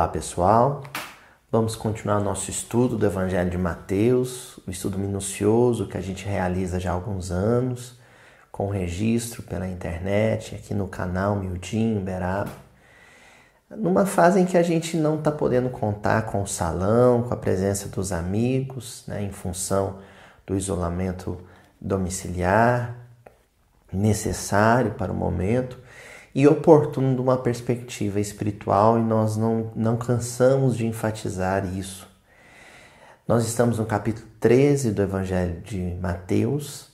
Olá 0.00 0.08
pessoal, 0.08 0.82
vamos 1.52 1.76
continuar 1.76 2.20
nosso 2.20 2.50
estudo 2.50 2.96
do 2.96 3.04
Evangelho 3.04 3.50
de 3.50 3.58
Mateus, 3.58 4.56
o 4.56 4.62
um 4.66 4.70
estudo 4.70 4.98
minucioso 4.98 5.86
que 5.86 5.98
a 5.98 6.00
gente 6.00 6.24
realiza 6.24 6.80
já 6.80 6.90
há 6.90 6.94
alguns 6.94 7.30
anos, 7.30 7.98
com 8.50 8.70
registro 8.70 9.42
pela 9.42 9.68
internet, 9.68 10.54
aqui 10.54 10.72
no 10.72 10.88
canal 10.88 11.36
Mildinho 11.36 12.00
Beraba. 12.00 12.50
Numa 13.68 14.06
fase 14.06 14.40
em 14.40 14.46
que 14.46 14.56
a 14.56 14.62
gente 14.62 14.96
não 14.96 15.18
está 15.18 15.30
podendo 15.30 15.68
contar 15.68 16.22
com 16.22 16.40
o 16.40 16.46
salão, 16.46 17.24
com 17.24 17.34
a 17.34 17.36
presença 17.36 17.86
dos 17.90 18.10
amigos, 18.10 19.04
né, 19.06 19.22
em 19.22 19.30
função 19.30 19.98
do 20.46 20.56
isolamento 20.56 21.38
domiciliar 21.78 22.96
necessário 23.92 24.92
para 24.92 25.12
o 25.12 25.14
momento 25.14 25.76
e 26.34 26.46
oportuno 26.46 27.14
de 27.14 27.20
uma 27.20 27.36
perspectiva 27.36 28.20
espiritual 28.20 28.98
e 28.98 29.02
nós 29.02 29.36
não, 29.36 29.72
não 29.74 29.96
cansamos 29.96 30.76
de 30.76 30.86
enfatizar 30.86 31.66
isso. 31.76 32.08
Nós 33.26 33.46
estamos 33.46 33.78
no 33.78 33.86
capítulo 33.86 34.26
13 34.40 34.92
do 34.92 35.02
Evangelho 35.02 35.60
de 35.60 35.96
Mateus, 36.00 36.88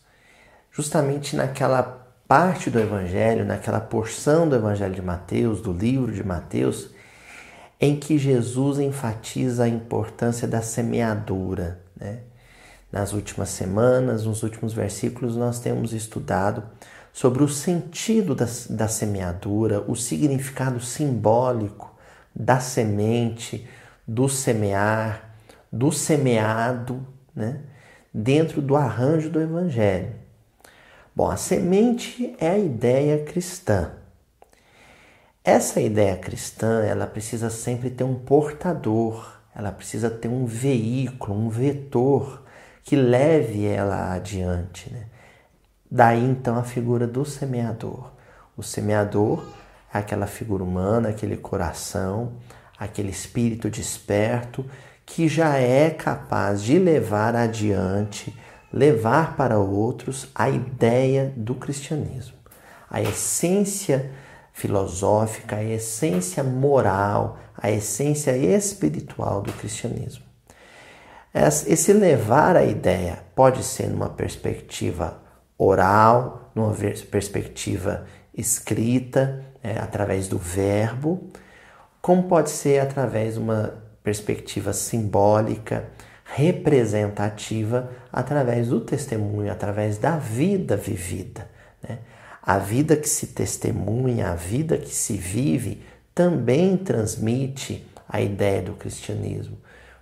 justamente 0.70 1.36
naquela 1.36 1.82
parte 2.28 2.70
do 2.70 2.78
Evangelho, 2.78 3.44
naquela 3.44 3.80
porção 3.80 4.48
do 4.48 4.56
Evangelho 4.56 4.94
de 4.94 5.02
Mateus, 5.02 5.60
do 5.60 5.72
livro 5.72 6.12
de 6.12 6.24
Mateus, 6.24 6.90
em 7.80 7.98
que 7.98 8.18
Jesus 8.18 8.78
enfatiza 8.78 9.64
a 9.64 9.68
importância 9.68 10.48
da 10.48 10.62
semeadura. 10.62 11.80
Né? 11.94 12.20
Nas 12.90 13.12
últimas 13.12 13.50
semanas, 13.50 14.24
nos 14.24 14.42
últimos 14.42 14.72
versículos, 14.72 15.36
nós 15.36 15.60
temos 15.60 15.92
estudado 15.92 16.62
sobre 17.16 17.42
o 17.42 17.48
sentido 17.48 18.34
da, 18.34 18.46
da 18.68 18.88
semeadura, 18.88 19.82
o 19.88 19.96
significado 19.96 20.78
simbólico 20.82 21.96
da 22.34 22.60
semente, 22.60 23.66
do 24.06 24.28
semear, 24.28 25.30
do 25.72 25.90
semeado, 25.90 27.06
né? 27.34 27.60
dentro 28.12 28.60
do 28.60 28.76
arranjo 28.76 29.30
do 29.30 29.40
Evangelho. 29.40 30.12
Bom, 31.14 31.30
a 31.30 31.38
semente 31.38 32.36
é 32.38 32.50
a 32.50 32.58
ideia 32.58 33.24
cristã. 33.24 33.92
Essa 35.42 35.80
ideia 35.80 36.18
cristã, 36.18 36.84
ela 36.84 37.06
precisa 37.06 37.48
sempre 37.48 37.88
ter 37.88 38.04
um 38.04 38.16
portador, 38.16 39.40
ela 39.54 39.72
precisa 39.72 40.10
ter 40.10 40.28
um 40.28 40.44
veículo, 40.44 41.34
um 41.34 41.48
vetor 41.48 42.42
que 42.84 42.94
leve 42.94 43.64
ela 43.64 44.12
adiante. 44.12 44.92
Né? 44.92 45.06
Daí 45.90 46.24
então 46.24 46.58
a 46.58 46.62
figura 46.62 47.06
do 47.06 47.24
semeador. 47.24 48.10
O 48.56 48.62
semeador 48.62 49.44
é 49.92 49.98
aquela 49.98 50.26
figura 50.26 50.62
humana, 50.62 51.10
aquele 51.10 51.36
coração, 51.36 52.32
aquele 52.78 53.10
espírito 53.10 53.70
desperto 53.70 54.64
que 55.04 55.28
já 55.28 55.56
é 55.56 55.90
capaz 55.90 56.62
de 56.62 56.78
levar 56.78 57.36
adiante, 57.36 58.36
levar 58.72 59.36
para 59.36 59.58
outros 59.58 60.28
a 60.34 60.50
ideia 60.50 61.32
do 61.36 61.54
cristianismo, 61.54 62.36
a 62.90 63.00
essência 63.00 64.10
filosófica, 64.52 65.56
a 65.56 65.64
essência 65.64 66.42
moral, 66.42 67.38
a 67.56 67.70
essência 67.70 68.36
espiritual 68.36 69.40
do 69.40 69.52
cristianismo. 69.52 70.24
Esse 71.32 71.92
levar 71.92 72.56
a 72.56 72.64
ideia 72.64 73.18
pode 73.34 73.62
ser 73.62 73.88
numa 73.88 74.08
perspectiva 74.08 75.25
oral, 75.58 76.50
numa 76.54 76.74
perspectiva 77.10 78.06
escrita, 78.34 79.44
é, 79.62 79.78
através 79.78 80.28
do 80.28 80.38
verbo, 80.38 81.30
como 82.00 82.24
pode 82.24 82.50
ser 82.50 82.80
através 82.80 83.34
de 83.34 83.40
uma 83.40 83.74
perspectiva 84.02 84.72
simbólica, 84.72 85.88
representativa, 86.24 87.90
através 88.12 88.68
do 88.68 88.80
testemunho, 88.80 89.50
através 89.50 89.98
da 89.98 90.16
vida 90.16 90.76
vivida. 90.76 91.48
Né? 91.82 91.98
A 92.42 92.58
vida 92.58 92.96
que 92.96 93.08
se 93.08 93.28
testemunha, 93.28 94.30
a 94.30 94.34
vida 94.34 94.76
que 94.78 94.94
se 94.94 95.16
vive, 95.16 95.82
também 96.14 96.76
transmite 96.76 97.86
a 98.08 98.20
ideia 98.20 98.62
do 98.62 98.74
cristianismo, 98.74 99.58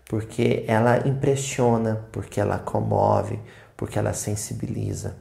porque 0.06 0.64
ela 0.68 1.08
impressiona, 1.08 2.06
porque 2.12 2.40
ela 2.40 2.58
comove, 2.58 3.40
porque 3.76 3.98
ela 3.98 4.12
sensibiliza. 4.12 5.16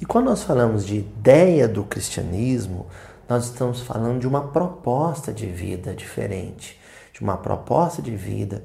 E 0.00 0.06
quando 0.06 0.26
nós 0.26 0.42
falamos 0.42 0.86
de 0.86 0.96
ideia 0.96 1.66
do 1.66 1.84
cristianismo, 1.84 2.86
nós 3.28 3.46
estamos 3.46 3.80
falando 3.80 4.20
de 4.20 4.28
uma 4.28 4.48
proposta 4.48 5.32
de 5.32 5.46
vida 5.46 5.94
diferente, 5.94 6.78
de 7.12 7.20
uma 7.20 7.36
proposta 7.36 8.00
de 8.00 8.14
vida 8.14 8.64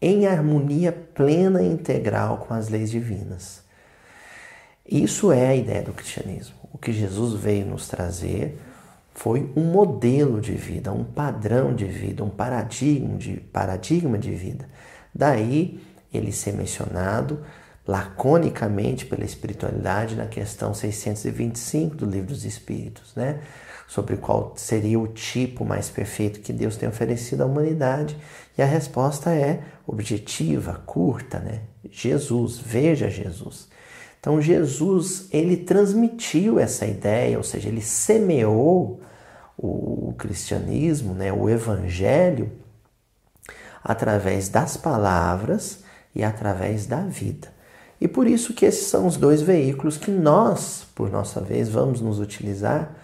em 0.00 0.26
harmonia 0.26 0.90
plena 0.90 1.62
e 1.62 1.70
integral 1.70 2.38
com 2.38 2.54
as 2.54 2.68
leis 2.68 2.90
divinas. 2.90 3.62
Isso 4.86 5.30
é 5.30 5.48
a 5.48 5.54
ideia 5.54 5.82
do 5.82 5.92
cristianismo. 5.92 6.56
O 6.72 6.78
que 6.78 6.92
Jesus 6.92 7.34
veio 7.34 7.66
nos 7.66 7.86
trazer 7.86 8.58
foi 9.14 9.52
um 9.54 9.64
modelo 9.64 10.40
de 10.40 10.52
vida, 10.52 10.90
um 10.92 11.04
padrão 11.04 11.74
de 11.74 11.84
vida, 11.84 12.24
um 12.24 12.30
paradigma 12.30 13.18
de, 13.18 13.34
paradigma 13.34 14.16
de 14.16 14.30
vida. 14.30 14.68
Daí 15.14 15.80
ele 16.12 16.32
ser 16.32 16.52
mencionado 16.54 17.40
laconicamente 17.90 19.04
pela 19.04 19.24
espiritualidade 19.24 20.14
na 20.14 20.26
questão 20.26 20.72
625 20.72 21.96
do 21.96 22.06
Livro 22.06 22.28
dos 22.28 22.44
Espíritos, 22.44 23.16
né? 23.16 23.40
sobre 23.88 24.16
qual 24.16 24.52
seria 24.54 25.00
o 25.00 25.08
tipo 25.08 25.64
mais 25.64 25.90
perfeito 25.90 26.38
que 26.38 26.52
Deus 26.52 26.76
tem 26.76 26.88
oferecido 26.88 27.42
à 27.42 27.46
humanidade. 27.46 28.16
E 28.56 28.62
a 28.62 28.64
resposta 28.64 29.34
é 29.34 29.64
objetiva, 29.84 30.80
curta, 30.86 31.40
né? 31.40 31.62
Jesus, 31.90 32.58
veja 32.58 33.10
Jesus. 33.10 33.68
Então 34.20 34.40
Jesus, 34.40 35.26
ele 35.32 35.56
transmitiu 35.56 36.60
essa 36.60 36.86
ideia, 36.86 37.36
ou 37.38 37.42
seja, 37.42 37.68
ele 37.68 37.82
semeou 37.82 39.00
o 39.58 40.14
cristianismo, 40.16 41.12
né, 41.12 41.32
o 41.32 41.50
evangelho 41.50 42.52
através 43.82 44.48
das 44.48 44.76
palavras 44.76 45.82
e 46.14 46.22
através 46.22 46.86
da 46.86 47.00
vida. 47.00 47.59
E 48.00 48.08
por 48.08 48.26
isso 48.26 48.54
que 48.54 48.64
esses 48.64 48.86
são 48.86 49.06
os 49.06 49.16
dois 49.16 49.42
veículos 49.42 49.98
que 49.98 50.10
nós, 50.10 50.86
por 50.94 51.10
nossa 51.10 51.40
vez, 51.40 51.68
vamos 51.68 52.00
nos 52.00 52.18
utilizar 52.18 52.94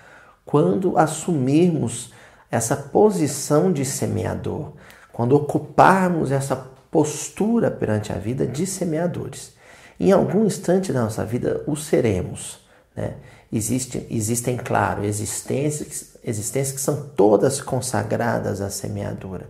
quando 0.44 0.96
assumirmos 0.96 2.12
essa 2.50 2.76
posição 2.76 3.72
de 3.72 3.84
semeador, 3.84 4.72
quando 5.12 5.34
ocuparmos 5.34 6.30
essa 6.30 6.56
postura 6.90 7.70
perante 7.70 8.12
a 8.12 8.16
vida 8.16 8.46
de 8.46 8.64
semeadores. 8.66 9.52
Em 9.98 10.12
algum 10.12 10.46
instante 10.46 10.92
da 10.92 11.02
nossa 11.02 11.24
vida 11.24 11.62
o 11.66 11.76
seremos. 11.76 12.60
Né? 12.94 13.14
Existe, 13.52 14.06
existem, 14.10 14.56
claro, 14.56 15.04
existências, 15.04 16.16
existências 16.24 16.74
que 16.74 16.80
são 16.80 17.10
todas 17.14 17.60
consagradas 17.60 18.60
à 18.60 18.70
semeadura. 18.70 19.48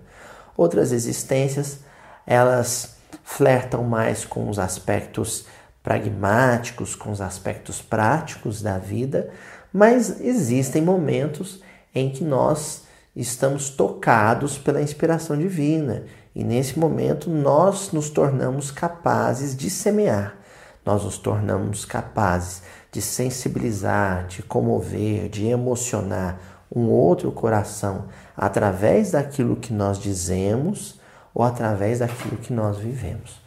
Outras 0.57 0.93
existências, 0.93 1.79
elas 2.27 2.96
flertam 3.25 3.85
mais 3.85 4.25
com 4.25 4.49
os 4.49 4.59
aspectos 4.59 5.47
pragmáticos, 5.83 6.95
com 6.95 7.11
os 7.11 7.21
aspectos 7.21 7.81
práticos 7.81 8.61
da 8.61 8.79
vida, 8.79 9.31
mas 9.73 10.21
existem 10.21 10.83
momentos 10.83 11.63
em 11.95 12.11
que 12.11 12.25
nós 12.25 12.83
estamos 13.15 13.71
tocados 13.71 14.59
pela 14.59 14.83
inspiração 14.83 15.37
divina. 15.39 16.05
E 16.35 16.45
nesse 16.45 16.79
momento 16.79 17.31
nós 17.31 17.93
nos 17.93 18.11
tornamos 18.11 18.71
capazes 18.71 19.57
de 19.57 19.71
semear, 19.71 20.37
nós 20.85 21.05
nos 21.05 21.19
tornamos 21.19 21.85
capazes 21.85 22.63
de 22.93 23.01
sensibilizar, 23.01 24.27
de 24.27 24.43
comover, 24.43 25.29
de 25.29 25.47
emocionar 25.47 26.39
um 26.75 26.89
outro 26.89 27.31
coração 27.33 28.07
através 28.37 29.13
daquilo 29.13 29.57
que 29.57 29.73
nós 29.73 29.99
dizemos 29.99 31.01
ou 31.37 31.45
através 31.45 31.99
daquilo 31.99 32.39
que 32.39 32.51
nós 32.51 32.79
vivemos. 32.79 33.39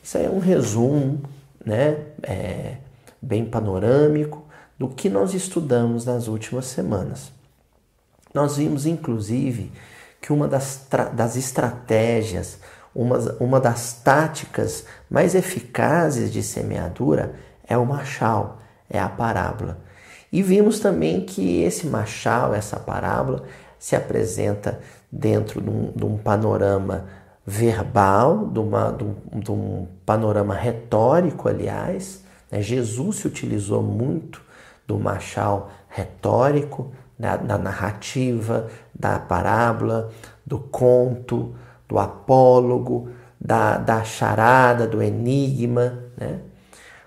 Isso 0.00 0.16
aí 0.16 0.26
é 0.26 0.30
um 0.30 0.38
resumo, 0.38 1.20
né, 1.64 1.98
é, 2.22 2.76
bem 3.20 3.44
panorâmico 3.44 4.44
do 4.78 4.88
que 4.88 5.10
nós 5.10 5.34
estudamos 5.34 6.04
nas 6.04 6.28
últimas 6.28 6.66
semanas. 6.66 7.32
Nós 8.32 8.58
vimos, 8.58 8.86
inclusive, 8.86 9.72
que 10.20 10.32
uma 10.32 10.46
das, 10.46 10.86
das 11.14 11.34
estratégias, 11.34 12.60
uma, 12.94 13.18
uma 13.40 13.58
das 13.58 13.94
táticas 13.94 14.84
mais 15.10 15.34
eficazes 15.34 16.32
de 16.32 16.44
semeadura 16.44 17.34
é 17.66 17.76
o 17.76 17.84
machal, 17.84 18.60
é 18.88 19.00
a 19.00 19.08
parábola. 19.08 19.78
E 20.30 20.44
vimos 20.44 20.78
também 20.78 21.26
que 21.26 21.60
esse 21.62 21.88
machal, 21.88 22.54
essa 22.54 22.78
parábola, 22.78 23.42
se 23.80 23.96
apresenta 23.96 24.80
dentro 25.16 25.60
de 25.60 25.70
um, 25.70 25.92
de 25.94 26.04
um 26.04 26.18
panorama 26.18 27.06
verbal, 27.46 28.46
de, 28.46 28.58
uma, 28.58 28.90
de, 28.90 29.04
um, 29.04 29.40
de, 29.40 29.50
um, 29.50 29.86
panorama 30.04 30.54
retórico, 30.54 31.48
aliás. 31.48 32.22
Né? 32.50 32.60
Jesus 32.60 33.16
se 33.16 33.26
utilizou 33.26 33.82
muito 33.82 34.42
do 34.86 34.98
machal 34.98 35.70
retórico 35.88 36.92
da, 37.18 37.36
da 37.36 37.56
narrativa, 37.56 38.68
da 38.94 39.18
parábola, 39.18 40.10
do 40.44 40.58
conto, 40.58 41.54
do 41.88 41.98
apólogo, 41.98 43.10
da, 43.40 43.78
da 43.78 44.04
charada, 44.04 44.86
do 44.86 45.02
enigma, 45.02 45.98
né? 46.16 46.40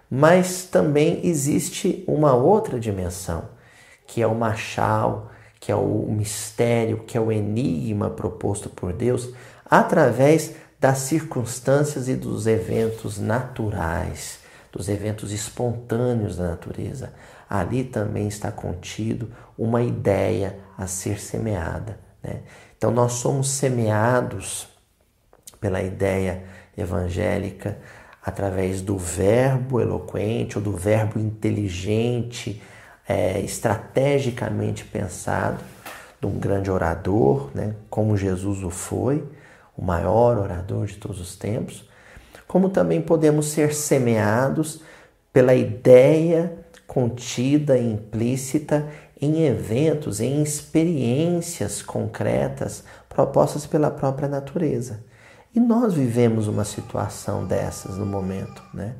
Mas 0.09 0.63
também 0.63 1.19
existe 1.23 2.03
uma 2.07 2.33
outra 2.33 2.79
dimensão, 2.79 3.43
que 4.07 4.23
é 4.23 4.25
o 4.25 4.33
machal, 4.33 5.28
que 5.59 5.71
é 5.71 5.75
o 5.75 6.07
mistério, 6.09 7.03
que 7.05 7.17
é 7.17 7.21
o 7.21 7.31
enigma 7.31 8.09
proposto 8.09 8.69
por 8.69 8.93
Deus 8.93 9.33
através 9.69 10.55
das 10.79 10.99
circunstâncias 10.99 12.07
e 12.07 12.15
dos 12.15 12.47
eventos 12.47 13.19
naturais, 13.19 14.39
dos 14.71 14.87
eventos 14.87 15.31
espontâneos 15.31 16.37
da 16.37 16.49
natureza. 16.49 17.13
Ali 17.49 17.83
também 17.83 18.27
está 18.27 18.51
contido 18.51 19.29
uma 19.57 19.81
ideia 19.81 20.57
a 20.77 20.87
ser 20.87 21.19
semeada. 21.19 21.99
Né? 22.23 22.41
Então, 22.77 22.91
nós 22.91 23.13
somos 23.13 23.49
semeados 23.49 24.67
pela 25.59 25.81
ideia 25.81 26.43
evangélica 26.77 27.77
através 28.23 28.81
do 28.81 28.97
verbo 28.97 29.81
eloquente 29.81 30.57
ou 30.57 30.63
do 30.63 30.71
verbo 30.71 31.19
inteligente, 31.19 32.61
é, 33.09 33.41
estrategicamente 33.41 34.85
pensado, 34.85 35.63
de 36.21 36.27
um 36.27 36.37
grande 36.37 36.69
orador, 36.69 37.49
né, 37.55 37.73
como 37.89 38.15
Jesus 38.15 38.63
o 38.63 38.69
foi, 38.69 39.27
o 39.75 39.83
maior 39.83 40.37
orador 40.37 40.85
de 40.85 40.97
todos 40.97 41.19
os 41.19 41.35
tempos, 41.35 41.89
como 42.47 42.69
também 42.69 43.01
podemos 43.01 43.47
ser 43.47 43.73
semeados 43.73 44.81
pela 45.33 45.55
ideia 45.55 46.53
contida 46.85 47.77
e 47.77 47.93
implícita 47.93 48.87
em 49.19 49.43
eventos, 49.45 50.19
em 50.19 50.43
experiências 50.43 51.81
concretas 51.81 52.83
propostas 53.07 53.65
pela 53.65 53.89
própria 53.89 54.27
natureza. 54.27 55.03
E 55.55 55.59
nós 55.59 55.93
vivemos 55.93 56.47
uma 56.47 56.63
situação 56.63 57.45
dessas 57.45 57.97
no 57.97 58.05
momento, 58.05 58.61
né? 58.73 58.95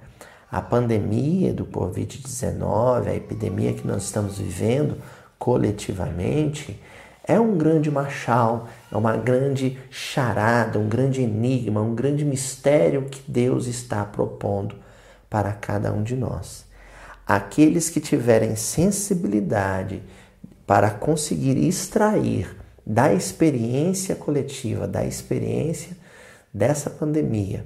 A 0.52 0.62
pandemia 0.62 1.54
do 1.54 1.66
Covid-19, 1.66 3.08
a 3.08 3.16
epidemia 3.16 3.74
que 3.74 3.86
nós 3.86 4.04
estamos 4.04 4.40
vivendo 4.40 4.98
coletivamente, 5.38 6.82
é 7.24 7.40
um 7.40 7.56
grande 7.56 7.92
machal, 7.92 8.68
é 8.92 8.98
uma 8.98 9.16
grande 9.16 9.78
charada, 9.92 10.80
um 10.80 10.90
grande 10.90 11.22
enigma, 11.22 11.82
um 11.82 11.94
grande 11.94 12.26
mistério 12.26 13.04
que 13.04 13.22
Deus 13.32 13.68
está 13.68 14.04
propondo 14.04 14.76
para 15.30 15.54
cada 15.54 15.94
um 15.94 16.02
de 16.02 16.16
nós. 16.16 16.66
Aqueles 17.28 17.88
que 17.92 18.00
tiverem 18.00 18.56
sensibilidade 18.56 20.02
para 20.66 20.90
conseguir 20.90 21.56
extrair 21.58 22.58
da 22.84 23.14
experiência 23.14 24.16
coletiva, 24.16 24.88
da 24.88 25.06
experiência 25.06 25.96
dessa 26.52 26.90
pandemia, 26.90 27.64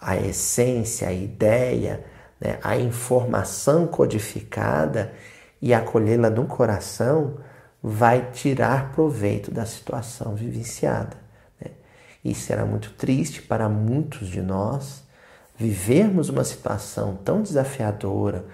a 0.00 0.16
essência, 0.16 1.08
a 1.08 1.12
ideia, 1.12 2.04
né, 2.40 2.58
a 2.62 2.76
informação 2.76 3.86
codificada 3.86 5.12
e 5.60 5.74
acolhê-la 5.74 6.30
no 6.30 6.46
coração, 6.46 7.38
vai 7.82 8.30
tirar 8.30 8.92
proveito 8.92 9.50
da 9.50 9.66
situação 9.66 10.34
vivenciada. 10.34 11.16
Né? 11.60 11.72
E 12.24 12.34
será 12.34 12.64
muito 12.64 12.92
triste 12.92 13.42
para 13.42 13.68
muitos 13.68 14.28
de 14.28 14.40
nós 14.40 15.02
vivermos 15.56 16.30
uma 16.30 16.44
situação 16.44 17.16
tão 17.16 17.42
desafiadora, 17.42 18.46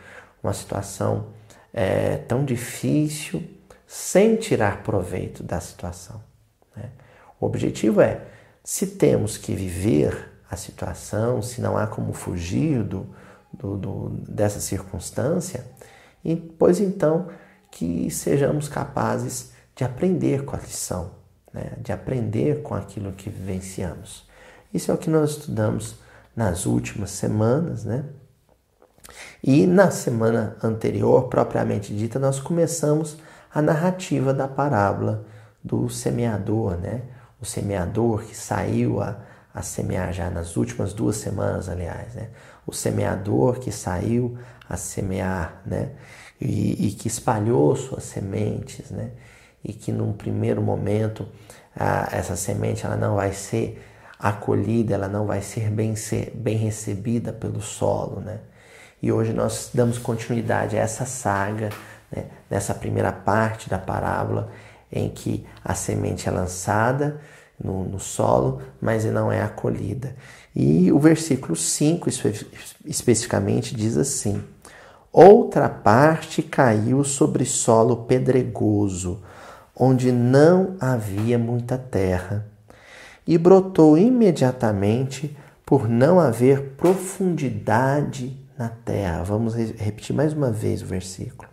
uma 0.42 0.52
situação 0.52 1.28
é, 1.72 2.16
tão 2.16 2.44
difícil, 2.44 3.44
sem 3.86 4.34
tirar 4.34 4.82
proveito 4.82 5.44
da 5.44 5.60
situação. 5.60 6.20
Né? 6.76 6.90
O 7.38 7.46
objetivo 7.46 8.00
é 8.00 8.22
se 8.64 8.88
temos 8.88 9.38
que 9.38 9.54
viver 9.54 10.35
a 10.50 10.56
situação, 10.56 11.42
se 11.42 11.60
não 11.60 11.76
há 11.76 11.86
como 11.86 12.12
fugir 12.12 12.82
do, 12.82 13.06
do, 13.52 13.76
do, 13.76 14.08
dessa 14.28 14.60
circunstância, 14.60 15.64
e, 16.24 16.36
pois 16.36 16.80
então 16.80 17.28
que 17.70 18.10
sejamos 18.10 18.68
capazes 18.68 19.52
de 19.74 19.84
aprender 19.84 20.44
com 20.44 20.56
a 20.56 20.58
lição, 20.58 21.10
né? 21.52 21.72
de 21.78 21.92
aprender 21.92 22.62
com 22.62 22.74
aquilo 22.74 23.12
que 23.12 23.28
vivenciamos. 23.28 24.26
Isso 24.72 24.90
é 24.90 24.94
o 24.94 24.98
que 24.98 25.10
nós 25.10 25.30
estudamos 25.30 25.96
nas 26.34 26.66
últimas 26.66 27.10
semanas, 27.10 27.84
né? 27.84 28.04
E 29.42 29.66
na 29.66 29.90
semana 29.90 30.56
anterior, 30.62 31.28
propriamente 31.28 31.94
dita, 31.94 32.18
nós 32.18 32.40
começamos 32.40 33.16
a 33.54 33.62
narrativa 33.62 34.34
da 34.34 34.48
parábola 34.48 35.24
do 35.62 35.88
semeador, 35.88 36.76
né? 36.76 37.02
o 37.40 37.44
semeador 37.44 38.24
que 38.24 38.36
saiu 38.36 39.00
a, 39.00 39.16
a 39.56 39.62
semear 39.62 40.12
já 40.12 40.28
nas 40.28 40.54
últimas 40.54 40.92
duas 40.92 41.16
semanas, 41.16 41.66
aliás, 41.66 42.14
né? 42.14 42.28
O 42.66 42.74
semeador 42.74 43.58
que 43.58 43.72
saiu 43.72 44.36
a 44.68 44.76
semear, 44.76 45.62
né? 45.64 45.92
E, 46.38 46.88
e 46.88 46.92
que 46.92 47.08
espalhou 47.08 47.74
suas 47.74 48.04
sementes, 48.04 48.90
né? 48.90 49.12
E 49.64 49.72
que 49.72 49.90
num 49.90 50.12
primeiro 50.12 50.60
momento 50.60 51.26
a, 51.74 52.06
essa 52.12 52.36
semente 52.36 52.84
ela 52.84 52.96
não 52.96 53.16
vai 53.16 53.32
ser 53.32 53.82
acolhida, 54.18 54.92
ela 54.92 55.08
não 55.08 55.24
vai 55.24 55.40
ser 55.40 55.70
bem, 55.70 55.96
ser 55.96 56.32
bem 56.34 56.58
recebida 56.58 57.32
pelo 57.32 57.62
solo, 57.62 58.20
né? 58.20 58.40
E 59.00 59.10
hoje 59.10 59.32
nós 59.32 59.70
damos 59.72 59.96
continuidade 59.96 60.76
a 60.76 60.80
essa 60.80 61.06
saga, 61.06 61.70
né? 62.14 62.26
nessa 62.50 62.74
primeira 62.74 63.10
parte 63.10 63.70
da 63.70 63.78
parábola, 63.78 64.52
em 64.92 65.08
que 65.08 65.46
a 65.64 65.74
semente 65.74 66.28
é 66.28 66.32
lançada 66.32 67.18
no, 67.62 67.84
no 67.84 67.98
solo, 67.98 68.60
mas 68.80 69.04
não 69.04 69.30
é 69.30 69.42
acolhida. 69.42 70.14
E 70.54 70.90
o 70.92 70.98
versículo 70.98 71.54
5 71.54 72.08
especificamente 72.84 73.74
diz 73.74 73.96
assim: 73.96 74.42
Outra 75.12 75.68
parte 75.68 76.42
caiu 76.42 77.02
sobre 77.04 77.44
solo 77.44 78.04
pedregoso, 78.04 79.22
onde 79.74 80.12
não 80.12 80.76
havia 80.80 81.38
muita 81.38 81.76
terra, 81.76 82.46
e 83.26 83.36
brotou 83.36 83.98
imediatamente 83.98 85.36
por 85.64 85.88
não 85.88 86.20
haver 86.20 86.74
profundidade 86.76 88.38
na 88.56 88.68
terra. 88.68 89.24
Vamos 89.24 89.54
repetir 89.54 90.14
mais 90.14 90.32
uma 90.32 90.50
vez 90.50 90.80
o 90.80 90.86
versículo. 90.86 91.48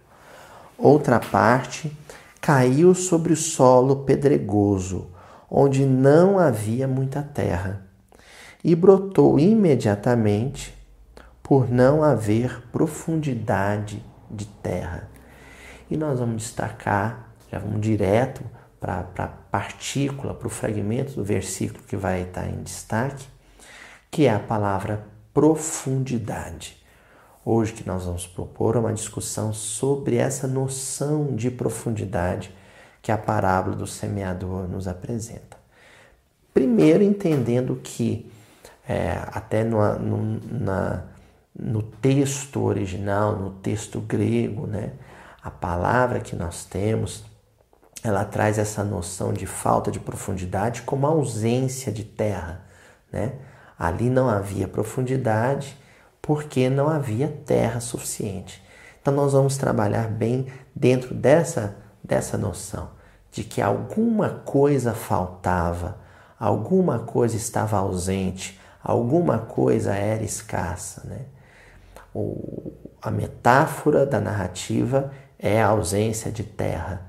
Outra 0.77 1.19
parte 1.19 1.91
caiu 2.39 2.93
sobre 2.93 3.33
o 3.33 3.37
solo 3.37 3.97
pedregoso, 4.03 5.07
onde 5.55 5.85
não 5.85 6.39
havia 6.39 6.87
muita 6.87 7.21
terra, 7.21 7.85
e 8.63 8.75
brotou 8.75 9.39
imediatamente, 9.39 10.73
por 11.43 11.69
não 11.69 12.01
haver 12.01 12.63
profundidade 12.71 14.03
de 14.31 14.45
terra. 14.45 15.07
E 15.91 15.95
nós 15.95 16.17
vamos 16.17 16.41
destacar, 16.41 17.29
já 17.51 17.59
vamos 17.59 17.81
direto 17.81 18.41
para 18.79 19.05
a 19.17 19.27
partícula, 19.27 20.33
para 20.33 20.47
o 20.47 20.49
fragmento 20.49 21.13
do 21.13 21.23
versículo 21.23 21.83
que 21.83 21.97
vai 21.97 22.23
estar 22.23 22.47
em 22.47 22.63
destaque, 22.63 23.27
que 24.09 24.25
é 24.25 24.33
a 24.33 24.39
palavra 24.39 25.05
profundidade. 25.33 26.81
Hoje 27.45 27.73
que 27.73 27.85
nós 27.85 28.05
vamos 28.05 28.25
propor 28.25 28.75
uma 28.77 28.93
discussão 28.93 29.53
sobre 29.53 30.15
essa 30.15 30.47
noção 30.47 31.35
de 31.35 31.51
profundidade 31.51 32.51
que 33.03 33.11
a 33.11 33.17
parábola 33.17 33.75
do 33.75 33.85
semeador 33.85 34.65
nos 34.67 34.87
apresenta. 34.87 35.57
Primeiro, 36.53 37.03
entendendo 37.03 37.75
que, 37.83 38.31
é, 38.87 39.19
até 39.27 39.61
no, 39.61 39.99
no, 39.99 40.39
na, 40.49 41.03
no 41.53 41.83
texto 41.83 42.63
original, 42.63 43.35
no 43.35 43.51
texto 43.51 43.99
grego, 43.99 44.65
né, 44.65 44.93
a 45.43 45.51
palavra 45.51 46.21
que 46.21 46.33
nós 46.33 46.63
temos, 46.63 47.25
ela 48.01 48.23
traz 48.23 48.57
essa 48.57 48.85
noção 48.85 49.33
de 49.33 49.45
falta 49.45 49.91
de 49.91 49.99
profundidade 49.99 50.83
como 50.83 51.05
ausência 51.05 51.91
de 51.91 52.05
terra. 52.05 52.61
Né? 53.11 53.33
Ali 53.77 54.09
não 54.09 54.29
havia 54.29 54.67
profundidade 54.67 55.77
porque 56.21 56.69
não 56.69 56.87
havia 56.87 57.27
terra 57.27 57.81
suficiente. 57.81 58.63
Então 59.01 59.13
nós 59.13 59.33
vamos 59.33 59.57
trabalhar 59.57 60.07
bem 60.07 60.47
dentro 60.73 61.13
dessa, 61.13 61.82
dessa 62.03 62.37
noção 62.37 62.89
de 63.33 63.43
que 63.43 63.61
alguma 63.61 64.29
coisa 64.29 64.93
faltava, 64.93 65.97
alguma 66.39 66.99
coisa 66.99 67.35
estava 67.35 67.77
ausente, 67.77 68.59
alguma 68.81 69.39
coisa 69.39 69.95
era 69.95 70.23
escassa. 70.23 71.01
Né? 71.07 71.21
O, 72.13 72.71
a 73.01 73.09
metáfora 73.09 74.05
da 74.05 74.19
narrativa 74.19 75.11
é 75.39 75.59
a 75.59 75.69
ausência 75.69 76.31
de 76.31 76.43
terra, 76.43 77.01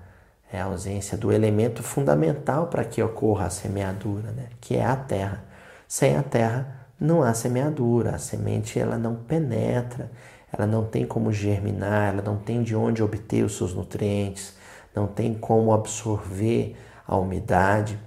é 0.50 0.58
a 0.58 0.64
ausência 0.64 1.18
do 1.18 1.30
elemento 1.30 1.82
fundamental 1.82 2.68
para 2.68 2.84
que 2.84 3.02
ocorra 3.02 3.46
a 3.46 3.50
semeadura, 3.50 4.30
né? 4.30 4.46
que 4.62 4.76
é 4.76 4.84
a 4.84 4.96
terra. 4.96 5.44
Sem 5.86 6.16
a 6.16 6.22
terra, 6.22 6.86
não 6.98 7.22
há 7.22 7.34
semeadura, 7.34 8.14
a 8.14 8.18
semente 8.18 8.78
ela 8.78 8.96
não 8.96 9.14
penetra, 9.14 10.10
ela 10.50 10.66
não 10.66 10.86
tem 10.86 11.04
como 11.04 11.30
germinar, 11.30 12.14
ela 12.14 12.22
não 12.22 12.38
tem 12.38 12.62
de 12.62 12.74
onde 12.74 13.02
obter 13.02 13.44
os 13.44 13.58
seus 13.58 13.74
nutrientes, 13.74 14.54
não 14.94 15.06
tem 15.06 15.34
como 15.34 15.72
absorver 15.72 16.76
a 17.06 17.16
umidade. 17.16 17.98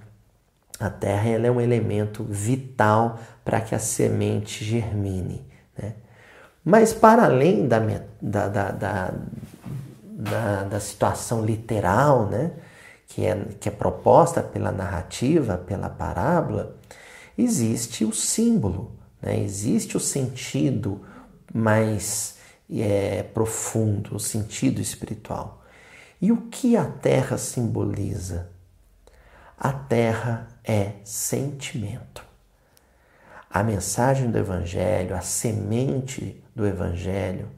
A 0.80 0.88
terra 0.88 1.28
ela 1.28 1.46
é 1.46 1.50
um 1.50 1.60
elemento 1.60 2.24
vital 2.24 3.18
para 3.44 3.60
que 3.60 3.74
a 3.74 3.78
semente 3.78 4.64
germine. 4.64 5.44
Né? 5.76 5.94
Mas 6.64 6.92
para 6.92 7.24
além 7.24 7.66
da, 7.66 7.78
da, 8.20 8.48
da, 8.48 8.70
da, 8.70 10.64
da, 10.64 10.80
situação 10.80 11.44
literal, 11.44 12.26
né? 12.26 12.52
que, 13.06 13.26
é, 13.26 13.36
que 13.60 13.68
é 13.68 13.72
proposta 13.72 14.42
pela 14.42 14.70
narrativa, 14.70 15.56
pela 15.58 15.88
parábola, 15.88 16.76
existe 17.36 18.04
o 18.04 18.12
símbolo, 18.12 18.92
né? 19.20 19.38
existe 19.38 19.96
o 19.96 20.00
sentido 20.00 21.00
mais 21.52 22.36
é, 22.70 23.22
profundo, 23.22 24.16
o 24.16 24.20
sentido 24.20 24.80
espiritual. 24.80 25.57
E 26.20 26.32
o 26.32 26.48
que 26.48 26.76
a 26.76 26.84
terra 26.84 27.38
simboliza? 27.38 28.50
A 29.56 29.72
terra 29.72 30.48
é 30.64 30.94
sentimento. 31.04 32.24
A 33.50 33.62
mensagem 33.62 34.30
do 34.30 34.38
Evangelho, 34.38 35.16
a 35.16 35.20
semente 35.20 36.42
do 36.54 36.66
Evangelho, 36.66 37.48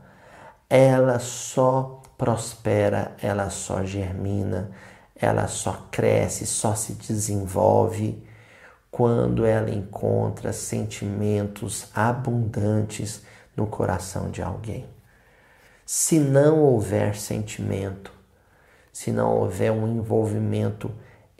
ela 0.69 1.19
só 1.19 2.02
prospera, 2.17 3.17
ela 3.21 3.50
só 3.50 3.83
germina, 3.83 4.71
ela 5.17 5.49
só 5.49 5.87
cresce, 5.90 6.47
só 6.47 6.75
se 6.75 6.93
desenvolve 6.93 8.23
quando 8.90 9.47
ela 9.47 9.71
encontra 9.71 10.52
sentimentos 10.52 11.88
abundantes 11.95 13.23
no 13.57 13.67
coração 13.67 14.31
de 14.31 14.43
alguém. 14.43 14.87
Se 15.85 16.19
não 16.19 16.61
houver 16.61 17.17
sentimento, 17.17 18.20
se 18.92 19.12
não 19.12 19.38
houver 19.38 19.70
um 19.70 19.87
envolvimento 19.87 20.90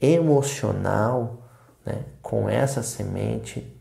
emocional 0.01 1.43
né, 1.85 2.05
com 2.23 2.49
essa 2.49 2.83
semente 2.83 3.77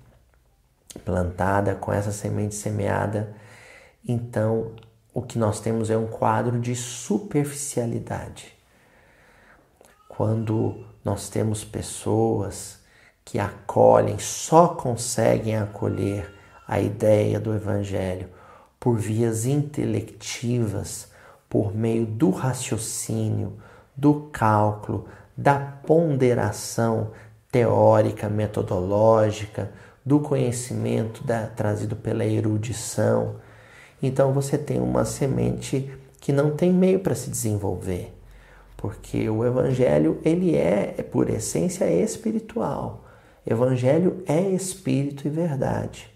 plantada, 1.05 1.75
com 1.75 1.93
essa 1.93 2.11
semente 2.11 2.55
semeada, 2.55 3.35
então 4.07 4.73
o 5.13 5.21
que 5.21 5.37
nós 5.37 5.59
temos 5.59 5.89
é 5.89 5.97
um 5.97 6.07
quadro 6.07 6.59
de 6.59 6.75
superficialidade. 6.75 8.53
Quando 10.07 10.85
nós 11.03 11.29
temos 11.29 11.63
pessoas 11.63 12.79
que 13.23 13.39
acolhem, 13.39 14.17
só 14.17 14.69
conseguem 14.69 15.55
acolher 15.55 16.33
a 16.67 16.79
ideia 16.79 17.39
do 17.39 17.53
Evangelho 17.53 18.29
por 18.79 18.97
vias 18.97 19.45
intelectivas, 19.45 21.08
por 21.49 21.75
meio 21.75 22.05
do 22.05 22.29
raciocínio, 22.29 23.53
do 23.95 24.29
cálculo, 24.31 25.07
da 25.35 25.59
ponderação 25.59 27.11
teórica, 27.51 28.29
metodológica, 28.29 29.71
do 30.05 30.19
conhecimento 30.19 31.23
da, 31.23 31.47
trazido 31.47 31.95
pela 31.95 32.25
erudição. 32.25 33.35
Então 34.01 34.31
você 34.31 34.57
tem 34.57 34.79
uma 34.79 35.03
semente 35.03 35.91
que 36.21 36.31
não 36.31 36.51
tem 36.51 36.71
meio 36.71 36.99
para 36.99 37.15
se 37.15 37.29
desenvolver, 37.29 38.13
porque 38.77 39.29
o 39.29 39.45
evangelho 39.45 40.19
ele 40.23 40.55
é, 40.55 41.03
por 41.11 41.29
essência 41.29 41.89
espiritual. 41.91 43.05
Evangelho 43.45 44.23
é 44.27 44.41
espírito 44.41 45.27
e 45.27 45.31
verdade. 45.31 46.09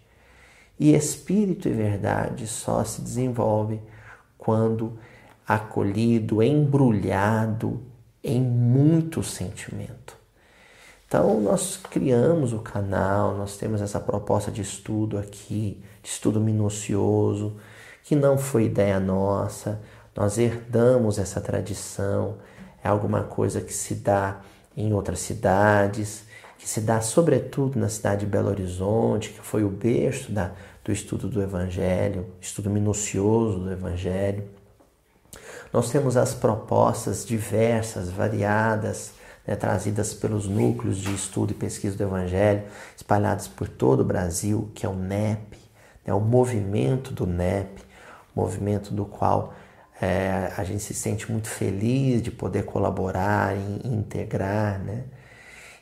E 0.80 0.94
espírito 0.94 1.68
e 1.68 1.72
verdade 1.72 2.46
só 2.46 2.84
se 2.84 3.02
desenvolve 3.02 3.80
quando 4.38 4.98
acolhido, 5.47 6.41
embrulhado 6.41 7.81
em 8.23 8.41
muito 8.41 9.21
sentimento. 9.21 10.15
Então, 11.07 11.39
nós 11.41 11.77
criamos 11.77 12.53
o 12.53 12.59
canal, 12.59 13.35
nós 13.35 13.57
temos 13.57 13.81
essa 13.81 14.00
proposta 14.00 14.50
de 14.50 14.62
estudo 14.62 15.17
aqui, 15.17 15.83
de 16.01 16.09
estudo 16.09 16.39
minucioso, 16.39 17.55
que 18.03 18.15
não 18.15 18.38
foi 18.38 18.65
ideia 18.65 19.00
nossa, 19.00 19.79
nós 20.15 20.38
herdamos 20.38 21.19
essa 21.19 21.39
tradição, 21.39 22.38
é 22.83 22.88
alguma 22.88 23.23
coisa 23.23 23.62
que 23.62 23.73
se 23.73 23.95
dá 23.95 24.41
em 24.75 24.93
outras 24.93 25.19
cidades, 25.19 26.25
que 26.57 26.67
se 26.67 26.81
dá 26.81 27.01
sobretudo 27.01 27.77
na 27.77 27.89
cidade 27.89 28.21
de 28.21 28.31
Belo 28.31 28.50
Horizonte, 28.50 29.29
que 29.29 29.41
foi 29.41 29.63
o 29.63 29.69
berço 29.69 30.31
da, 30.31 30.51
do 30.83 30.91
estudo 30.91 31.27
do 31.27 31.41
Evangelho, 31.41 32.25
estudo 32.41 32.69
minucioso 32.69 33.59
do 33.59 33.71
Evangelho. 33.71 34.43
Nós 35.74 35.89
temos 35.89 36.15
as 36.15 36.36
propostas 36.36 37.25
diversas, 37.25 38.08
variadas, 38.10 39.12
né, 39.46 39.56
trazidas 39.56 40.13
pelos 40.13 40.48
núcleos 40.48 40.98
de 40.98 41.12
estudo 41.12 41.51
e 41.51 41.56
pesquisa 41.56 41.98
do 41.98 42.03
Evangelho, 42.03 42.62
espalhados 42.96 43.48
por 43.48 43.68
todo 43.68 44.01
o 44.01 44.06
Brasil, 44.06 44.70
que 44.75 44.86
é 44.86 44.89
o 44.89 44.94
NEP, 44.94 45.58
né, 46.06 46.13
o 46.13 46.20
movimento 46.20 47.12
do 47.12 47.25
NEP, 47.25 47.82
movimento 48.36 48.94
do 48.94 49.03
qual 49.03 49.56
é, 50.00 50.51
a 50.56 50.63
gente 50.63 50.84
se 50.84 50.94
sente 50.94 51.32
muito 51.32 51.48
feliz 51.48 52.22
de 52.22 52.30
poder 52.30 52.65
colaborar 52.65 53.56
e 53.56 53.88
integrar, 53.88 54.80
né? 54.80 55.06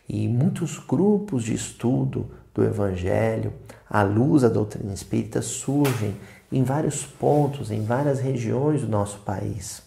E 0.07 0.27
muitos 0.27 0.77
grupos 0.77 1.43
de 1.43 1.53
estudo 1.53 2.29
do 2.53 2.63
Evangelho, 2.63 3.53
à 3.89 4.03
luz 4.03 4.41
da 4.41 4.49
doutrina 4.49 4.93
espírita, 4.93 5.41
surgem 5.41 6.15
em 6.51 6.63
vários 6.63 7.05
pontos, 7.05 7.71
em 7.71 7.83
várias 7.83 8.19
regiões 8.19 8.81
do 8.81 8.87
nosso 8.87 9.19
país. 9.19 9.81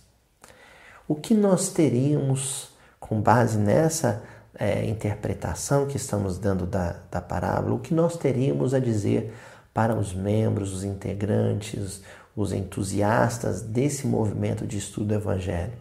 O 1.06 1.14
que 1.14 1.34
nós 1.34 1.68
teríamos, 1.68 2.70
com 2.98 3.20
base 3.20 3.58
nessa 3.58 4.22
é, 4.58 4.84
interpretação 4.86 5.86
que 5.86 5.96
estamos 5.96 6.38
dando 6.38 6.64
da, 6.64 6.96
da 7.10 7.20
parábola, 7.20 7.74
o 7.74 7.80
que 7.80 7.92
nós 7.92 8.16
teríamos 8.16 8.72
a 8.72 8.78
dizer 8.78 9.34
para 9.74 9.94
os 9.94 10.14
membros, 10.14 10.72
os 10.72 10.84
integrantes, 10.84 12.02
os 12.34 12.52
entusiastas 12.52 13.60
desse 13.60 14.06
movimento 14.06 14.66
de 14.66 14.78
estudo 14.78 15.08
do 15.08 15.14
Evangelho? 15.14 15.72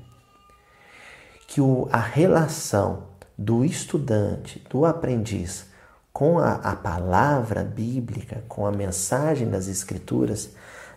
Que 1.48 1.62
o, 1.62 1.88
a 1.92 2.00
relação 2.00 3.04
do 3.38 3.64
estudante, 3.64 4.62
do 4.70 4.86
aprendiz, 4.86 5.66
com 6.12 6.38
a, 6.38 6.54
a, 6.56 6.76
palavra 6.76 7.64
bíblica, 7.64 8.44
com 8.48 8.68
a 8.68 8.72
mensagem 8.72 9.50
das 9.50 9.68
Escrituras, 9.68 10.52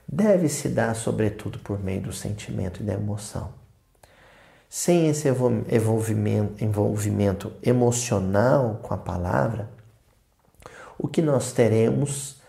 deve 0.09 0.49
se 0.49 0.69
dar, 0.69 0.95
sobretudo, 0.95 1.59
por 1.59 1.83
meio 1.83 2.03
do 2.03 2.13
sentimento 2.13 2.83
e 2.83 2.85
da 2.85 2.95
emoção. 2.95 3.53
Sem 4.69 5.09
esse 5.09 5.29
envolvimento, 5.29 6.63
envolvimento 6.63 7.53
emocional 7.63 8.81
com 8.83 8.93
a 8.93 8.99
palavra, 8.99 9.71
o 10.99 11.09
que 11.09 11.23
nós 11.23 11.53
teremos 11.53 12.41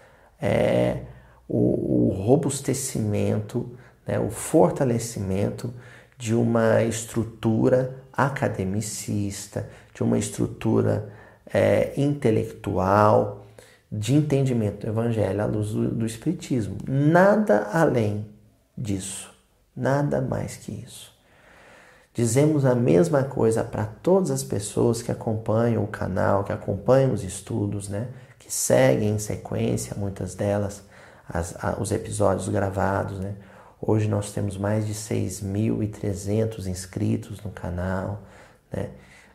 é 0.41 1.01
o, 1.47 2.07
o 2.07 2.23
robustecimento, 2.23 3.77
né, 4.05 4.19
o 4.19 4.29
fortalecimento 4.29 5.73
de 6.17 6.33
uma 6.33 6.83
estrutura 6.83 8.03
academicista, 8.11 9.69
de 9.93 10.01
uma 10.01 10.17
estrutura 10.17 11.09
é, 11.53 11.93
intelectual, 11.95 13.46
de 13.91 14.15
entendimento 14.15 14.85
do 14.85 14.91
Evangelho 14.91 15.41
à 15.41 15.45
luz 15.45 15.69
do, 15.69 15.89
do 15.89 16.05
Espiritismo. 16.05 16.77
Nada 16.87 17.69
além 17.71 18.25
disso, 18.77 19.33
nada 19.75 20.21
mais 20.21 20.57
que 20.57 20.71
isso. 20.71 21.15
Dizemos 22.13 22.65
a 22.65 22.73
mesma 22.73 23.23
coisa 23.23 23.63
para 23.63 23.85
todas 23.85 24.31
as 24.31 24.43
pessoas 24.43 25.03
que 25.03 25.11
acompanham 25.11 25.83
o 25.83 25.87
canal, 25.87 26.43
que 26.43 26.51
acompanham 26.51 27.13
os 27.13 27.23
estudos, 27.23 27.87
né? 27.87 28.07
que 28.39 28.51
seguem 28.51 29.09
em 29.09 29.19
sequência, 29.19 29.95
muitas 29.95 30.33
delas, 30.33 30.83
as, 31.29 31.55
a, 31.63 31.79
os 31.79 31.91
episódios 31.91 32.49
gravados. 32.49 33.19
Né? 33.19 33.35
Hoje 33.79 34.07
nós 34.07 34.31
temos 34.31 34.57
mais 34.57 34.87
de 34.87 34.95
6.300 34.95 36.65
inscritos 36.65 37.39
no 37.43 37.51
canal. 37.51 38.23
Né? 38.71 38.89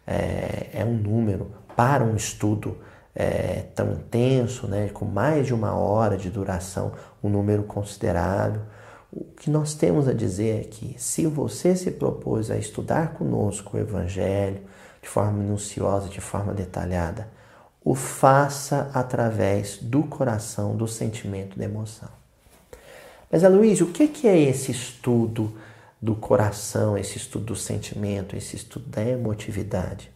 É, 0.05 0.71
é, 0.73 0.85
um 0.85 0.95
número 0.95 1.53
para 1.77 2.03
um 2.03 2.17
estudo 2.17 2.79
é, 3.15 3.65
tão 3.75 3.93
intenso, 3.93 4.67
né? 4.67 4.89
com 4.89 5.05
mais 5.05 5.47
de 5.47 5.55
uma 5.55 5.75
hora 5.75 6.17
de 6.17 6.31
duração, 6.31 6.93
um 7.23 7.29
número 7.29 7.63
considerável. 7.63 8.63
O 9.13 9.25
que 9.25 9.51
nós 9.51 9.75
temos 9.75 10.09
a 10.09 10.15
dizer 10.15 10.61
é 10.61 10.65
que, 10.65 10.95
se 10.99 11.27
você 11.27 11.77
se 11.77 11.91
propôs 11.91 12.51
a 12.51 12.57
estudar 12.57 13.13
conosco 13.15 13.77
o 13.77 13.81
Evangelho 13.81 14.63
de 15.03 15.09
forma 15.09 15.33
minuciosa, 15.33 16.09
de 16.09 16.21
forma 16.21 16.55
detalhada, 16.55 17.29
o 17.85 17.95
faça 17.95 18.91
através 18.95 19.79
do 19.79 20.05
coração, 20.05 20.77
do 20.77 20.87
sentimento, 20.87 21.59
da 21.59 21.65
emoção. 21.65 22.09
Mas, 23.31 23.43
Aloysio, 23.43 23.87
o 23.87 23.91
que 23.91 24.29
é 24.29 24.39
esse 24.39 24.71
estudo 24.71 25.53
do 26.01 26.15
coração, 26.15 26.97
esse 26.97 27.17
estudo 27.17 27.47
do 27.47 27.57
sentimento, 27.57 28.37
esse 28.37 28.57
estudo 28.57 28.89
da 28.89 29.03
emotividade? 29.05 30.12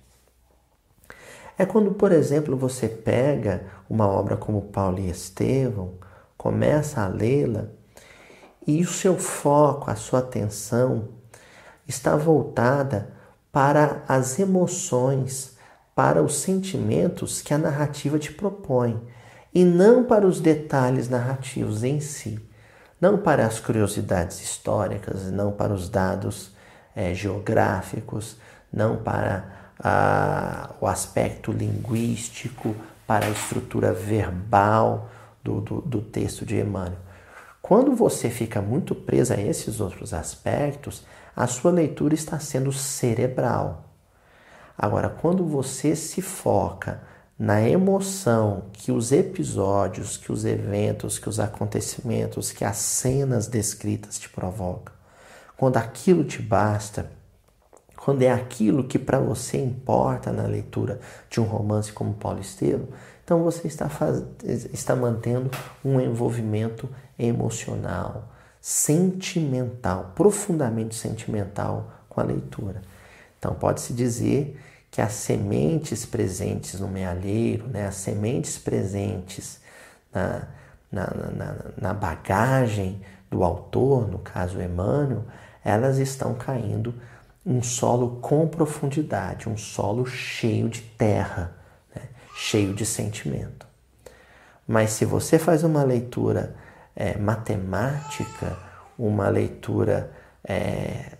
É 1.58 1.64
quando, 1.64 1.92
por 1.92 2.12
exemplo, 2.12 2.56
você 2.56 2.88
pega 2.88 3.64
uma 3.88 4.06
obra 4.06 4.36
como 4.36 4.62
Paulo 4.62 4.98
e 4.98 5.08
Estevão, 5.08 5.94
começa 6.36 7.00
a 7.00 7.08
lê-la 7.08 7.66
e 8.66 8.82
o 8.82 8.88
seu 8.88 9.16
foco, 9.16 9.90
a 9.90 9.94
sua 9.94 10.18
atenção 10.18 11.08
está 11.86 12.16
voltada 12.16 13.14
para 13.52 14.02
as 14.08 14.38
emoções, 14.38 15.56
para 15.94 16.22
os 16.22 16.40
sentimentos 16.40 17.40
que 17.40 17.54
a 17.54 17.58
narrativa 17.58 18.18
te 18.18 18.32
propõe, 18.32 19.00
e 19.54 19.64
não 19.64 20.04
para 20.04 20.26
os 20.26 20.40
detalhes 20.40 21.08
narrativos 21.08 21.82
em 21.82 22.00
si, 22.00 22.38
não 23.00 23.16
para 23.16 23.46
as 23.46 23.58
curiosidades 23.58 24.42
históricas, 24.42 25.30
não 25.30 25.52
para 25.52 25.72
os 25.72 25.88
dados 25.88 26.54
é, 26.94 27.14
geográficos, 27.14 28.36
não 28.70 28.96
para 28.96 29.55
o 30.80 30.86
aspecto 30.86 31.52
linguístico, 31.52 32.74
para 33.06 33.26
a 33.26 33.30
estrutura 33.30 33.92
verbal 33.92 35.08
do, 35.42 35.60
do, 35.60 35.80
do 35.80 36.00
texto 36.00 36.44
de 36.44 36.58
Emmanuel. 36.58 36.98
Quando 37.62 37.94
você 37.94 38.28
fica 38.28 38.60
muito 38.60 38.94
preso 38.94 39.32
a 39.32 39.40
esses 39.40 39.80
outros 39.80 40.12
aspectos, 40.12 41.04
a 41.34 41.46
sua 41.46 41.70
leitura 41.70 42.14
está 42.14 42.38
sendo 42.38 42.72
cerebral. 42.72 43.84
Agora, 44.76 45.08
quando 45.08 45.44
você 45.44 45.94
se 45.96 46.20
foca 46.20 47.00
na 47.38 47.60
emoção 47.60 48.64
que 48.72 48.90
os 48.90 49.12
episódios, 49.12 50.16
que 50.16 50.32
os 50.32 50.44
eventos, 50.44 51.18
que 51.18 51.28
os 51.28 51.38
acontecimentos, 51.38 52.50
que 52.50 52.64
as 52.64 52.76
cenas 52.76 53.46
descritas 53.46 54.18
te 54.18 54.28
provocam, 54.28 54.94
quando 55.56 55.76
aquilo 55.76 56.24
te 56.24 56.40
basta, 56.40 57.10
quando 58.06 58.22
é 58.22 58.30
aquilo 58.30 58.84
que 58.84 59.00
para 59.00 59.18
você 59.18 59.60
importa 59.60 60.30
na 60.30 60.44
leitura 60.44 61.00
de 61.28 61.40
um 61.40 61.42
romance 61.42 61.92
como 61.92 62.14
Paulo 62.14 62.38
Estevam, 62.38 62.86
então 63.24 63.42
você 63.42 63.66
está, 63.66 63.88
faz... 63.88 64.22
está 64.44 64.94
mantendo 64.94 65.50
um 65.84 66.00
envolvimento 66.00 66.88
emocional, 67.18 68.28
sentimental, 68.60 70.12
profundamente 70.14 70.94
sentimental 70.94 71.90
com 72.08 72.20
a 72.20 72.22
leitura. 72.22 72.80
Então 73.40 73.54
pode-se 73.54 73.92
dizer 73.92 74.56
que 74.88 75.02
as 75.02 75.14
sementes 75.14 76.06
presentes 76.06 76.78
no 76.78 76.86
mealheiro, 76.86 77.66
né, 77.66 77.88
as 77.88 77.96
sementes 77.96 78.56
presentes 78.56 79.58
na, 80.14 80.46
na, 80.92 81.06
na, 81.06 81.56
na 81.76 81.92
bagagem 81.92 83.02
do 83.28 83.42
autor, 83.42 84.06
no 84.06 84.20
caso 84.20 84.62
Emmanuel, 84.62 85.24
elas 85.64 85.98
estão 85.98 86.34
caindo 86.34 86.94
um 87.46 87.62
solo 87.62 88.18
com 88.20 88.48
profundidade, 88.48 89.48
um 89.48 89.56
solo 89.56 90.04
cheio 90.04 90.68
de 90.68 90.82
terra, 90.82 91.56
né? 91.94 92.02
cheio 92.34 92.74
de 92.74 92.84
sentimento. 92.84 93.66
Mas 94.66 94.90
se 94.90 95.04
você 95.04 95.38
faz 95.38 95.62
uma 95.62 95.84
leitura 95.84 96.56
é, 96.96 97.16
matemática, 97.16 98.58
uma 98.98 99.28
leitura 99.28 100.10
é, 100.42 101.12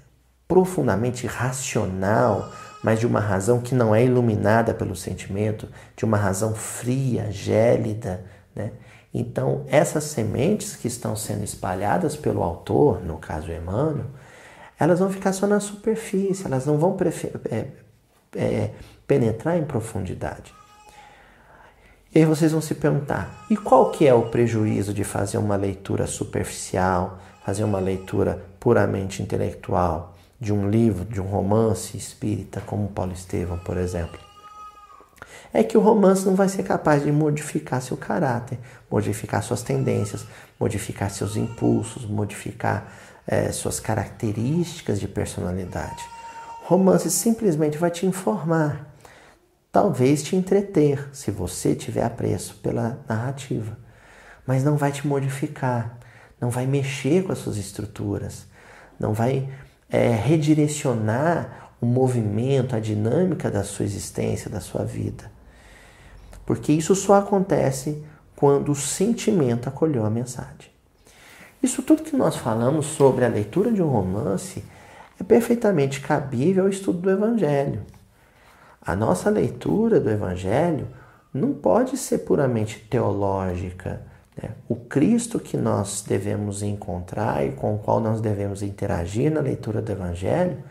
profundamente 0.49 1.29
racional, 1.29 2.51
mas 2.83 2.99
de 2.99 3.07
uma 3.07 3.21
razão 3.21 3.61
que 3.61 3.75
não 3.75 3.95
é 3.95 4.05
iluminada 4.05 4.75
pelo 4.75 4.97
sentimento, 4.97 5.69
de 5.97 6.05
uma 6.05 6.17
razão 6.17 6.55
fria, 6.55 7.31
gélida, 7.31 8.25
né? 8.55 8.73
Então, 9.15 9.65
essas 9.69 10.05
sementes 10.05 10.77
que 10.77 10.89
estão 10.89 11.17
sendo 11.17 11.43
espalhadas 11.43 12.15
pelo 12.17 12.43
autor, 12.43 13.03
no 13.03 13.17
caso 13.17 13.51
Emmanuel, 13.51 14.07
elas 14.79 14.99
vão 14.99 15.11
ficar 15.11 15.33
só 15.33 15.47
na 15.47 15.61
superfície, 15.61 16.45
elas 16.47 16.67
não 16.67 16.77
vão 16.79 16.97
é, 17.51 17.67
é, 18.35 18.71
penetrar 19.07 19.57
em 19.57 19.65
profundidade. 19.65 20.55
E 22.15 22.19
aí 22.19 22.25
vocês 22.25 22.53
vão 22.53 22.61
se 22.61 22.75
perguntar: 22.75 23.45
e 23.51 23.57
qual 23.57 23.91
que 23.91 24.07
é 24.07 24.15
o 24.15 24.31
prejuízo 24.31 24.93
de 24.93 25.05
fazer 25.05 25.39
uma 25.39 25.57
leitura 25.57 26.07
superficial, 26.07 27.19
fazer 27.45 27.65
uma 27.65 27.79
leitura 27.79 28.45
puramente 28.61 29.23
intelectual 29.23 30.15
de 30.39 30.53
um 30.53 30.69
livro, 30.69 31.05
de 31.05 31.21
um 31.21 31.27
romance 31.27 31.97
espírita 31.97 32.61
como 32.61 32.89
Paulo 32.89 33.13
Estevam, 33.13 33.59
por 33.59 33.77
exemplo? 33.77 34.19
É 35.53 35.63
que 35.63 35.79
o 35.79 35.81
romance 35.81 36.27
não 36.27 36.35
vai 36.35 36.49
ser 36.49 36.63
capaz 36.63 37.03
de 37.03 37.11
modificar 37.11 37.81
seu 37.81 37.97
caráter, 37.97 38.59
modificar 38.91 39.43
suas 39.43 39.63
tendências, 39.63 40.27
modificar 40.59 41.11
seus 41.11 41.37
impulsos, 41.37 42.05
modificar 42.05 42.93
é, 43.27 43.51
suas 43.51 43.81
características 43.81 45.01
de 45.01 45.09
personalidade. 45.09 46.05
O 46.65 46.69
romance 46.69 47.11
simplesmente 47.11 47.79
vai 47.79 47.91
te 47.91 48.07
informar, 48.07 48.95
talvez 49.73 50.23
te 50.23 50.37
entreter, 50.37 51.09
se 51.13 51.31
você 51.31 51.75
tiver 51.75 52.05
apreço 52.05 52.57
pela 52.63 52.99
narrativa, 53.09 53.77
mas 54.47 54.63
não 54.63 54.77
vai 54.77 54.93
te 54.93 55.07
modificar, 55.07 55.99
não 56.41 56.51
vai 56.51 56.67
mexer 56.67 57.25
com 57.25 57.33
as 57.33 57.39
suas 57.39 57.57
estruturas, 57.57 58.47
não 58.99 59.13
vai 59.13 59.49
é, 59.91 60.11
redirecionar 60.11 61.73
o 61.81 61.87
movimento, 61.87 62.75
a 62.75 62.81
dinâmica 62.81 63.51
da 63.51 63.63
sua 63.63 63.85
existência, 63.85 64.51
da 64.51 64.61
sua 64.61 64.85
vida. 64.85 65.31
Porque 66.45 66.73
isso 66.73 66.95
só 66.95 67.15
acontece 67.15 68.05
quando 68.35 68.71
o 68.71 68.77
sentimento 68.77 69.69
acolheu 69.69 70.05
a 70.05 70.11
mensagem. 70.11 70.76
Isso 71.63 71.83
tudo 71.83 72.03
que 72.03 72.17
nós 72.17 72.37
falamos 72.37 72.87
sobre 72.87 73.25
a 73.25 73.29
leitura 73.29 73.73
de 73.73 73.83
um 73.83 73.89
romance 73.89 74.63
é 75.19 75.25
perfeitamente 75.25 76.01
cabível 76.01 76.65
ao 76.65 76.71
estudo 76.71 76.99
do 76.99 77.11
Evangelho. 77.11 77.83
A 78.81 78.95
nossa 78.95 79.31
leitura 79.31 79.99
do 79.99 80.11
Evangelho 80.11 80.87
não 81.33 81.53
pode 81.53 81.97
ser 81.97 82.19
puramente 82.19 82.79
teológica. 82.89 84.03
Né? 84.41 84.51
O 84.69 84.77
Cristo 84.77 85.41
que 85.41 85.57
nós 85.57 86.05
devemos 86.07 86.63
encontrar 86.63 87.45
e 87.45 87.53
com 87.53 87.75
o 87.75 87.79
qual 87.79 88.01
nós 88.01 88.21
devemos 88.21 88.63
interagir 88.63 89.33
na 89.33 89.41
leitura 89.41 89.83
do 89.83 89.91
Evangelho 89.91 90.63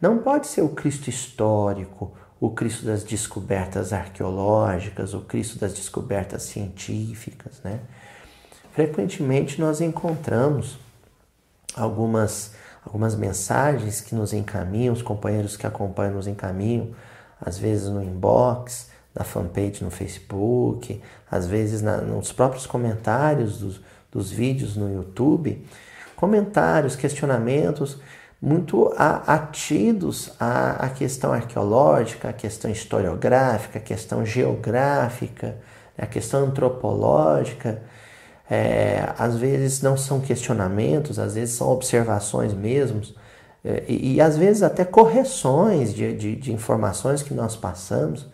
não 0.00 0.18
pode 0.18 0.46
ser 0.46 0.62
o 0.62 0.68
Cristo 0.68 1.08
histórico, 1.08 2.12
o 2.38 2.50
Cristo 2.50 2.84
das 2.84 3.02
descobertas 3.02 3.92
arqueológicas, 3.92 5.14
o 5.14 5.22
Cristo 5.22 5.58
das 5.58 5.72
descobertas 5.72 6.42
científicas. 6.42 7.60
Né? 7.64 7.80
Frequentemente 8.76 9.58
nós 9.58 9.80
encontramos 9.80 10.78
algumas, 11.74 12.52
algumas 12.84 13.14
mensagens 13.14 14.02
que 14.02 14.14
nos 14.14 14.34
encaminham, 14.34 14.92
os 14.92 15.00
companheiros 15.00 15.56
que 15.56 15.66
acompanham 15.66 16.16
nos 16.16 16.26
encaminham, 16.26 16.90
às 17.40 17.56
vezes 17.56 17.88
no 17.88 18.02
inbox, 18.02 18.90
na 19.14 19.24
fanpage 19.24 19.82
no 19.82 19.90
Facebook, 19.90 21.00
às 21.30 21.46
vezes 21.46 21.80
na, 21.80 21.96
nos 22.02 22.32
próprios 22.32 22.66
comentários 22.66 23.60
dos, 23.60 23.80
dos 24.12 24.30
vídeos 24.30 24.76
no 24.76 24.92
YouTube, 24.92 25.66
comentários, 26.14 26.94
questionamentos 26.94 27.98
muito 28.42 28.92
atidos 28.98 30.32
à, 30.38 30.84
à 30.84 30.90
questão 30.90 31.32
arqueológica, 31.32 32.28
à 32.28 32.32
questão 32.34 32.70
historiográfica, 32.70 33.78
à 33.78 33.82
questão 33.82 34.22
geográfica, 34.26 35.56
à 35.96 36.04
questão 36.04 36.44
antropológica 36.44 37.80
é, 38.48 39.12
às 39.18 39.36
vezes 39.36 39.82
não 39.82 39.96
são 39.96 40.20
questionamentos, 40.20 41.18
às 41.18 41.34
vezes 41.34 41.54
são 41.56 41.68
observações 41.68 42.54
mesmo, 42.54 43.02
é, 43.64 43.84
e, 43.88 44.14
e, 44.14 44.20
às 44.20 44.36
vezes 44.36 44.62
até 44.62 44.84
correções 44.84 45.92
de, 45.92 46.16
de, 46.16 46.36
de 46.36 46.52
informações 46.52 47.22
que 47.22 47.34
nós 47.34 47.56
passamos. 47.56 48.26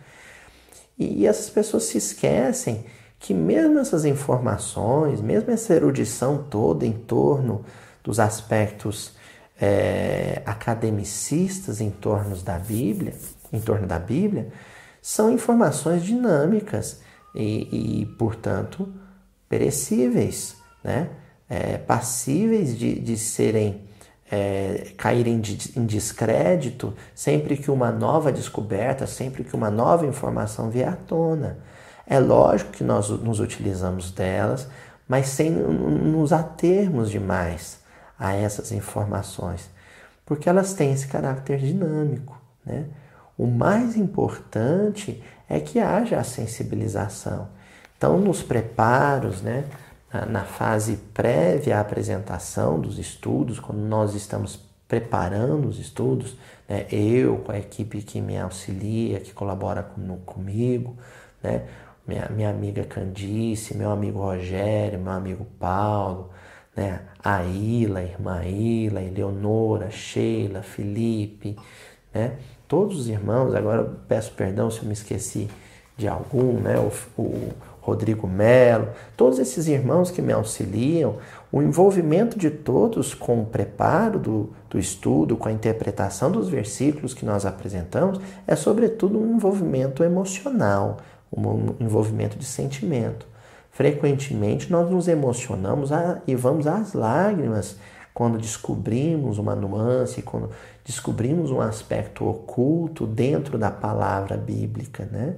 E, 0.97 1.25
essas 1.25 1.49
pessoas 1.49 1.83
se 1.85 1.97
esquecem 1.97 2.85
que 3.19 3.33
mesmo 3.33 3.79
essas 3.79 4.05
informações, 4.05 5.21
mesmo 5.21 5.49
essa 5.49 5.73
erudição 5.73 6.43
toda 6.49 6.85
em 6.85 6.91
torno 6.91 7.63
dos 8.03 8.19
aspectos 8.19 9.13
é, 9.59 10.41
academicistas 10.45 11.79
em 11.79 11.89
torno 11.89 12.35
da 12.37 12.59
Bíblia, 12.59 13.13
em 13.51 13.61
torno 13.61 13.87
da 13.87 13.97
Bíblia, 13.97 14.49
são 15.01 15.31
informações 15.31 16.03
dinâmicas 16.03 17.01
e, 17.33 18.01
e 18.01 18.05
portanto, 18.17 18.87
perecíveis, 19.53 20.55
né? 20.83 21.09
É, 21.47 21.77
passíveis 21.77 22.75
de, 22.75 22.99
de 22.99 23.15
serem 23.15 23.81
é, 24.31 24.87
caírem 24.97 25.39
em 25.75 25.85
descrédito 25.85 26.95
sempre 27.13 27.55
que 27.55 27.69
uma 27.69 27.91
nova 27.91 28.31
descoberta, 28.31 29.05
sempre 29.05 29.43
que 29.43 29.55
uma 29.55 29.69
nova 29.69 30.07
informação 30.07 30.71
vier 30.71 30.89
à 30.89 30.95
tona. 30.95 31.59
É 32.07 32.17
lógico 32.17 32.71
que 32.71 32.83
nós 32.83 33.09
nos 33.09 33.39
utilizamos 33.39 34.09
delas, 34.09 34.67
mas 35.07 35.27
sem 35.27 35.51
nos 35.51 36.33
atermos 36.33 37.11
demais 37.11 37.77
a 38.17 38.33
essas 38.33 38.71
informações, 38.71 39.69
porque 40.25 40.49
elas 40.49 40.73
têm 40.73 40.93
esse 40.93 41.05
caráter 41.05 41.59
dinâmico. 41.59 42.41
Né? 42.65 42.85
O 43.37 43.45
mais 43.45 43.95
importante 43.95 45.21
é 45.47 45.59
que 45.59 45.79
haja 45.79 46.17
a 46.17 46.23
sensibilização. 46.23 47.49
Então, 48.03 48.19
nos 48.19 48.43
preparos, 48.43 49.41
né, 49.41 49.63
na 50.29 50.43
fase 50.43 50.97
prévia 51.13 51.77
à 51.77 51.79
apresentação 51.79 52.77
dos 52.77 52.99
estudos, 52.99 53.61
quando 53.61 53.79
nós 53.79 54.13
estamos 54.13 54.59
preparando 54.89 55.69
os 55.69 55.79
estudos, 55.79 56.35
né, 56.67 56.85
eu 56.91 57.37
com 57.37 57.53
a 57.53 57.57
equipe 57.57 58.01
que 58.01 58.19
me 58.19 58.37
auxilia, 58.37 59.21
que 59.21 59.31
colabora 59.31 59.83
com, 59.83 60.17
comigo, 60.25 60.97
né, 61.41 61.63
minha, 62.05 62.27
minha 62.27 62.49
amiga 62.49 62.83
Candice, 62.83 63.77
meu 63.77 63.89
amigo 63.89 64.19
Rogério, 64.19 64.99
meu 64.99 65.13
amigo 65.13 65.47
Paulo, 65.57 66.29
né, 66.75 67.03
a 67.23 67.45
Ila, 67.45 68.01
a 68.01 68.03
irmã 68.03 68.43
Ila, 68.43 69.01
Eleonora, 69.01 69.89
Sheila, 69.89 70.61
Felipe, 70.61 71.55
né? 72.13 72.33
Todos 72.67 72.99
os 72.99 73.07
irmãos, 73.07 73.55
agora 73.55 73.89
peço 74.09 74.33
perdão 74.33 74.69
se 74.69 74.79
eu 74.79 74.87
me 74.87 74.93
esqueci 74.93 75.49
de 75.95 76.05
algum, 76.05 76.59
né? 76.59 76.75
O, 76.77 77.21
o 77.21 77.53
Rodrigo 77.83 78.25
Melo, 78.27 78.87
todos 79.17 79.39
esses 79.39 79.67
irmãos 79.67 80.09
que 80.09 80.21
me 80.21 80.31
auxiliam, 80.31 81.15
o 81.51 81.61
envolvimento 81.61 82.39
de 82.39 82.49
todos 82.49 83.13
com 83.13 83.41
o 83.41 83.45
preparo 83.45 84.17
do, 84.17 84.49
do 84.69 84.79
estudo, 84.79 85.35
com 85.35 85.49
a 85.49 85.51
interpretação 85.51 86.31
dos 86.31 86.47
versículos 86.47 87.13
que 87.13 87.25
nós 87.25 87.45
apresentamos, 87.45 88.21
é 88.47 88.55
sobretudo 88.55 89.19
um 89.19 89.35
envolvimento 89.35 90.01
emocional, 90.01 90.97
um 91.29 91.75
envolvimento 91.77 92.39
de 92.39 92.45
sentimento. 92.45 93.27
Frequentemente 93.69 94.71
nós 94.71 94.89
nos 94.89 95.09
emocionamos 95.09 95.89
e 96.25 96.35
vamos 96.35 96.67
às 96.67 96.93
lágrimas 96.93 97.75
quando 98.13 98.37
descobrimos 98.37 99.37
uma 99.37 99.55
nuance, 99.55 100.21
quando 100.21 100.51
descobrimos 100.85 101.51
um 101.51 101.59
aspecto 101.59 102.25
oculto 102.25 103.05
dentro 103.05 103.57
da 103.57 103.71
palavra 103.71 104.37
bíblica, 104.37 105.05
né? 105.11 105.35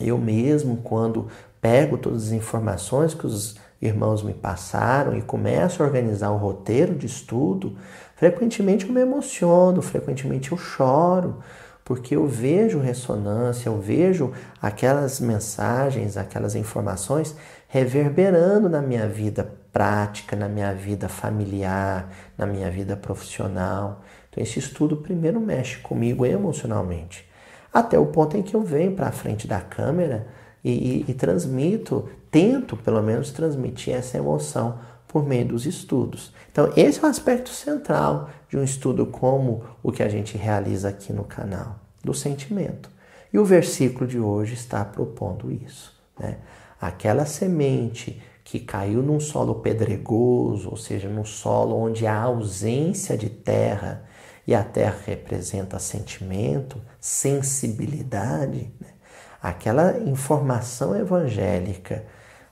Eu 0.00 0.18
mesmo, 0.18 0.78
quando 0.78 1.28
pego 1.60 1.96
todas 1.96 2.26
as 2.26 2.32
informações 2.32 3.14
que 3.14 3.26
os 3.26 3.56
irmãos 3.80 4.22
me 4.22 4.34
passaram 4.34 5.16
e 5.16 5.22
começo 5.22 5.82
a 5.82 5.86
organizar 5.86 6.30
o 6.30 6.36
roteiro 6.36 6.94
de 6.94 7.06
estudo, 7.06 7.76
frequentemente 8.16 8.86
eu 8.86 8.92
me 8.92 9.00
emociono, 9.00 9.82
frequentemente 9.82 10.52
eu 10.52 10.58
choro, 10.58 11.42
porque 11.84 12.16
eu 12.16 12.26
vejo 12.26 12.78
ressonância, 12.78 13.68
eu 13.68 13.78
vejo 13.78 14.32
aquelas 14.60 15.20
mensagens, 15.20 16.16
aquelas 16.16 16.54
informações 16.54 17.36
reverberando 17.68 18.68
na 18.68 18.80
minha 18.80 19.06
vida 19.06 19.52
prática, 19.72 20.34
na 20.34 20.48
minha 20.48 20.72
vida 20.72 21.08
familiar, 21.08 22.08
na 22.38 22.46
minha 22.46 22.70
vida 22.70 22.96
profissional. 22.96 24.02
Então, 24.30 24.42
esse 24.42 24.58
estudo 24.58 24.96
primeiro 24.96 25.40
mexe 25.40 25.78
comigo 25.78 26.24
emocionalmente, 26.24 27.28
até 27.74 27.98
o 27.98 28.06
ponto 28.06 28.36
em 28.36 28.42
que 28.42 28.54
eu 28.54 28.62
venho 28.62 28.94
para 28.94 29.08
a 29.08 29.12
frente 29.12 29.48
da 29.48 29.60
câmera 29.60 30.28
e, 30.62 30.70
e, 30.70 31.04
e 31.08 31.14
transmito, 31.14 32.08
tento 32.30 32.76
pelo 32.76 33.02
menos 33.02 33.32
transmitir 33.32 33.92
essa 33.92 34.16
emoção 34.16 34.78
por 35.08 35.26
meio 35.26 35.46
dos 35.48 35.66
estudos. 35.66 36.32
Então, 36.50 36.72
esse 36.76 37.00
é 37.00 37.02
o 37.02 37.06
aspecto 37.06 37.50
central 37.50 38.30
de 38.48 38.56
um 38.56 38.62
estudo 38.62 39.06
como 39.06 39.64
o 39.82 39.90
que 39.90 40.04
a 40.04 40.08
gente 40.08 40.38
realiza 40.38 40.88
aqui 40.88 41.12
no 41.12 41.24
canal, 41.24 41.80
do 42.02 42.14
sentimento. 42.14 42.88
E 43.32 43.38
o 43.38 43.44
versículo 43.44 44.06
de 44.06 44.20
hoje 44.20 44.54
está 44.54 44.84
propondo 44.84 45.50
isso. 45.50 45.92
Né? 46.18 46.36
Aquela 46.80 47.26
semente 47.26 48.22
que 48.44 48.60
caiu 48.60 49.02
num 49.02 49.18
solo 49.18 49.56
pedregoso, 49.56 50.70
ou 50.70 50.76
seja, 50.76 51.08
num 51.08 51.24
solo 51.24 51.76
onde 51.76 52.06
há 52.06 52.22
ausência 52.22 53.16
de 53.16 53.28
terra, 53.28 54.04
e 54.46 54.54
a 54.54 54.62
terra 54.62 54.98
representa 55.06 55.78
sentimento, 55.78 56.80
sensibilidade, 57.00 58.72
né? 58.80 58.88
aquela 59.42 59.98
informação 59.98 60.94
evangélica 60.96 62.04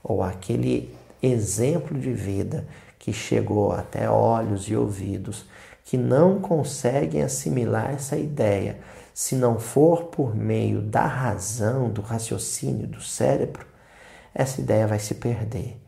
ou 0.02 0.22
aquele 0.22 0.94
exemplo 1.22 1.98
de 1.98 2.12
vida 2.12 2.66
que 2.98 3.12
chegou 3.12 3.72
até 3.72 4.09
olhos 4.09 4.68
e 4.68 4.76
ouvidos 4.76 5.46
que 5.85 5.96
não 5.96 6.40
conseguem 6.40 7.22
assimilar 7.22 7.92
essa 7.92 8.16
ideia 8.16 8.78
se 9.14 9.37
não 9.37 9.59
for 9.59 10.05
por 10.05 10.35
meio 10.35 10.81
da 10.81 11.07
razão, 11.07 11.90
do 11.90 12.00
raciocínio, 12.00 12.87
do 12.87 13.00
cérebro, 13.00 13.66
essa 14.35 14.61
ideia 14.61 14.87
vai 14.87 14.98
se 14.98 15.16
perder. 15.16 15.78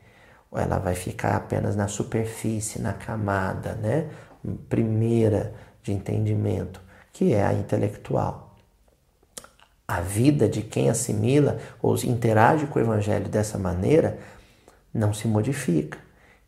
Ela 0.53 0.79
vai 0.79 0.95
ficar 0.95 1.35
apenas 1.35 1.75
na 1.75 1.89
superfície, 1.89 2.81
na 2.81 2.93
camada, 2.93 3.75
né? 3.75 4.09
Primeira 4.69 5.55
de 5.85 5.93
entendimento, 5.93 6.81
que 7.13 7.33
é 7.33 7.45
a 7.45 7.53
intelectual. 7.53 8.57
A 9.87 10.01
vida 10.01 10.49
de 10.49 10.63
quem 10.63 10.89
assimila 10.89 11.59
ou 11.81 11.95
interage 11.97 12.67
com 12.67 12.79
o 12.79 12.83
evangelho 12.83 13.29
dessa 13.29 13.59
maneira 13.59 14.19
não 14.93 15.13
se 15.13 15.29
modifica. 15.29 15.99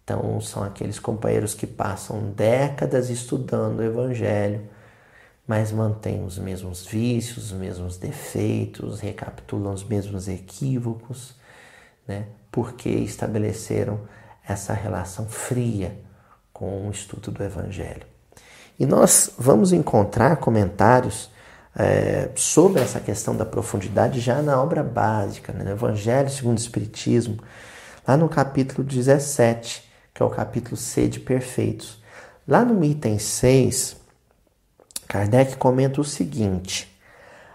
Então, 0.03 0.41
são 0.41 0.63
aqueles 0.65 0.99
companheiros 0.99 1.53
que 1.53 1.67
passam 1.67 2.31
décadas 2.31 3.11
estudando 3.11 3.81
o 3.81 3.85
evangelho, 3.85 4.63
mas 5.47 5.71
mantêm 5.71 6.25
os 6.25 6.39
mesmos 6.39 6.87
vícios, 6.87 7.53
os 7.53 7.53
mesmos 7.53 7.99
defeitos, 7.99 9.01
recapitulam 9.01 9.75
os 9.75 9.85
mesmos 9.85 10.29
equívocos, 10.29 11.35
né? 12.09 12.27
porque 12.51 12.89
estabeleceram 12.89 14.01
essa 14.49 14.73
relação 14.73 15.27
fria 15.29 16.01
com 16.53 16.89
o 16.89 16.91
estudo 16.91 17.31
do 17.31 17.43
Evangelho. 17.43 18.16
E 18.79 18.85
nós 18.85 19.31
vamos 19.39 19.73
encontrar 19.73 20.37
comentários 20.37 21.31
é, 21.75 22.31
sobre 22.35 22.83
essa 22.83 23.01
questão 23.01 23.37
da 23.37 23.45
profundidade 23.45 24.21
já 24.21 24.41
na 24.43 24.61
obra 24.61 24.83
básica, 24.83 25.53
né? 25.53 25.65
no 25.65 25.71
Evangelho 25.71 26.31
segundo 26.31 26.57
o 26.57 26.61
Espiritismo, 26.61 27.39
lá 28.07 28.17
no 28.17 28.29
capítulo 28.29 28.83
17, 28.83 29.85
que 30.15 30.23
é 30.23 30.27
o 30.27 30.31
capítulo 30.31 30.77
C 30.77 31.09
de 31.09 31.21
Perfeitos. 31.21 32.03
Lá 32.49 32.65
no 32.65 32.83
item 32.85 33.19
6, 33.19 33.97
Kardec 35.07 35.57
comenta 35.57 36.01
o 36.01 36.05
seguinte: 36.05 36.97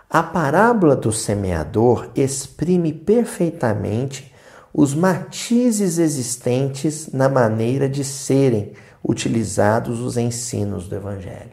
a 0.09 0.21
parábola 0.21 0.95
do 0.95 1.11
semeador 1.11 2.09
exprime 2.15 2.91
perfeitamente 2.93 4.31
os 4.73 4.93
matizes 4.93 5.97
existentes 5.97 7.09
na 7.11 7.27
maneira 7.27 7.89
de 7.89 8.03
serem 8.03 8.73
utilizados 9.03 9.99
os 9.99 10.17
ensinos 10.17 10.87
do 10.87 10.95
Evangelho. 10.95 11.51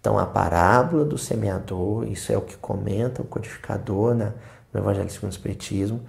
Então, 0.00 0.18
a 0.18 0.26
parábola 0.26 1.04
do 1.04 1.16
semeador, 1.16 2.06
isso 2.06 2.30
é 2.30 2.36
o 2.36 2.42
que 2.42 2.56
comenta 2.56 3.22
o 3.22 3.24
codificador 3.24 4.14
né, 4.14 4.32
no 4.72 4.80
Evangelho 4.80 5.08
segundo 5.08 5.30
o 5.30 5.34
Espiritismo, 5.34 6.02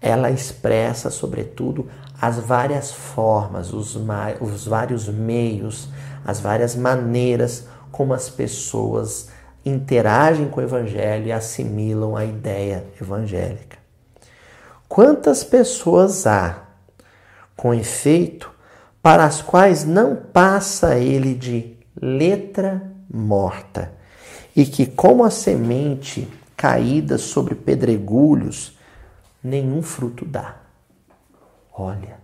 ela 0.00 0.30
expressa, 0.30 1.10
sobretudo, 1.10 1.88
as 2.20 2.38
várias 2.38 2.92
formas, 2.92 3.72
os, 3.72 3.96
os 4.40 4.66
vários 4.66 5.08
meios, 5.08 5.88
as 6.24 6.40
várias 6.40 6.74
maneiras 6.74 7.66
como 7.90 8.14
as 8.14 8.28
pessoas 8.28 9.28
interagem 9.64 10.48
com 10.48 10.60
o 10.60 10.64
Evangelho 10.64 11.26
e 11.26 11.32
assimilam 11.32 12.16
a 12.16 12.24
ideia 12.24 12.84
evangélica. 13.00 13.78
Quantas 14.88 15.44
pessoas 15.44 16.26
há, 16.26 16.62
com 17.56 17.74
efeito, 17.74 18.50
para 19.02 19.24
as 19.24 19.40
quais 19.40 19.84
não 19.84 20.16
passa 20.16 20.98
ele 20.98 21.34
de 21.34 21.76
letra 22.00 22.92
morta, 23.10 23.92
e 24.54 24.66
que, 24.66 24.86
como 24.86 25.24
a 25.24 25.30
semente 25.30 26.28
caída 26.56 27.16
sobre 27.18 27.54
pedregulhos, 27.54 28.76
nenhum 29.42 29.82
fruto 29.82 30.24
dá. 30.24 30.56
Olha, 31.72 32.18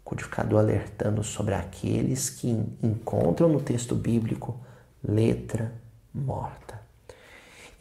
o 0.00 0.04
codificador 0.04 0.58
alertando 0.58 1.22
sobre 1.22 1.54
aqueles 1.54 2.28
que 2.28 2.48
encontram 2.82 3.48
no 3.48 3.60
texto 3.60 3.94
bíblico 3.94 4.58
letra 5.02 5.72
morta. 6.12 6.80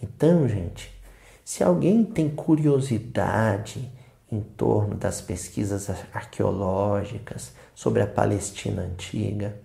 Então, 0.02 0.48
gente, 0.48 0.94
se 1.44 1.64
alguém 1.64 2.04
tem 2.04 2.30
curiosidade 2.30 3.92
em 4.32 4.42
torno 4.42 4.96
das 4.96 5.22
pesquisas 5.22 5.90
arqueológicas 6.14 7.54
sobre 7.76 8.02
a 8.02 8.08
Palestina 8.08 8.84
antiga, 8.84 9.56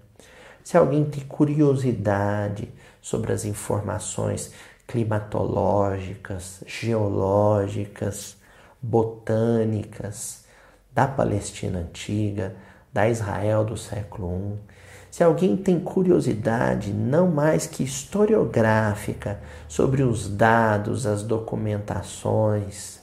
se 0.63 0.77
alguém 0.77 1.05
tem 1.05 1.25
curiosidade 1.25 2.71
sobre 3.01 3.33
as 3.33 3.45
informações 3.45 4.53
climatológicas, 4.87 6.63
geológicas, 6.67 8.37
botânicas 8.81 10.45
da 10.93 11.07
Palestina 11.07 11.79
antiga, 11.79 12.55
da 12.93 13.09
Israel 13.09 13.65
do 13.65 13.77
século 13.77 14.59
I, 14.67 14.79
se 15.11 15.25
alguém 15.25 15.57
tem 15.57 15.81
curiosidade, 15.81 16.93
não 16.93 17.29
mais 17.29 17.67
que 17.67 17.83
historiográfica, 17.83 19.41
sobre 19.67 20.03
os 20.03 20.29
dados, 20.29 21.07
as 21.07 21.23
documentações, 21.23 23.01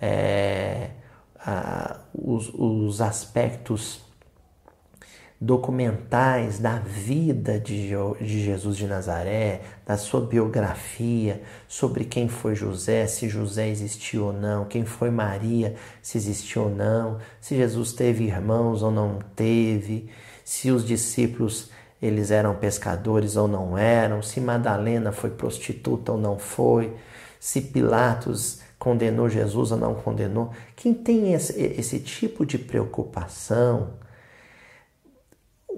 é, 0.00 0.90
a, 1.38 2.00
os, 2.14 2.52
os 2.54 3.00
aspectos 3.00 4.07
documentais 5.40 6.58
da 6.58 6.78
vida 6.78 7.60
de, 7.60 7.90
de, 8.20 8.44
Jesus 8.44 8.76
de 8.76 8.86
Nazaré, 8.86 9.60
da 9.86 9.96
sua 9.96 10.20
biografia, 10.20 11.42
sobre 11.68 12.04
quem 12.04 12.28
foi 12.28 12.56
José, 12.56 13.06
se 13.06 13.28
José 13.28 13.68
existiu 13.68 14.26
ou 14.26 14.32
não, 14.32 14.64
quem 14.64 14.84
foi 14.84 15.10
Maria, 15.10 15.76
se 16.02 16.18
existiu 16.18 16.62
ou 16.62 16.70
não, 16.70 17.18
se 17.40 17.56
Jesus 17.56 17.92
teve 17.92 18.24
irmãos 18.24 18.82
ou 18.82 18.90
não 18.90 19.20
teve 19.36 20.10
se 20.48 20.70
os 20.70 20.82
discípulos 20.82 21.68
eles 22.00 22.30
eram 22.30 22.54
pescadores 22.54 23.36
ou 23.36 23.46
não 23.46 23.76
eram, 23.76 24.22
se 24.22 24.40
Madalena 24.40 25.12
foi 25.12 25.28
prostituta 25.28 26.12
ou 26.12 26.18
não 26.18 26.38
foi, 26.38 26.96
se 27.38 27.60
Pilatos 27.60 28.60
condenou 28.78 29.28
Jesus 29.28 29.72
ou 29.72 29.76
não 29.76 29.94
condenou. 29.94 30.50
Quem 30.74 30.94
tem 30.94 31.34
esse, 31.34 31.60
esse 31.60 32.00
tipo 32.00 32.46
de 32.46 32.56
preocupação, 32.56 33.90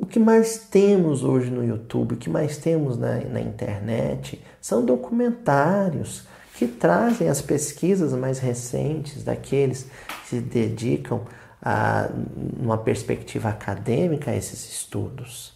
o 0.01 0.07
que 0.07 0.19
mais 0.19 0.57
temos 0.59 1.23
hoje 1.23 1.51
no 1.51 1.63
YouTube, 1.63 2.15
o 2.15 2.17
que 2.17 2.31
mais 2.31 2.57
temos 2.57 2.97
na, 2.97 3.19
na 3.21 3.41
internet, 3.41 4.43
são 4.61 4.85
documentários 4.85 6.27
que 6.55 6.67
trazem 6.67 7.29
as 7.29 7.43
pesquisas 7.43 8.13
mais 8.15 8.39
recentes 8.39 9.23
daqueles 9.23 9.87
que 10.23 10.29
se 10.29 10.41
dedicam 10.41 11.21
a 11.63 12.09
uma 12.59 12.79
perspectiva 12.79 13.51
acadêmica 13.51 14.31
a 14.31 14.37
esses 14.37 14.71
estudos. 14.71 15.53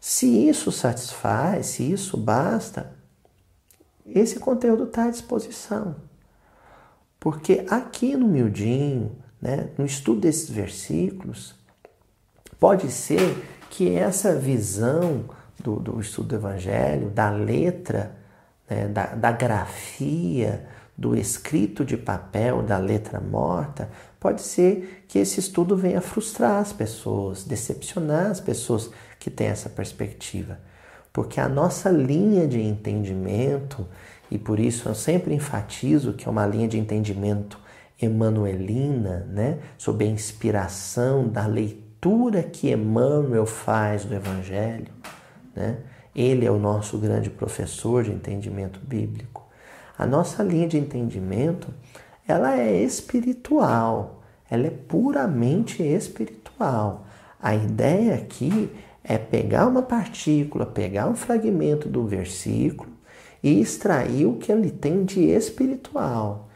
Se 0.00 0.48
isso 0.48 0.72
satisfaz, 0.72 1.66
se 1.66 1.92
isso 1.92 2.16
basta, 2.16 2.92
esse 4.06 4.38
conteúdo 4.40 4.84
está 4.84 5.04
à 5.04 5.10
disposição. 5.10 5.94
Porque 7.20 7.66
aqui 7.68 8.16
no 8.16 8.26
miudinho, 8.26 9.12
né, 9.40 9.68
no 9.76 9.84
estudo 9.84 10.22
desses 10.22 10.48
versículos, 10.48 11.54
pode 12.62 12.92
ser 12.92 13.44
que 13.70 13.92
essa 13.92 14.36
visão 14.36 15.24
do, 15.58 15.80
do 15.80 16.00
estudo 16.00 16.28
do 16.28 16.34
Evangelho, 16.36 17.10
da 17.10 17.28
letra, 17.28 18.14
né, 18.70 18.86
da, 18.86 19.06
da 19.06 19.32
grafia, 19.32 20.64
do 20.96 21.16
escrito 21.16 21.84
de 21.84 21.96
papel, 21.96 22.62
da 22.62 22.78
letra 22.78 23.18
morta, 23.18 23.90
pode 24.20 24.42
ser 24.42 25.04
que 25.08 25.18
esse 25.18 25.40
estudo 25.40 25.76
venha 25.76 26.00
frustrar 26.00 26.60
as 26.60 26.72
pessoas, 26.72 27.42
decepcionar 27.42 28.30
as 28.30 28.40
pessoas 28.40 28.90
que 29.18 29.28
têm 29.28 29.48
essa 29.48 29.68
perspectiva. 29.68 30.60
Porque 31.12 31.40
a 31.40 31.48
nossa 31.48 31.90
linha 31.90 32.46
de 32.46 32.60
entendimento, 32.60 33.88
e 34.30 34.38
por 34.38 34.60
isso 34.60 34.88
eu 34.88 34.94
sempre 34.94 35.34
enfatizo 35.34 36.12
que 36.12 36.28
é 36.28 36.30
uma 36.30 36.46
linha 36.46 36.68
de 36.68 36.78
entendimento 36.78 37.58
emanuelina, 38.00 39.26
né, 39.28 39.58
sob 39.76 40.04
a 40.04 40.08
inspiração 40.08 41.26
da 41.26 41.44
leitura 41.44 41.81
que 42.50 42.70
Emmanuel 42.70 43.46
faz 43.46 44.04
do 44.04 44.14
Evangelho, 44.14 44.92
né? 45.54 45.78
Ele 46.14 46.44
é 46.44 46.50
o 46.50 46.58
nosso 46.58 46.98
grande 46.98 47.30
professor 47.30 48.02
de 48.02 48.10
entendimento 48.10 48.80
bíblico. 48.80 49.46
A 49.96 50.04
nossa 50.04 50.42
linha 50.42 50.68
de 50.68 50.76
entendimento, 50.76 51.68
ela 52.26 52.58
é 52.58 52.82
espiritual, 52.82 54.22
ela 54.50 54.66
é 54.66 54.70
puramente 54.70 55.82
espiritual. 55.82 57.06
A 57.40 57.54
ideia 57.54 58.14
aqui 58.14 58.70
é 59.04 59.16
pegar 59.16 59.66
uma 59.66 59.82
partícula, 59.82 60.66
pegar 60.66 61.08
um 61.08 61.14
fragmento 61.14 61.88
do 61.88 62.06
versículo 62.06 62.90
e 63.42 63.60
extrair 63.60 64.26
o 64.26 64.36
que 64.36 64.52
ele 64.52 64.70
tem 64.70 65.04
de 65.04 65.20
espiritual. 65.20 66.48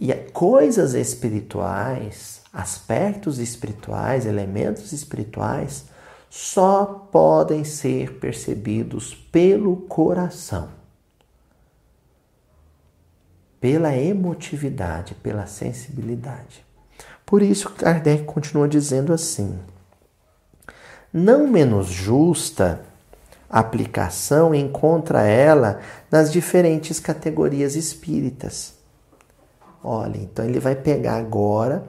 E 0.00 0.14
coisas 0.14 0.94
espirituais, 0.94 2.40
aspectos 2.50 3.38
espirituais, 3.38 4.24
elementos 4.24 4.92
espirituais, 4.92 5.84
só 6.30 7.06
podem 7.12 7.64
ser 7.64 8.14
percebidos 8.14 9.14
pelo 9.14 9.76
coração, 9.76 10.70
pela 13.60 13.94
emotividade, 13.94 15.14
pela 15.16 15.46
sensibilidade. 15.46 16.64
Por 17.26 17.42
isso, 17.42 17.68
Kardec 17.68 18.24
continua 18.24 18.66
dizendo 18.66 19.12
assim: 19.12 19.58
não 21.12 21.46
menos 21.46 21.88
justa 21.88 22.80
aplicação 23.50 24.54
encontra 24.54 25.24
ela 25.24 25.80
nas 26.10 26.32
diferentes 26.32 26.98
categorias 26.98 27.74
espíritas. 27.74 28.79
Olha, 29.82 30.18
então 30.18 30.44
ele 30.44 30.60
vai 30.60 30.74
pegar 30.74 31.16
agora 31.16 31.84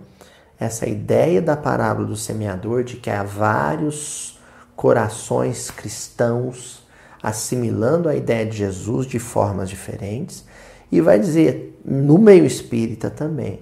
essa 0.59 0.87
ideia 0.87 1.41
da 1.41 1.57
parábola 1.57 2.07
do 2.07 2.15
semeador 2.15 2.83
de 2.83 2.97
que 2.97 3.09
há 3.09 3.23
vários 3.23 4.39
corações 4.75 5.69
cristãos 5.69 6.85
assimilando 7.21 8.07
a 8.07 8.15
ideia 8.15 8.45
de 8.45 8.57
Jesus 8.57 9.05
de 9.05 9.19
formas 9.19 9.69
diferentes 9.69 10.45
e 10.91 11.01
vai 11.01 11.19
dizer 11.19 11.79
no 11.83 12.17
meio 12.17 12.45
espírita 12.45 13.09
também. 13.09 13.59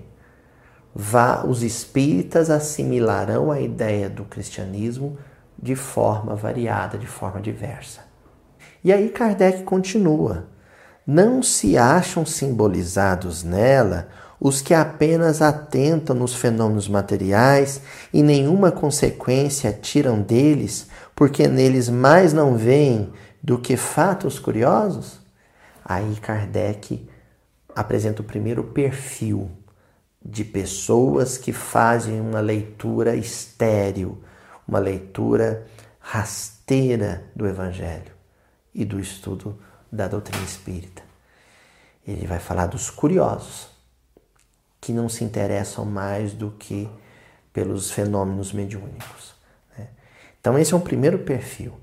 Vá, 0.94 1.46
os 1.46 1.64
espíritas 1.64 2.50
assimilarão 2.50 3.52
a 3.52 3.60
ideia 3.62 4.10
do 4.10 4.26
cristianismo 4.26 5.18
de 5.62 5.76
forma 5.76 6.36
variada, 6.36 6.98
de 6.98 7.08
forma 7.08 7.40
diversa. 7.40 8.02
E 8.84 8.92
aí 8.92 9.10
Kardec 9.10 9.64
continua: 9.64 10.48
não 11.12 11.42
se 11.42 11.76
acham 11.76 12.24
simbolizados 12.24 13.44
nela 13.44 14.10
os 14.40 14.62
que 14.62 14.76
apenas 14.76 15.42
atentam 15.42 16.16
nos 16.16 16.36
fenômenos 16.36 16.88
materiais 16.88 17.82
e 18.14 18.22
nenhuma 18.22 18.72
consequência 18.72 19.74
tiram 19.74 20.22
deles, 20.22 20.86
porque 21.16 21.48
neles 21.48 21.90
mais 21.90 22.32
não 22.32 22.56
veem 22.56 23.12
do 23.42 23.58
que 23.58 23.76
fatos 23.76 24.38
curiosos? 24.38 25.20
Aí 25.84 26.16
Kardec 26.18 27.10
apresenta 27.76 28.22
o 28.22 28.26
primeiro 28.26 28.66
perfil 28.66 29.50
de 30.24 30.46
pessoas 30.46 31.40
que 31.40 31.52
fazem 31.52 32.22
uma 32.22 32.40
leitura 32.40 33.16
estéril, 33.16 34.24
uma 34.68 34.78
leitura 34.78 35.66
rasteira 36.00 37.24
do 37.36 37.48
Evangelho 37.48 38.12
e 38.76 38.86
do 38.86 39.00
estudo 39.00 39.58
da 39.92 40.08
doutrina 40.08 40.44
espírita. 40.44 40.99
Ele 42.10 42.26
vai 42.26 42.40
falar 42.40 42.66
dos 42.66 42.90
curiosos, 42.90 43.68
que 44.82 44.92
não 44.92 45.08
se 45.08 45.24
interessam 45.24 45.86
mais 45.86 46.34
do 46.34 46.50
que 46.52 46.90
pelos 47.54 47.92
fenômenos 47.92 48.52
mediúnicos. 48.52 49.36
Né? 49.78 49.88
Então, 50.40 50.58
esse 50.58 50.74
é 50.74 50.78
um 50.78 50.82
primeiro 50.82 51.20
perfil. 51.20 51.74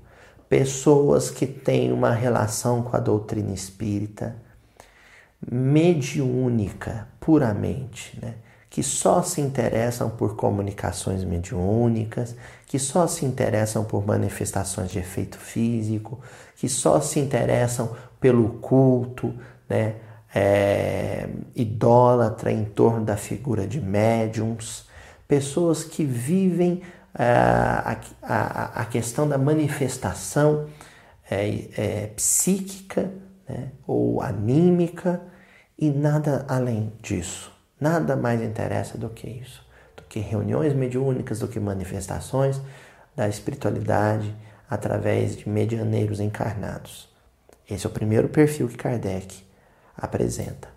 Pessoas 0.49 1.29
que 1.29 1.45
têm 1.45 1.93
uma 1.93 2.11
relação 2.11 2.81
com 2.81 2.95
a 2.95 2.99
doutrina 2.99 3.53
espírita 3.53 4.35
mediúnica, 5.49 7.07
puramente, 7.19 8.19
né? 8.21 8.35
que 8.69 8.83
só 8.83 9.23
se 9.23 9.39
interessam 9.39 10.09
por 10.09 10.35
comunicações 10.35 11.23
mediúnicas, 11.23 12.35
que 12.65 12.77
só 12.77 13.07
se 13.07 13.25
interessam 13.25 13.85
por 13.85 14.05
manifestações 14.05 14.91
de 14.91 14.99
efeito 14.99 15.37
físico, 15.37 16.19
que 16.57 16.67
só 16.67 16.99
se 16.99 17.19
interessam 17.19 17.95
pelo 18.19 18.49
culto, 18.59 19.33
né? 19.69 19.95
É, 20.33 21.29
idólatra 21.55 22.51
em 22.51 22.65
torno 22.65 23.03
da 23.03 23.17
figura 23.17 23.65
de 23.65 23.79
médiums, 23.79 24.85
pessoas 25.27 25.83
que 25.83 26.03
vivem 26.03 26.81
é, 27.17 27.23
a, 27.23 27.99
a, 28.21 28.81
a, 28.81 28.85
questão 28.85 29.27
da 29.27 29.37
manifestação 29.37 30.67
é, 31.29 31.67
é, 31.77 32.07
psíquica 32.15 33.11
né, 33.47 33.71
ou 33.85 34.21
anímica 34.21 35.21
e 35.77 35.89
nada 35.89 36.45
além 36.47 36.93
disso. 37.01 37.51
Nada 37.79 38.15
mais 38.15 38.41
interessa 38.41 38.97
do 38.97 39.09
que 39.09 39.29
isso, 39.29 39.65
do 39.95 40.03
que 40.03 40.19
reuniões 40.19 40.73
mediúnicas, 40.73 41.39
do 41.39 41.47
que 41.47 41.59
manifestações 41.59 42.59
da 43.15 43.27
espiritualidade 43.27 44.35
através 44.69 45.35
de 45.35 45.47
medianeiros 45.47 46.19
encarnados. 46.19 47.09
Esse 47.69 47.85
é 47.85 47.89
o 47.89 47.93
primeiro 47.93 48.29
perfil 48.29 48.67
que 48.67 48.77
Kardec 48.77 49.46
apresenta. 49.97 50.69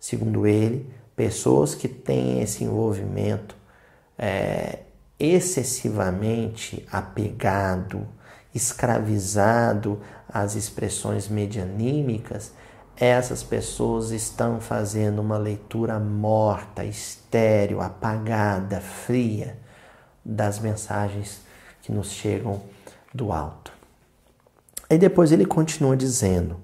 Segundo 0.00 0.46
ele, 0.46 0.88
pessoas 1.14 1.74
que 1.74 1.88
têm 1.88 2.40
esse 2.40 2.64
envolvimento 2.64 3.54
é, 4.18 4.80
excessivamente 5.18 6.86
apegado, 6.90 8.06
escravizado 8.54 10.00
às 10.28 10.54
expressões 10.54 11.28
medianímicas, 11.28 12.52
essas 12.96 13.42
pessoas 13.42 14.10
estão 14.10 14.60
fazendo 14.60 15.20
uma 15.20 15.38
leitura 15.38 15.98
morta, 15.98 16.84
estéril, 16.84 17.80
apagada, 17.80 18.80
fria 18.80 19.58
das 20.24 20.58
mensagens 20.58 21.40
que 21.82 21.90
nos 21.90 22.10
chegam 22.10 22.62
do 23.12 23.32
alto. 23.32 23.72
E 24.88 24.98
depois 24.98 25.32
ele 25.32 25.46
continua 25.46 25.96
dizendo: 25.96 26.56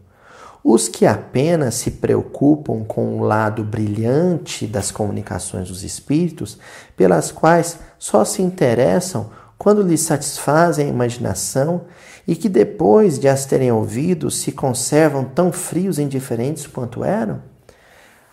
os 0.62 0.88
que 0.88 1.06
apenas 1.06 1.76
se 1.76 1.92
preocupam 1.92 2.84
com 2.84 3.18
o 3.18 3.22
lado 3.22 3.62
brilhante 3.62 4.66
das 4.66 4.90
comunicações 4.90 5.68
dos 5.68 5.84
espíritos, 5.84 6.58
pelas 6.96 7.30
quais 7.30 7.78
só 7.98 8.24
se 8.24 8.42
interessam 8.42 9.30
quando 9.56 9.82
lhes 9.82 10.00
satisfazem 10.00 10.86
a 10.86 10.90
imaginação 10.90 11.82
e 12.26 12.36
que 12.36 12.48
depois 12.48 13.18
de 13.18 13.28
as 13.28 13.46
terem 13.46 13.72
ouvido 13.72 14.30
se 14.30 14.52
conservam 14.52 15.24
tão 15.24 15.52
frios 15.52 15.98
e 15.98 16.02
indiferentes 16.02 16.66
quanto 16.66 17.02
eram? 17.04 17.42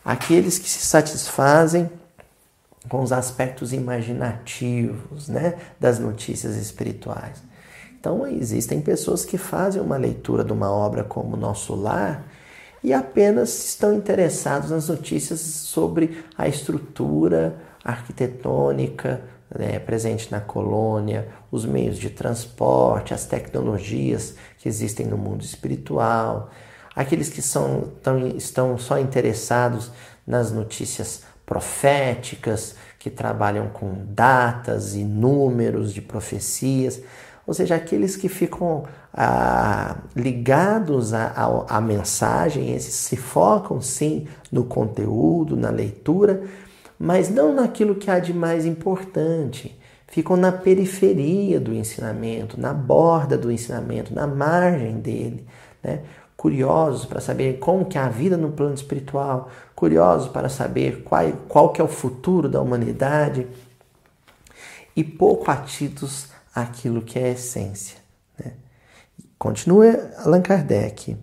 Aqueles 0.04 0.60
que 0.60 0.70
se 0.70 0.86
satisfazem 0.86 1.90
com 2.90 3.02
os 3.02 3.12
aspectos 3.12 3.74
imaginativos 3.74 5.28
né, 5.28 5.56
das 5.80 5.98
notícias 5.98 6.56
espirituais 6.56 7.42
então, 8.06 8.28
existem 8.28 8.82
pessoas 8.82 9.26
que 9.26 9.36
fazem 9.36 9.82
uma 9.82 9.98
leitura 9.98 10.44
de 10.44 10.54
uma 10.54 10.72
obra 10.72 11.04
como 11.04 11.36
Nosso 11.36 11.74
Lar 11.74 12.24
e 12.84 12.94
apenas 12.94 13.66
estão 13.66 13.96
interessados 13.96 14.70
nas 14.70 14.90
notícias 14.90 15.40
sobre 15.40 16.24
a 16.38 16.48
estrutura 16.48 17.58
arquitetônica 17.84 19.24
né, 19.50 19.80
presente 19.80 20.32
na 20.32 20.40
colônia, 20.40 21.30
os 21.52 21.66
meios 21.66 21.98
de 21.98 22.12
transporte, 22.12 23.12
as 23.12 23.26
tecnologias 23.26 24.36
que 24.60 24.70
existem 24.70 25.08
no 25.08 25.18
mundo 25.18 25.44
espiritual, 25.44 26.52
aqueles 26.96 27.30
que 27.30 27.42
são, 27.42 27.92
tão, 28.04 28.28
estão 28.28 28.78
só 28.78 29.00
interessados 29.00 29.92
nas 30.28 30.52
notícias 30.52 31.24
proféticas, 31.44 32.76
que 33.00 33.10
trabalham 33.10 33.68
com 33.70 34.04
datas 34.10 34.96
e 34.96 35.04
números 35.04 35.92
de 35.92 36.02
profecias, 36.02 37.02
ou 37.48 37.54
seja, 37.54 37.76
aqueles 37.76 38.16
que 38.16 38.28
ficam 38.28 38.84
ah, 39.14 39.98
ligados 40.16 41.14
à 41.14 41.80
mensagem, 41.80 42.74
esses 42.74 42.96
se 42.96 43.16
focam 43.16 43.80
sim 43.82 44.28
no 44.52 44.64
conteúdo, 44.64 45.56
na 45.56 45.70
leitura, 45.70 46.44
mas 46.98 47.30
não 47.30 47.54
naquilo 47.54 47.96
que 47.96 48.10
há 48.10 48.20
de 48.20 48.34
mais 48.34 48.66
importante. 48.66 49.78
Ficam 50.08 50.36
na 50.38 50.52
periferia 50.52 51.60
do 51.60 51.74
ensinamento, 51.74 52.60
na 52.60 52.74
borda 52.74 53.38
do 53.38 53.52
ensinamento, 53.52 54.14
na 54.14 54.26
margem 54.26 55.00
dele, 55.00 55.46
né? 55.84 56.02
curiosos 56.38 57.06
para 57.06 57.20
saber 57.20 57.60
como 57.60 57.86
que 57.86 57.98
é 57.98 58.02
a 58.02 58.10
vida 58.10 58.38
no 58.38 58.52
plano 58.52 58.74
espiritual, 58.74 59.50
curiosos 59.76 60.28
para 60.28 60.50
saber 60.50 61.04
qual, 61.04 61.32
qual 61.48 61.70
que 61.70 61.82
é 61.82 61.84
o 61.84 61.88
futuro 61.88 62.48
da 62.48 62.62
humanidade 62.62 63.48
e 64.96 65.04
pouco 65.04 65.50
atidos 65.50 66.35
àquilo 66.56 67.02
que 67.02 67.20
é 67.20 67.34
essência. 67.34 67.98
Né? 68.40 68.54
Continua 69.38 70.12
Allan 70.18 70.42
Kardec. 70.42 71.18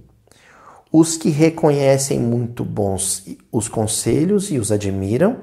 Os 0.93 1.17
que 1.17 1.31
reconhecem 1.31 2.21
muito 2.21 2.65
bons 2.65 3.27
os 3.51 3.67
conselhos 3.67 4.51
e 4.51 4.59
os 4.59 4.71
admiram, 4.71 5.39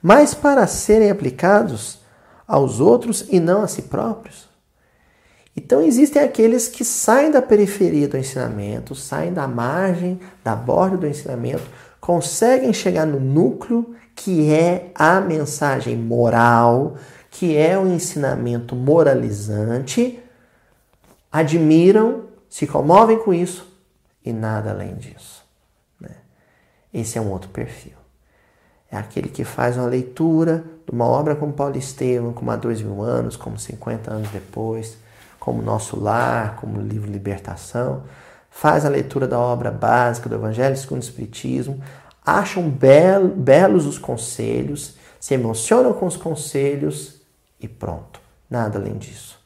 mas 0.00 0.32
para 0.32 0.66
serem 0.68 1.10
aplicados 1.10 1.98
aos 2.46 2.78
outros 2.78 3.26
e 3.28 3.40
não 3.40 3.62
a 3.62 3.66
si 3.66 3.82
próprios. 3.82 4.48
Então 5.56 5.82
existem 5.82 6.22
aqueles 6.22 6.68
que 6.68 6.84
saem 6.84 7.30
da 7.30 7.42
periferia 7.42 8.08
do 8.08 8.16
ensinamento, 8.16 8.94
saem 8.94 9.32
da 9.32 9.46
margem, 9.46 10.20
da 10.42 10.56
borda 10.56 10.96
do 10.96 11.06
ensinamento, 11.06 11.64
conseguem 12.00 12.72
chegar 12.72 13.06
no 13.06 13.20
núcleo 13.20 13.94
que 14.14 14.52
é 14.52 14.90
a 14.94 15.20
mensagem 15.20 15.96
moral, 15.96 16.96
que 17.32 17.56
é 17.56 17.76
o 17.76 17.88
ensinamento 17.88 18.76
moralizante, 18.76 20.22
admiram, 21.32 22.26
se 22.48 22.66
comovem 22.66 23.18
com 23.18 23.34
isso 23.34 23.66
e 24.24 24.32
nada 24.32 24.70
além 24.70 24.94
disso. 24.94 25.44
Né? 26.00 26.14
Esse 26.94 27.18
é 27.18 27.20
um 27.20 27.30
outro 27.32 27.50
perfil 27.50 28.02
é 28.92 28.98
aquele 28.98 29.30
que 29.30 29.42
faz 29.42 29.78
uma 29.78 29.86
leitura 29.86 30.62
de 30.86 30.92
uma 30.92 31.06
obra 31.06 31.34
como 31.34 31.54
Paulo 31.54 31.78
Estevam, 31.78 32.34
como 32.34 32.50
há 32.50 32.56
dois 32.56 32.82
mil 32.82 33.02
anos, 33.02 33.36
como 33.36 33.58
50 33.58 34.12
anos 34.12 34.28
depois, 34.28 34.98
como 35.40 35.62
Nosso 35.62 35.98
Lar, 35.98 36.56
como 36.56 36.78
o 36.78 36.82
livro 36.82 37.10
Libertação, 37.10 38.02
faz 38.50 38.84
a 38.84 38.90
leitura 38.90 39.26
da 39.26 39.38
obra 39.38 39.70
básica 39.70 40.28
do 40.28 40.34
Evangelho 40.34 40.76
segundo 40.76 41.00
o 41.00 41.04
Espiritismo, 41.04 41.82
acham 42.24 42.68
bel, 42.68 43.28
belos 43.28 43.86
os 43.86 43.98
conselhos, 43.98 44.96
se 45.18 45.32
emocionam 45.32 45.94
com 45.94 46.04
os 46.04 46.18
conselhos 46.18 47.21
e 47.62 47.68
pronto, 47.68 48.20
nada 48.50 48.78
além 48.78 48.98
disso. 48.98 49.40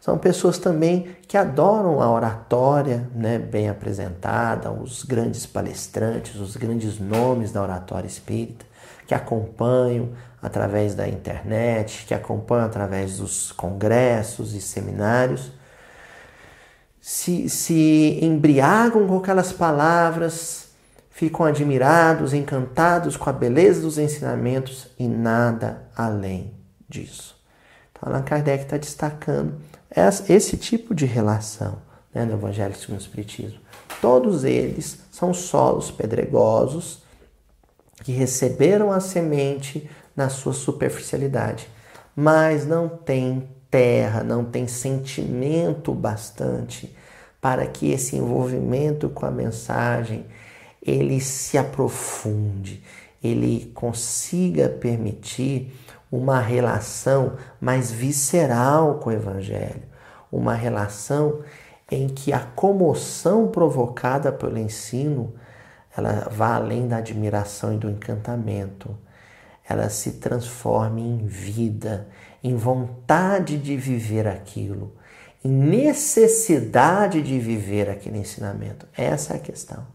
São 0.00 0.16
pessoas 0.16 0.56
também 0.56 1.16
que 1.26 1.36
adoram 1.36 2.00
a 2.00 2.08
oratória 2.08 3.10
né, 3.12 3.40
bem 3.40 3.68
apresentada, 3.68 4.70
os 4.70 5.02
grandes 5.02 5.44
palestrantes, 5.44 6.36
os 6.36 6.56
grandes 6.56 7.00
nomes 7.00 7.50
da 7.50 7.60
oratória 7.60 8.06
espírita, 8.06 8.64
que 9.04 9.14
acompanham 9.14 10.10
através 10.40 10.94
da 10.94 11.08
internet, 11.08 12.04
que 12.06 12.14
acompanham 12.14 12.66
através 12.66 13.18
dos 13.18 13.50
congressos 13.50 14.54
e 14.54 14.60
seminários, 14.60 15.50
se, 17.00 17.48
se 17.48 18.18
embriagam 18.22 19.08
com 19.08 19.18
aquelas 19.18 19.52
palavras, 19.52 20.68
ficam 21.10 21.46
admirados, 21.46 22.32
encantados 22.32 23.16
com 23.16 23.28
a 23.28 23.32
beleza 23.32 23.80
dos 23.80 23.98
ensinamentos 23.98 24.88
e 24.98 25.08
nada 25.08 25.88
além 25.96 26.54
disso. 26.88 27.35
Allan 28.06 28.22
Kardec 28.22 28.62
está 28.62 28.76
destacando 28.76 29.56
esse 30.28 30.56
tipo 30.56 30.94
de 30.94 31.04
relação 31.04 31.78
né, 32.14 32.24
no 32.24 32.34
Evangelho 32.34 32.76
segundo 32.76 33.00
o 33.00 33.02
Espiritismo. 33.02 33.58
Todos 34.00 34.44
eles 34.44 35.00
são 35.10 35.34
solos 35.34 35.90
pedregosos 35.90 37.02
que 38.04 38.12
receberam 38.12 38.92
a 38.92 39.00
semente 39.00 39.90
na 40.14 40.28
sua 40.28 40.52
superficialidade, 40.52 41.68
mas 42.14 42.64
não 42.64 42.88
tem 42.88 43.48
terra, 43.68 44.22
não 44.22 44.44
tem 44.44 44.68
sentimento 44.68 45.92
bastante 45.92 46.94
para 47.40 47.66
que 47.66 47.90
esse 47.90 48.14
envolvimento 48.14 49.08
com 49.08 49.26
a 49.26 49.32
mensagem 49.32 50.24
ele 50.80 51.20
se 51.20 51.58
aprofunde, 51.58 52.84
ele 53.20 53.72
consiga 53.74 54.68
permitir 54.68 55.72
uma 56.10 56.40
relação 56.40 57.34
mais 57.60 57.90
visceral 57.90 58.98
com 58.98 59.10
o 59.10 59.12
evangelho, 59.12 59.82
uma 60.30 60.54
relação 60.54 61.40
em 61.90 62.08
que 62.08 62.32
a 62.32 62.40
comoção 62.40 63.48
provocada 63.48 64.32
pelo 64.32 64.58
ensino 64.58 65.34
ela 65.96 66.28
vá 66.30 66.56
além 66.56 66.86
da 66.86 66.98
admiração 66.98 67.72
e 67.72 67.78
do 67.78 67.88
encantamento. 67.88 68.96
Ela 69.66 69.88
se 69.88 70.12
transforme 70.12 71.00
em 71.00 71.26
vida, 71.26 72.06
em 72.44 72.54
vontade 72.54 73.56
de 73.56 73.76
viver 73.76 74.28
aquilo, 74.28 74.94
em 75.42 75.50
necessidade 75.50 77.22
de 77.22 77.38
viver 77.38 77.88
aquele 77.88 78.18
ensinamento. 78.18 78.86
Essa 78.96 79.32
é 79.32 79.36
a 79.36 79.40
questão. 79.40 79.86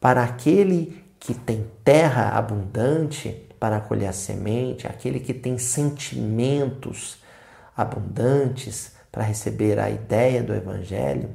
Para 0.00 0.22
aquele 0.22 1.04
que 1.18 1.34
tem 1.34 1.66
terra 1.84 2.30
abundante 2.30 3.49
para 3.60 3.78
colher 3.78 4.08
a 4.08 4.12
semente, 4.12 4.86
aquele 4.86 5.20
que 5.20 5.34
tem 5.34 5.58
sentimentos 5.58 7.18
abundantes 7.76 8.92
para 9.12 9.22
receber 9.22 9.78
a 9.78 9.90
ideia 9.90 10.42
do 10.42 10.54
Evangelho, 10.54 11.28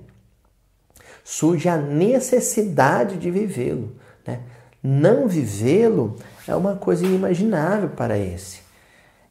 surge 1.24 1.70
a 1.70 1.78
necessidade 1.78 3.18
de 3.18 3.30
vivê-lo. 3.30 3.96
Né? 4.26 4.42
Não 4.82 5.28
vivê-lo 5.28 6.16
é 6.48 6.56
uma 6.56 6.76
coisa 6.76 7.06
inimaginável 7.06 7.90
para 7.90 8.18
esse. 8.18 8.66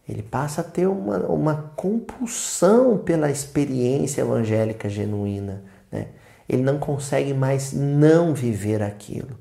Ele 0.08 0.22
passa 0.22 0.60
a 0.60 0.64
ter 0.64 0.86
uma, 0.86 1.18
uma 1.26 1.72
compulsão 1.74 2.98
pela 2.98 3.30
experiência 3.30 4.20
evangélica 4.20 4.88
genuína. 4.88 5.64
Né? 5.90 6.08
Ele 6.48 6.62
não 6.62 6.78
consegue 6.78 7.34
mais 7.34 7.72
não 7.72 8.34
viver 8.34 8.82
aquilo. 8.82 9.38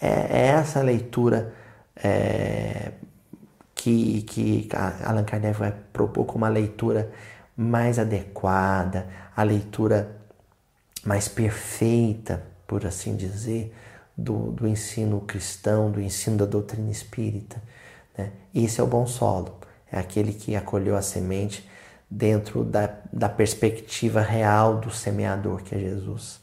É, 0.00 0.08
é 0.30 0.46
essa 0.48 0.82
leitura 0.82 1.52
é, 1.96 2.92
que, 3.74 4.22
que 4.22 4.68
Allan 5.04 5.24
Kardec 5.24 5.58
vai 5.58 5.72
propor 5.92 6.24
como 6.24 6.44
a 6.44 6.48
leitura 6.48 7.10
mais 7.56 7.98
adequada, 7.98 9.06
a 9.34 9.42
leitura 9.42 10.16
mais 11.04 11.28
perfeita, 11.28 12.42
por 12.66 12.84
assim 12.84 13.16
dizer, 13.16 13.74
do, 14.16 14.50
do 14.50 14.66
ensino 14.66 15.20
cristão, 15.20 15.90
do 15.90 16.00
ensino 16.00 16.36
da 16.36 16.46
doutrina 16.46 16.90
espírita. 16.90 17.62
Né? 18.16 18.32
Esse 18.54 18.80
é 18.80 18.84
o 18.84 18.86
bom 18.86 19.06
solo, 19.06 19.56
é 19.90 19.98
aquele 19.98 20.32
que 20.32 20.56
acolheu 20.56 20.96
a 20.96 21.02
semente 21.02 21.68
dentro 22.10 22.64
da, 22.64 22.90
da 23.12 23.28
perspectiva 23.28 24.20
real 24.20 24.78
do 24.78 24.90
semeador, 24.90 25.62
que 25.62 25.74
é 25.74 25.78
Jesus. 25.78 26.40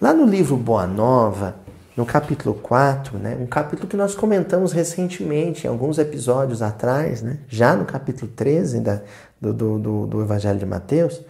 Lá 0.00 0.12
no 0.12 0.26
livro 0.26 0.56
Boa 0.56 0.86
Nova, 0.86 1.56
no 1.96 2.04
capítulo 2.04 2.54
4, 2.56 3.18
né, 3.18 3.36
um 3.40 3.46
capítulo 3.46 3.88
que 3.88 3.96
nós 3.96 4.14
comentamos 4.14 4.72
recentemente, 4.72 5.66
em 5.66 5.70
alguns 5.70 5.98
episódios 5.98 6.60
atrás, 6.60 7.22
né, 7.22 7.38
já 7.48 7.76
no 7.76 7.84
capítulo 7.84 8.30
13 8.34 8.80
da, 8.80 9.00
do, 9.40 9.78
do, 9.78 10.06
do 10.06 10.22
Evangelho 10.22 10.58
de 10.58 10.66
Mateus, 10.66 11.20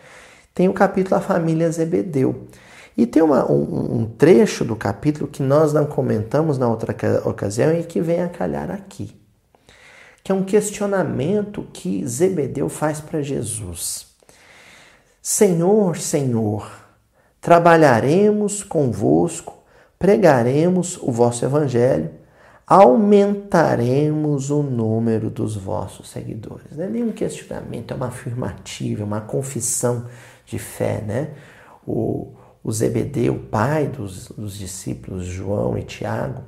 tem 0.55 0.69
o 0.69 0.73
capítulo 0.73 1.17
A 1.17 1.21
Família 1.21 1.71
Zebedeu. 1.71 2.47
E 2.97 3.07
tem 3.07 3.23
uma, 3.23 3.51
um, 3.51 4.03
um, 4.03 4.07
trecho 4.07 4.65
do 4.65 4.77
capítulo 4.77 5.27
que 5.27 5.43
nós 5.43 5.73
não 5.73 5.85
comentamos 5.85 6.59
na 6.59 6.69
outra 6.69 6.95
ocasião 7.25 7.77
e 7.77 7.83
que 7.83 8.01
vem 8.01 8.23
a 8.23 8.29
calhar 8.29 8.71
aqui, 8.71 9.15
que 10.23 10.31
é 10.31 10.35
um 10.35 10.45
questionamento 10.45 11.67
que 11.73 12.07
Zebedeu 12.07 12.69
faz 12.69 13.01
para 13.01 13.21
Jesus. 13.21 14.07
Senhor, 15.21 15.97
Senhor, 15.97 16.71
trabalharemos 17.41 18.63
convosco, 18.63 19.64
pregaremos 20.05 20.99
o 21.01 21.11
vosso 21.11 21.47
evangelho, 21.47 22.11
aumentaremos 22.67 24.51
o 24.51 24.63
número 24.63 25.31
dos 25.31 25.57
vossos 25.57 26.11
seguidores. 26.11 26.77
Não 26.77 26.85
é 26.85 26.89
nem 26.91 27.03
um 27.03 27.11
questionamento, 27.11 27.93
é 27.93 27.95
uma 27.95 28.09
afirmativa, 28.09 29.03
uma 29.03 29.23
confissão 29.23 30.05
de 30.45 30.59
fé, 30.59 31.01
né? 31.01 31.31
O, 31.87 32.35
o 32.63 32.71
Zebedeu, 32.71 33.33
o 33.33 33.39
pai 33.39 33.87
dos, 33.87 34.29
dos 34.29 34.59
discípulos 34.59 35.25
João 35.25 35.79
e 35.79 35.83
Tiago, 35.83 36.43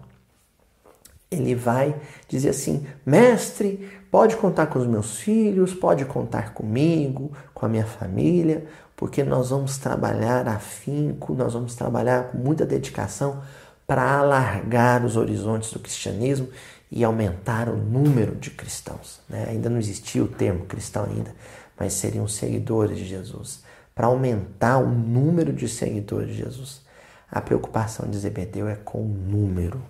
ele 1.30 1.54
vai 1.54 1.96
dizer 2.28 2.50
assim: 2.50 2.86
Mestre, 3.07 3.88
Pode 4.16 4.36
contar 4.36 4.68
com 4.68 4.78
os 4.78 4.86
meus 4.86 5.18
filhos, 5.18 5.74
pode 5.74 6.02
contar 6.07 6.54
comigo, 6.54 7.32
com 7.52 7.66
a 7.66 7.68
minha 7.68 7.84
família, 7.84 8.64
porque 8.97 9.22
nós 9.22 9.51
vamos 9.51 9.76
trabalhar 9.76 10.49
afinco, 10.49 11.34
nós 11.34 11.53
vamos 11.53 11.74
trabalhar 11.74 12.30
com 12.30 12.38
muita 12.38 12.64
dedicação 12.64 13.42
para 13.86 14.18
alargar 14.18 15.05
os 15.05 15.16
horizontes 15.16 15.70
do 15.70 15.78
cristianismo 15.78 16.49
e 16.90 17.05
aumentar 17.05 17.68
o 17.68 17.76
número 17.76 18.34
de 18.34 18.51
cristãos. 18.51 19.20
Né? 19.28 19.47
Ainda 19.51 19.68
não 19.68 19.78
existia 19.78 20.24
o 20.24 20.28
termo 20.28 20.64
cristão 20.64 21.05
ainda, 21.05 21.34
mas 21.78 21.92
seriam 21.92 22.26
seguidores 22.26 22.97
de 22.97 23.05
Jesus. 23.05 23.62
Para 23.94 24.07
aumentar 24.07 24.78
o 24.78 24.88
número 24.88 25.53
de 25.53 25.68
seguidores 25.68 26.28
de 26.28 26.36
Jesus. 26.38 26.84
A 27.30 27.40
preocupação 27.40 28.09
de 28.09 28.18
Zebedeu 28.18 28.68
é 28.68 28.76
com 28.76 29.03
o 29.03 29.09
número. 29.09 29.82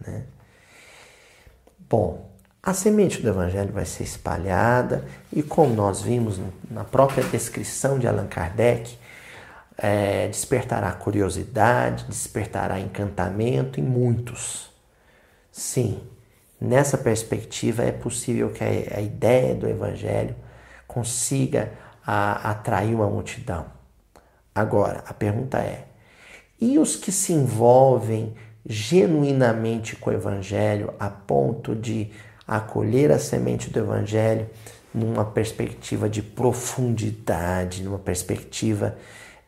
Né? 0.00 0.24
Bom, 1.88 2.33
a 2.64 2.72
semente 2.72 3.20
do 3.20 3.28
Evangelho 3.28 3.74
vai 3.74 3.84
ser 3.84 4.04
espalhada 4.04 5.04
e, 5.30 5.42
como 5.42 5.74
nós 5.74 6.00
vimos 6.00 6.40
na 6.70 6.82
própria 6.82 7.22
descrição 7.22 7.98
de 7.98 8.08
Allan 8.08 8.26
Kardec, 8.26 8.96
é, 9.76 10.28
despertará 10.28 10.90
curiosidade, 10.92 12.04
despertará 12.04 12.80
encantamento 12.80 13.78
em 13.78 13.82
muitos. 13.82 14.70
Sim, 15.52 16.00
nessa 16.58 16.96
perspectiva 16.96 17.82
é 17.82 17.92
possível 17.92 18.48
que 18.48 18.64
a, 18.64 18.98
a 18.98 19.00
ideia 19.02 19.54
do 19.54 19.68
Evangelho 19.68 20.34
consiga 20.86 21.70
a, 22.06 22.50
atrair 22.50 22.94
uma 22.94 23.10
multidão. 23.10 23.66
Agora, 24.54 25.04
a 25.06 25.12
pergunta 25.12 25.58
é: 25.58 25.84
e 26.58 26.78
os 26.78 26.96
que 26.96 27.12
se 27.12 27.34
envolvem 27.34 28.34
genuinamente 28.64 29.96
com 29.96 30.08
o 30.08 30.14
Evangelho 30.14 30.94
a 30.98 31.10
ponto 31.10 31.74
de 31.74 32.10
acolher 32.46 33.10
a 33.10 33.18
semente 33.18 33.70
do 33.70 33.78
Evangelho 33.78 34.48
numa 34.92 35.24
perspectiva 35.24 36.08
de 36.08 36.22
profundidade, 36.22 37.82
numa 37.82 37.98
perspectiva 37.98 38.96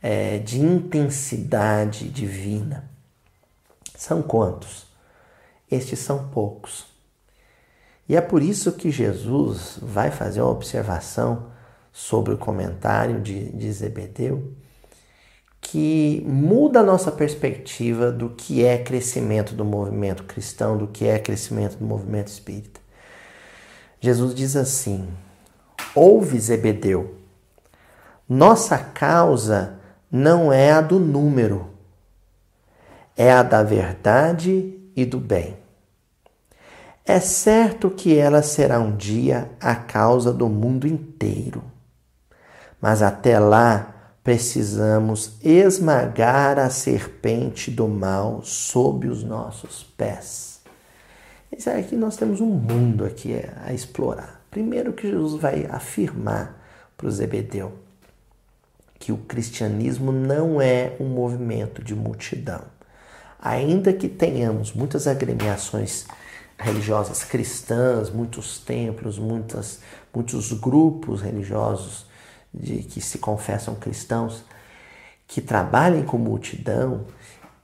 é, 0.03 0.39
de 0.39 0.61
intensidade 0.61 2.09
divina. 2.09 2.91
São 3.97 4.23
quantos? 4.23 4.87
Estes 5.71 5.99
são 6.01 6.29
poucos. 6.29 6.87
E 8.09 8.17
é 8.17 8.21
por 8.21 8.43
isso 8.43 8.73
que 8.73 8.91
Jesus 8.91 9.79
vai 9.81 10.11
fazer 10.11 10.41
uma 10.41 10.51
observação 10.51 11.51
sobre 11.93 12.35
o 12.35 12.39
comentário 12.39 13.21
de, 13.21 13.51
de 13.51 13.73
Zebedeu 13.73 14.53
que 15.61 16.23
muda 16.25 16.81
a 16.81 16.83
nossa 16.83 17.11
perspectiva 17.11 18.13
do 18.13 18.31
que 18.31 18.65
é 18.65 18.79
crescimento 18.79 19.53
do 19.53 19.65
movimento 19.65 20.23
cristão, 20.23 20.79
do 20.79 20.87
que 20.87 21.07
é 21.07 21.19
crescimento 21.19 21.77
do 21.79 21.85
movimento 21.85 22.29
espírita. 22.29 22.81
Jesus 24.07 24.37
diz 24.37 24.55
assim: 24.55 25.09
Ouve, 25.93 26.39
Zebedeu, 26.39 27.17
nossa 28.29 28.79
causa 28.79 29.81
não 30.09 30.53
é 30.53 30.71
a 30.71 30.81
do 30.81 31.01
número, 31.01 31.67
é 33.17 33.33
a 33.33 33.43
da 33.43 33.65
verdade 33.65 34.79
e 34.95 35.05
do 35.05 35.19
bem. 35.19 35.57
É 37.05 37.19
certo 37.19 37.91
que 37.91 38.17
ela 38.17 38.43
será 38.43 38.79
um 38.79 38.95
dia 38.97 39.51
a 39.61 39.75
causa 39.75 40.33
do 40.33 40.49
mundo 40.49 40.87
inteiro, 40.87 41.65
mas 42.81 43.03
até 43.03 43.41
lá 43.41 43.93
precisamos 44.23 45.33
esmagar 45.43 46.61
a 46.61 46.71
serpente 46.71 47.73
do 47.73 47.89
mal 47.89 48.41
sob 48.45 49.09
os 49.09 49.25
nossos 49.25 49.83
pés. 49.83 50.56
Isso 51.51 51.71
aqui 51.71 51.97
nós 51.97 52.17
temos 52.17 52.41
um 52.41 52.47
mundo 52.47 53.05
aqui 53.05 53.35
a 53.65 53.73
explorar. 53.73 54.45
Primeiro 54.51 54.93
que 54.93 55.09
Jesus 55.09 55.41
vai 55.41 55.67
afirmar 55.67 56.59
para 56.97 57.07
o 57.07 57.11
Zebedeu 57.11 57.87
que 58.99 59.13
o 59.13 59.19
cristianismo 59.19 60.11
não 60.11 60.61
é 60.61 60.97
um 60.99 61.05
movimento 61.05 61.83
de 61.83 61.95
multidão. 61.95 62.63
Ainda 63.39 63.93
que 63.93 64.09
tenhamos 64.09 64.73
muitas 64.73 65.07
agremiações 65.07 66.07
religiosas 66.59 67.23
cristãs, 67.23 68.11
muitos 68.11 68.59
templos, 68.59 69.19
muitas, 69.19 69.81
muitos 70.15 70.53
grupos 70.53 71.21
religiosos 71.21 72.07
de 72.53 72.79
que 72.79 73.01
se 73.01 73.19
confessam 73.19 73.75
cristãos, 73.75 74.43
que 75.29 75.43
trabalhem 75.43 76.03
com 76.03 76.17
multidão, 76.17 77.05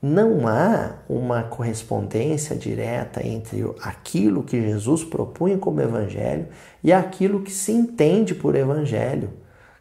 não 0.03 0.49
há 0.49 0.97
uma 1.09 1.45
correspondência 1.45 2.57
direta 2.57 3.25
entre 3.25 3.65
aquilo 3.81 4.43
que 4.43 4.61
Jesus 4.61 5.05
propunha 5.05 5.57
como 5.57 5.81
evangelho 5.81 6.49
e 6.83 6.93
aquilo 6.93 7.43
que 7.43 7.53
se 7.53 7.71
entende 7.71 8.35
por 8.35 8.57
evangelho, 8.57 9.31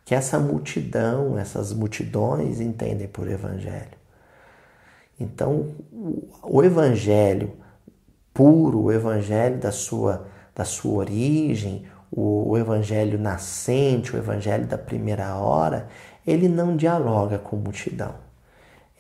que 0.05 0.13
essa 0.13 0.39
multidão, 0.39 1.39
essas 1.39 1.73
multidões 1.73 2.61
entendem 2.61 3.07
por 3.07 3.27
evangelho. 3.27 3.99
Então, 5.19 5.73
o 6.43 6.63
evangelho 6.63 7.53
puro, 8.31 8.83
o 8.83 8.91
evangelho 8.91 9.57
da 9.57 9.71
sua, 9.71 10.27
da 10.53 10.63
sua 10.63 10.99
origem, 10.99 11.87
o, 12.11 12.51
o 12.51 12.57
evangelho 12.59 13.17
nascente, 13.17 14.15
o 14.15 14.19
evangelho 14.19 14.67
da 14.67 14.77
primeira 14.77 15.35
hora, 15.35 15.87
ele 16.27 16.47
não 16.47 16.77
dialoga 16.77 17.39
com 17.39 17.55
multidão 17.55 18.30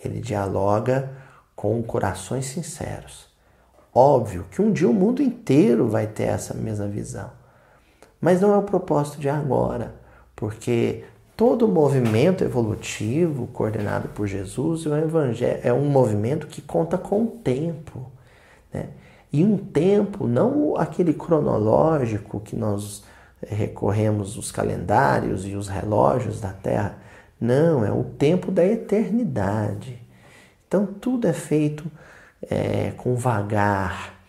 ele 0.03 0.19
dialoga 0.19 1.11
com 1.55 1.81
corações 1.83 2.45
sinceros. 2.45 3.29
Óbvio 3.93 4.45
que 4.49 4.61
um 4.61 4.71
dia 4.71 4.89
o 4.89 4.93
mundo 4.93 5.21
inteiro 5.21 5.87
vai 5.87 6.07
ter 6.07 6.23
essa 6.23 6.53
mesma 6.53 6.87
visão, 6.87 7.29
mas 8.19 8.39
não 8.39 8.53
é 8.53 8.57
o 8.57 8.63
propósito 8.63 9.19
de 9.19 9.29
agora, 9.29 9.93
porque 10.35 11.03
todo 11.35 11.67
movimento 11.67 12.43
evolutivo 12.43 13.47
coordenado 13.47 14.07
por 14.09 14.27
Jesus 14.27 14.85
é 14.85 14.89
um, 14.89 15.79
é 15.79 15.89
movimento 15.89 16.47
que 16.47 16.61
conta 16.61 16.97
com 16.97 17.23
o 17.23 17.27
tempo. 17.27 18.09
Né? 18.73 18.89
E 19.33 19.43
um 19.43 19.57
tempo, 19.57 20.27
não 20.27 20.75
aquele 20.77 21.13
cronológico 21.13 22.39
que 22.39 22.55
nós 22.55 23.03
recorremos 23.45 24.37
os 24.37 24.51
calendários 24.51 25.45
e 25.47 25.55
os 25.55 25.67
relógios 25.67 26.39
da 26.39 26.53
Terra, 26.53 26.97
não, 27.41 27.83
é 27.83 27.91
o 27.91 28.03
tempo 28.03 28.51
da 28.51 28.63
eternidade. 28.63 29.99
Então 30.67 30.85
tudo 30.85 31.27
é 31.27 31.33
feito 31.33 31.91
é, 32.47 32.91
com 32.95 33.15
vagar. 33.15 34.21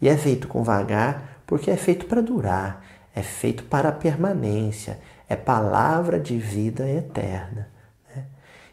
E 0.00 0.08
é 0.08 0.16
feito 0.16 0.46
com 0.46 0.62
vagar 0.62 1.42
porque 1.44 1.68
é 1.68 1.76
feito 1.76 2.06
para 2.06 2.22
durar, 2.22 2.84
é 3.12 3.22
feito 3.22 3.64
para 3.64 3.88
a 3.88 3.92
permanência, 3.92 5.00
é 5.28 5.34
palavra 5.34 6.18
de 6.18 6.38
vida 6.38 6.88
eterna. 6.88 7.68
Né? 8.14 8.24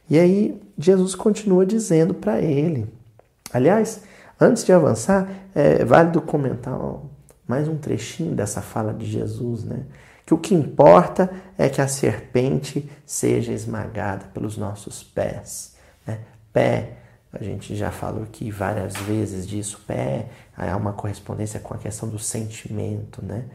E 0.08 0.20
aí 0.20 0.62
Jesus 0.78 1.16
continua 1.16 1.66
dizendo 1.66 2.14
para 2.14 2.40
ele. 2.40 2.88
Aliás, 3.52 4.04
antes 4.40 4.64
de 4.64 4.72
avançar, 4.72 5.28
é 5.56 5.84
válido 5.84 6.22
comentar 6.22 6.78
mais 7.48 7.68
um 7.68 7.78
trechinho 7.78 8.36
dessa 8.36 8.62
fala 8.62 8.94
de 8.94 9.08
Jesus, 9.08 9.64
né? 9.64 9.80
Que 10.28 10.34
o 10.34 10.38
que 10.38 10.54
importa 10.54 11.32
é 11.58 11.70
que 11.70 11.80
a 11.80 11.88
serpente 11.88 12.92
seja 13.06 13.54
esmagada 13.54 14.26
pelos 14.34 14.58
nossos 14.58 15.02
pés. 15.02 15.74
Né? 16.06 16.20
Pé, 16.52 16.98
a 17.32 17.42
gente 17.42 17.74
já 17.78 17.92
falou 17.92 18.24
aqui 18.24 18.52
várias 18.52 18.98
vezes 18.98 19.48
disso, 19.48 19.80
pé 19.88 20.28
há 20.58 20.76
uma 20.76 20.92
correspondência 20.92 21.62
com 21.62 21.74
a 21.74 21.78
questão 21.78 22.10
do 22.10 22.20
sentimento, 22.20 23.24
né? 23.24 23.46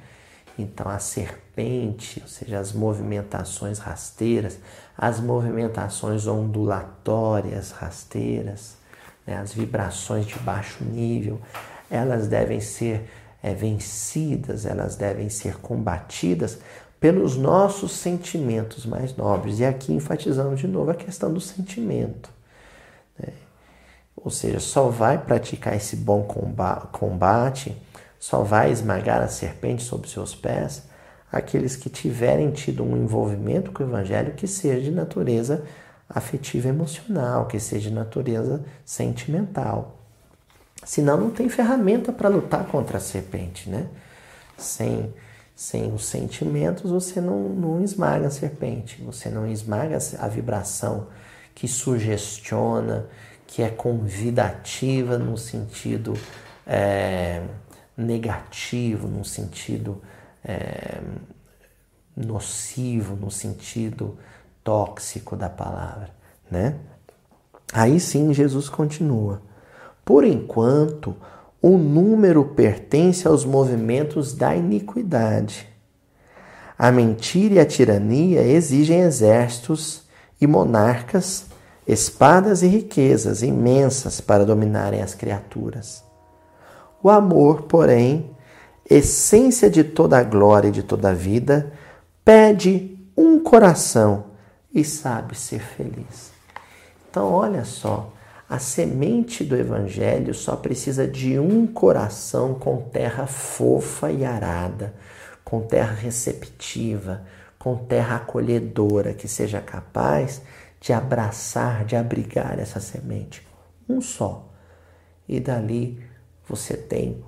Então 0.59 0.89
a 0.89 0.99
serpente, 0.99 2.21
ou 2.23 2.29
seja, 2.29 2.59
as 2.59 2.73
movimentações 2.73 3.79
rasteiras, 3.79 4.59
as 4.97 5.21
movimentações 5.21 6.27
ondulatórias 6.27 7.71
rasteiras, 7.71 8.79
né? 9.27 9.37
as 9.37 9.53
vibrações 9.53 10.25
de 10.25 10.39
baixo 10.39 10.83
nível, 10.85 11.39
elas 11.91 12.29
devem 12.29 12.61
ser 12.61 13.11
é, 13.43 13.55
vencidas, 13.55 14.65
elas 14.65 14.97
devem 14.97 15.29
ser 15.29 15.57
combatidas 15.59 16.59
pelos 17.01 17.37
nossos 17.37 17.93
sentimentos 17.93 18.87
mais 18.87 19.17
nobres. 19.17 19.59
E 19.59 19.65
aqui 19.65 19.93
enfatizamos 19.93 20.61
de 20.61 20.69
novo 20.69 20.91
a 20.91 20.95
questão 20.95 21.33
do 21.33 21.41
sentimento. 21.41 22.31
Né? 23.19 23.33
Ou 24.17 24.31
seja, 24.31 24.61
só 24.61 24.89
vai 24.89 25.19
praticar 25.19 25.75
esse 25.75 25.97
bom 25.97 26.23
combate, 26.93 27.77
só 28.21 28.43
vai 28.43 28.71
esmagar 28.71 29.21
a 29.21 29.29
serpente 29.29 29.83
sob 29.83 30.09
seus 30.09 30.35
pés 30.35 30.85
aqueles 31.33 31.75
que 31.75 31.89
tiverem 31.89 32.51
tido 32.51 32.85
um 32.85 32.95
envolvimento 32.95 33.73
com 33.73 33.83
o 33.83 33.87
Evangelho 33.87 34.35
que 34.35 34.47
seja 34.47 34.83
de 34.83 34.91
natureza 34.91 35.65
afetiva 36.07 36.69
emocional, 36.69 37.47
que 37.47 37.59
seja 37.59 37.89
de 37.89 37.95
natureza 37.95 38.63
sentimental. 38.85 40.02
Senão 40.85 41.17
não 41.17 41.31
tem 41.31 41.49
ferramenta 41.49 42.13
para 42.13 42.29
lutar 42.29 42.67
contra 42.67 42.99
a 42.99 43.01
serpente, 43.01 43.71
né? 43.71 43.87
Sem, 44.57 45.13
sem 45.55 45.93
os 45.93 46.05
sentimentos 46.05 46.91
você 46.91 47.21
não, 47.21 47.49
não 47.49 47.83
esmaga 47.83 48.27
a 48.27 48.31
serpente, 48.31 49.03
você 49.03 49.29
não 49.29 49.47
esmaga 49.47 49.99
a 50.19 50.29
vibração 50.29 51.09
que 51.55 51.69
sugestiona, 51.69 53.07
que 53.47 53.63
é 53.63 53.69
convidativa 53.69 55.19
no 55.19 55.37
sentido 55.37 56.15
é, 56.67 57.43
negativo, 57.97 59.07
no 59.07 59.25
sentido 59.25 60.01
é, 60.45 61.01
nocivo 62.17 63.17
no 63.17 63.31
sentido 63.31 64.19
tóxico 64.63 65.37
da 65.37 65.49
palavra, 65.49 66.11
né? 66.51 66.77
Aí 67.73 67.99
sim 67.99 68.33
Jesus 68.35 68.69
continua. 68.69 69.43
Por 70.05 70.25
enquanto, 70.25 71.17
o 71.61 71.79
número 71.79 72.45
pertence 72.45 73.27
aos 73.27 73.45
movimentos 73.45 74.35
da 74.35 74.55
iniquidade. 74.55 75.69
A 76.77 76.91
mentira 76.91 77.55
e 77.55 77.59
a 77.61 77.65
tirania 77.65 78.43
exigem 78.43 79.01
exércitos 79.01 80.03
e 80.41 80.47
monarcas, 80.47 81.47
espadas 81.87 82.63
e 82.63 82.67
riquezas 82.67 83.43
imensas 83.43 84.21
para 84.21 84.45
dominarem 84.45 85.01
as 85.01 85.15
criaturas. 85.15 86.03
O 87.01 87.09
amor, 87.09 87.63
porém, 87.63 88.31
essência 88.89 89.71
de 89.71 89.85
toda 89.85 90.19
a 90.19 90.25
glória 90.25 90.69
e 90.69 90.73
de 90.73 90.83
toda 90.83 91.11
a 91.11 91.15
vida, 91.15 91.73
pede 92.25 92.99
um 93.17 93.39
coração 93.39 94.25
e 94.75 94.85
sabe 94.85 95.37
ser 95.37 95.61
feliz. 95.61 96.33
Então, 97.09 97.31
olha 97.31 97.65
só, 97.65 98.13
a 98.53 98.59
semente 98.59 99.43
do 99.43 99.57
Evangelho 99.57 100.35
só 100.35 100.55
precisa 100.55 101.09
de 101.09 101.39
um 101.39 101.67
coração 101.67 102.53
com 102.53 102.83
terra 102.83 103.27
fofa 103.27 104.13
e 104.13 104.27
arada, 104.27 104.95
com 105.43 105.63
terra 105.63 105.95
receptiva, 105.95 107.25
com 107.59 107.75
terra 107.87 108.17
acolhedora, 108.17 109.15
que 109.15 109.27
seja 109.27 109.59
capaz 109.59 110.43
de 110.79 110.93
abraçar, 110.93 111.87
de 111.87 111.97
abrigar 111.97 112.59
essa 112.59 112.79
semente. 112.79 113.43
Um 113.89 114.03
só. 114.03 114.47
E 115.27 115.41
dali 115.41 115.99
você 116.47 116.77
tem 116.77 117.25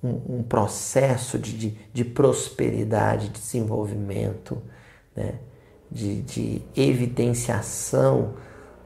um, 0.00 0.38
um 0.38 0.42
processo 0.44 1.40
de, 1.40 1.58
de, 1.58 1.78
de, 1.92 2.04
prosperidade, 2.04 3.30
de 3.30 3.40
desenvolvimento, 3.40 4.62
né? 5.16 5.40
de, 5.90 6.22
de 6.22 6.62
evidenciação 6.76 8.34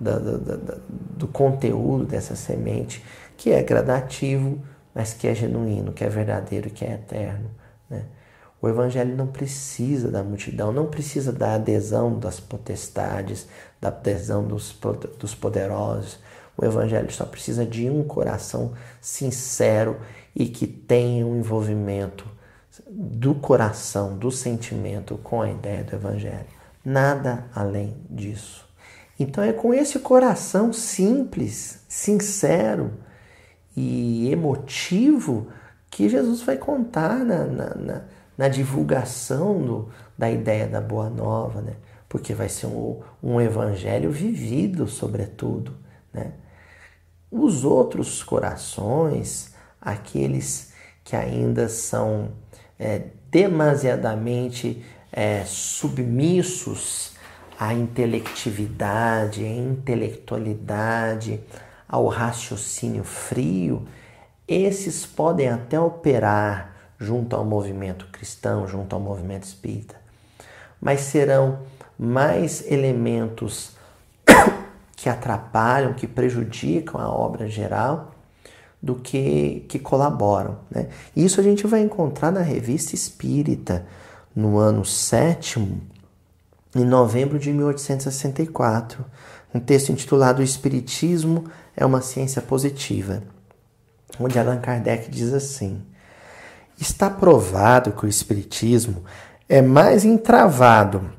da, 0.03 0.19
da, 0.19 0.57
da, 0.57 0.79
do 0.89 1.29
conteúdo 1.29 2.05
dessa 2.05 2.35
semente, 2.35 3.05
que 3.37 3.51
é 3.51 3.63
gradativo, 3.63 4.61
mas 4.95 5.15
que 5.15 5.27
é 5.27 5.35
genuíno, 5.35 5.93
que 5.93 6.05
é 6.05 6.09
verdadeiro, 6.09 6.71
que 6.71 6.85
é 6.85 6.95
eterno. 6.95 7.51
Né? 7.89 8.05
O 8.61 8.69
Evangelho 8.69 9.17
não 9.17 9.27
precisa 9.27 10.11
da 10.11 10.23
multidão, 10.23 10.73
não 10.73 10.87
precisa 10.87 11.33
da 11.33 11.55
adesão 11.55 12.19
das 12.19 12.39
potestades, 12.39 13.49
da 13.81 13.89
adesão 13.89 14.47
dos, 14.47 14.77
dos 15.19 15.35
poderosos. 15.35 16.19
O 16.57 16.65
Evangelho 16.65 17.11
só 17.11 17.25
precisa 17.25 17.65
de 17.65 17.89
um 17.89 18.05
coração 18.05 18.73
sincero 19.01 19.97
e 20.35 20.47
que 20.47 20.67
tenha 20.67 21.27
um 21.27 21.39
envolvimento 21.39 22.25
do 22.89 23.35
coração, 23.35 24.17
do 24.17 24.31
sentimento 24.31 25.19
com 25.19 25.43
a 25.43 25.51
ideia 25.51 25.83
do 25.83 25.97
Evangelho. 25.97 26.47
Nada 26.85 27.47
além 27.55 27.97
disso. 28.09 28.69
Então 29.19 29.43
é 29.43 29.53
com 29.53 29.73
esse 29.73 29.99
coração 29.99 30.73
simples, 30.73 31.81
sincero 31.89 32.93
e 33.77 34.31
emotivo 34.31 35.49
que 35.91 36.09
Jesus 36.09 36.43
vai 36.43 36.57
contar 36.57 37.19
na, 37.19 37.45
na, 37.45 37.75
na, 37.75 38.03
na 38.37 38.49
divulgação 38.49 39.61
do, 39.63 39.89
da 40.17 40.31
ideia 40.31 40.67
da 40.67 40.81
Boa 40.81 41.11
Nova, 41.11 41.61
né? 41.61 41.75
porque 42.09 42.35
vai 42.35 42.49
ser 42.49 42.67
um, 42.67 43.01
um 43.23 43.41
evangelho 43.41 44.11
vivido, 44.11 44.87
sobretudo. 44.89 45.75
Né? 46.13 46.33
Os 47.31 47.65
outros 47.65 48.23
corações, 48.23 49.55
aqueles 49.81 50.73
que 51.05 51.17
ainda 51.17 51.69
são 51.69 52.33
é, 52.79 53.03
demasiadamente 53.31 54.85
é, 55.11 55.45
submissos 55.45 57.12
à 57.63 57.73
intelectividade, 57.73 59.45
à 59.45 59.49
intelectualidade, 59.49 61.39
ao 61.89 62.09
raciocínio 62.09 63.05
frio, 63.05 63.87
esses 64.49 65.07
podem 65.07 65.49
até 65.49 65.79
operar 65.79 66.75
junto 66.99 67.37
ao 67.37 67.45
movimento 67.45 68.09
cristão, 68.11 68.67
junto 68.67 68.97
ao 68.97 69.01
movimento 69.01 69.45
espírita, 69.45 69.95
mas 70.81 71.03
serão 71.03 71.61
mais 71.97 72.69
elementos 72.69 73.77
que 74.97 75.09
atrapalham, 75.09 75.93
que 75.93 76.09
prejudicam 76.09 77.01
a 77.01 77.09
obra 77.09 77.49
geral 77.49 78.11
do 78.83 78.97
que 78.97 79.65
que 79.69 79.79
colaboram. 79.79 80.59
Né? 80.69 80.89
Isso 81.15 81.39
a 81.39 81.45
gente 81.45 81.65
vai 81.69 81.81
encontrar 81.81 82.33
na 82.33 82.41
Revista 82.41 82.97
Espírita, 82.97 83.87
no 84.35 84.59
ano 84.59 84.85
sétimo, 84.85 85.92
em 86.75 86.85
novembro 86.85 87.39
de 87.39 87.53
1864, 87.53 89.05
um 89.55 89.61
texto 89.61 89.91
intitulado 89.91 90.41
O 90.41 90.45
Espiritismo 90.45 91.45
é 91.77 91.85
uma 91.85 92.01
ciência 92.01 92.41
positiva, 92.41 93.23
onde 94.19 94.39
Allan 94.39 94.61
Kardec 94.61 95.11
diz 95.11 95.33
assim: 95.33 95.83
Está 96.81 97.11
provado 97.11 97.93
que 97.93 98.07
o 98.07 98.09
Espiritismo 98.09 99.05
é 99.49 99.61
mais 99.61 100.05
entravado 100.05 101.11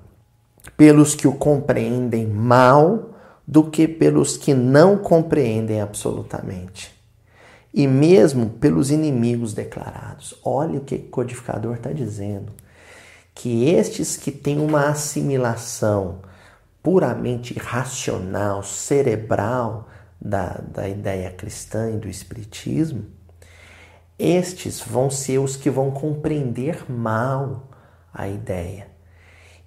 pelos 0.76 1.14
que 1.14 1.28
o 1.28 1.34
compreendem 1.34 2.26
mal 2.26 3.12
do 3.48 3.70
que 3.70 3.88
pelos 3.88 4.38
que 4.38 4.54
não 4.54 4.98
compreendem 4.98 5.82
absolutamente. 5.82 6.92
E 7.74 7.88
mesmo 7.88 8.50
pelos 8.50 8.92
inimigos 8.92 9.54
declarados. 9.54 10.36
Olha 10.44 10.80
o 10.80 10.84
que 10.84 10.96
o 10.96 11.10
codificador 11.10 11.76
está 11.76 11.92
dizendo 11.92 12.52
que 13.34 13.70
estes 13.70 14.16
que 14.16 14.32
têm 14.32 14.60
uma 14.60 14.90
assimilação 14.90 16.20
puramente 16.82 17.58
racional, 17.58 18.64
cerebral 18.64 19.88
da, 20.20 20.62
da 20.68 20.88
ideia 20.88 21.32
cristã 21.32 21.92
e 21.92 21.98
do 21.98 22.08
espiritismo, 22.08 23.06
estes 24.18 24.80
vão 24.80 25.10
ser 25.10 25.40
os 25.40 25.56
que 25.56 25.70
vão 25.70 25.92
compreender 25.92 26.90
mal 26.90 27.70
a 28.14 28.28
ideia. 28.28 28.88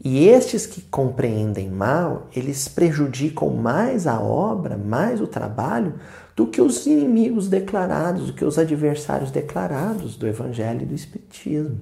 E 0.02 0.28
estes 0.28 0.66
que 0.66 0.82
compreendem 0.82 1.70
mal, 1.70 2.28
eles 2.34 2.68
prejudicam 2.68 3.50
mais 3.50 4.06
a 4.06 4.20
obra, 4.20 4.76
mais 4.76 5.20
o 5.20 5.26
trabalho, 5.26 5.94
do 6.36 6.46
que 6.46 6.60
os 6.60 6.86
inimigos 6.86 7.48
declarados, 7.48 8.26
do 8.26 8.32
que 8.34 8.44
os 8.44 8.58
adversários 8.58 9.30
declarados 9.30 10.16
do 10.16 10.26
Evangelho 10.26 10.82
e 10.82 10.86
do 10.86 10.94
Espiritismo. 10.94 11.80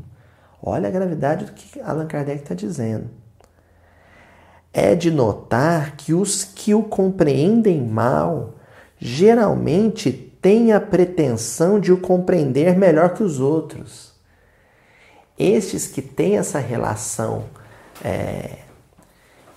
Olha 0.67 0.89
a 0.89 0.91
gravidade 0.91 1.45
do 1.45 1.53
que 1.53 1.79
Allan 1.83 2.07
Kardec 2.07 2.43
está 2.43 2.55
dizendo. 2.55 3.11
É 4.73 4.95
de 4.95 5.11
notar 5.11 5.95
que 5.95 6.15
os 6.15 6.43
que 6.43 6.75
o 6.75 6.83
compreendem 6.83 7.83
mal 7.83 8.55
geralmente 8.99 10.11
têm 10.11 10.73
a 10.73 10.81
pretensão 10.81 11.79
de 11.79 11.93
o 11.93 12.01
compreender 12.01 12.79
melhor 12.79 13.13
que 13.13 13.23
os 13.23 13.41
outros. 13.41 14.15
Estes 15.39 15.87
que 15.87 16.01
têm 16.01 16.39
essa 16.39 16.59
relação 16.59 17.45
é, 18.03 18.61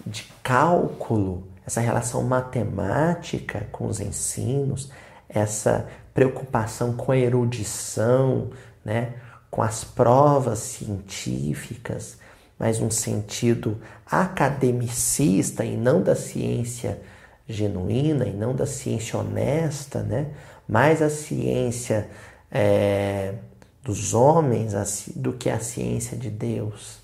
de 0.06 0.30
cálculo, 0.44 1.48
essa 1.66 1.80
relação 1.80 2.22
matemática 2.24 3.66
com 3.72 3.88
os 3.88 4.02
ensinos, 4.02 4.92
essa 5.30 5.88
preocupação 6.14 6.94
com 6.94 7.14
a 7.14 7.18
erudição, 7.18 8.50
né? 8.84 9.14
Com 9.50 9.62
as 9.62 9.84
provas 9.84 10.60
científicas, 10.60 12.18
mas 12.60 12.80
um 12.80 12.90
sentido 12.90 13.80
academicista 14.06 15.64
e 15.64 15.78
não 15.78 16.02
da 16.02 16.16
ciência 16.16 17.00
genuína 17.48 18.26
e 18.26 18.34
não 18.34 18.54
da 18.54 18.66
ciência 18.66 19.18
honesta, 19.20 20.02
né? 20.02 20.32
mais 20.68 21.02
a 21.02 21.10
ciência 21.10 22.10
é, 22.52 23.36
dos 23.84 24.14
homens 24.14 24.74
do 25.16 25.32
que 25.34 25.50
a 25.50 25.60
ciência 25.60 26.18
de 26.18 26.30
Deus. 26.30 27.00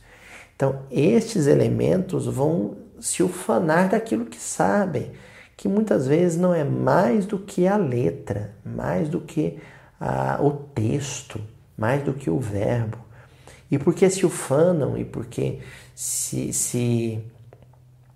Então, 0.56 0.82
estes 0.92 1.48
elementos 1.48 2.26
vão 2.26 2.76
se 3.00 3.24
ufanar 3.24 3.90
daquilo 3.90 4.26
que 4.26 4.38
sabem, 4.38 5.12
que 5.56 5.68
muitas 5.68 6.08
vezes 6.08 6.38
não 6.38 6.54
é 6.54 6.64
mais 6.64 7.26
do 7.26 7.40
que 7.40 7.68
a 7.68 7.78
letra, 7.78 8.54
mais 8.66 9.08
do 9.08 9.22
que 9.22 9.60
a, 10.00 10.40
o 10.42 10.52
texto 10.52 11.40
mais 11.78 12.04
do 12.04 12.14
que 12.14 12.30
o 12.30 12.40
verbo. 12.40 12.98
E 13.70 13.78
porque 13.78 14.10
se 14.10 14.26
ufanam 14.26 14.98
e 14.98 15.04
porque 15.04 15.60
se, 15.96 16.54
se 16.54 17.24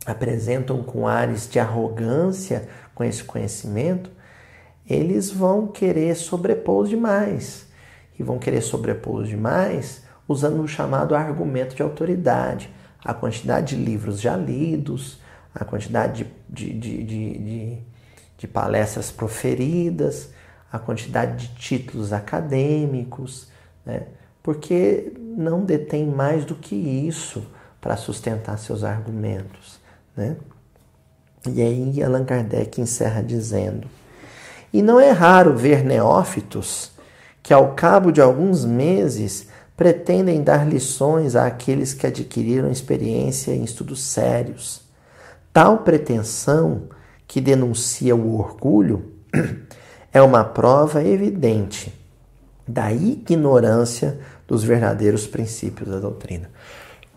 apresentam 0.06 0.84
com 0.84 1.08
ares 1.08 1.50
de 1.50 1.60
arrogância 1.60 2.68
com 2.94 3.04
esse 3.04 3.24
conhecimento, 3.24 4.10
eles 4.90 5.30
vão 5.30 5.68
querer 5.68 6.16
sobrepor 6.16 6.88
demais. 6.88 7.68
E 8.18 8.24
vão 8.24 8.40
querer 8.40 8.62
sobrepor 8.62 9.24
demais 9.24 10.04
usando 10.28 10.62
o 10.62 10.68
chamado 10.68 11.16
argumento 11.16 11.76
de 11.76 11.82
autoridade, 11.82 12.70
a 13.04 13.14
quantidade 13.14 13.76
de 13.76 13.84
livros 13.84 14.20
já 14.20 14.36
lidos, 14.36 15.20
a 15.56 15.64
quantidade 15.64 16.28
de, 16.50 16.74
de, 16.74 17.04
de, 17.04 17.38
de, 17.38 17.78
de 18.38 18.48
palestras 18.48 19.10
proferidas, 19.12 20.30
a 20.72 20.78
quantidade 20.78 21.48
de 21.48 21.56
títulos 21.56 22.12
acadêmicos, 22.12 23.48
né? 23.86 24.04
porque 24.44 25.14
não 25.18 25.64
detém 25.64 26.06
mais 26.06 26.46
do 26.46 26.56
que 26.56 26.76
isso 26.76 27.46
para 27.80 27.98
sustentar 27.98 28.58
seus 28.58 28.84
argumentos. 28.84 29.80
Né? 30.16 30.36
E 31.48 31.62
aí 31.62 32.04
Allan 32.04 32.26
Kardec 32.26 32.82
encerra 32.82 33.22
dizendo: 33.22 33.88
E 34.74 34.82
não 34.82 35.00
é 35.00 35.12
raro 35.12 35.56
ver 35.56 35.84
neófitos 35.84 36.92
que, 37.42 37.54
ao 37.54 37.74
cabo 37.74 38.12
de 38.12 38.22
alguns 38.22 38.66
meses, 38.66 39.48
pretendem 39.78 40.44
dar 40.44 40.68
lições 40.68 41.36
àqueles 41.36 41.94
que 41.94 42.08
adquiriram 42.08 42.72
experiência 42.72 43.52
em 43.52 43.64
estudos 43.64 44.02
sérios. 44.02 44.82
Tal 45.54 45.80
pretensão, 45.80 46.90
que 47.28 47.40
denuncia 47.40 48.16
o 48.16 48.38
orgulho, 48.38 49.14
é 50.18 50.22
uma 50.22 50.44
prova 50.44 51.04
evidente 51.04 51.94
da 52.68 52.92
ignorância 52.92 54.20
dos 54.48 54.64
verdadeiros 54.64 55.28
princípios 55.28 55.90
da 55.90 56.00
doutrina. 56.00 56.50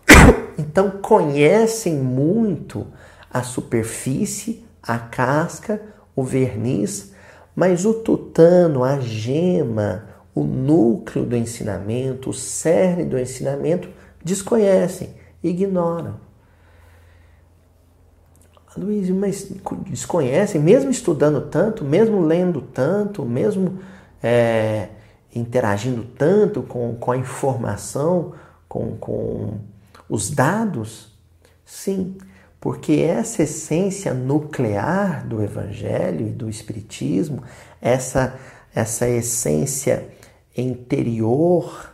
Então, 0.59 0.91
conhecem 0.91 1.95
muito 1.95 2.85
a 3.33 3.41
superfície, 3.41 4.63
a 4.83 4.99
casca, 4.99 5.81
o 6.15 6.23
verniz, 6.23 7.13
mas 7.55 7.83
o 7.83 7.95
tutano, 7.95 8.83
a 8.83 8.99
gema, 8.99 10.03
o 10.35 10.43
núcleo 10.43 11.25
do 11.25 11.35
ensinamento, 11.35 12.29
o 12.29 12.33
cerne 12.33 13.05
do 13.05 13.17
ensinamento, 13.17 13.89
desconhecem, 14.23 15.15
ignoram. 15.41 16.17
Luiz, 18.77 19.09
mas 19.09 19.51
desconhecem, 19.87 20.61
mesmo 20.61 20.89
estudando 20.89 21.41
tanto, 21.41 21.83
mesmo 21.83 22.21
lendo 22.21 22.61
tanto, 22.61 23.25
mesmo 23.25 23.79
é, 24.23 24.87
interagindo 25.35 26.03
tanto 26.17 26.61
com, 26.63 26.95
com 26.95 27.11
a 27.11 27.17
informação, 27.17 28.33
com, 28.69 28.95
com 28.95 29.59
os 30.07 30.29
dados? 30.29 31.11
Sim, 31.65 32.17
porque 32.61 32.93
essa 32.93 33.43
essência 33.43 34.13
nuclear 34.13 35.27
do 35.27 35.43
Evangelho 35.43 36.27
e 36.27 36.31
do 36.31 36.49
Espiritismo, 36.49 37.43
essa, 37.81 38.39
essa 38.73 39.07
essência 39.07 40.07
interior 40.55 41.91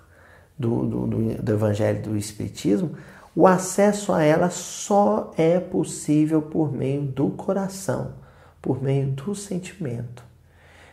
do, 0.57 0.85
do, 0.85 1.07
do, 1.07 1.33
do 1.41 1.53
Evangelho 1.53 1.99
e 1.99 2.01
do 2.01 2.17
Espiritismo, 2.17 2.91
o 3.37 3.45
acesso 3.45 4.11
a 4.11 4.23
ela 4.23 4.49
só 4.49 5.31
é 5.37 5.59
possível 5.59 6.41
por 6.41 6.73
meio 6.73 7.03
do 7.03 7.29
coração, 7.29 8.13
por 8.59 8.81
meio 8.81 9.11
do 9.11 9.35
sentimento. 9.35 10.23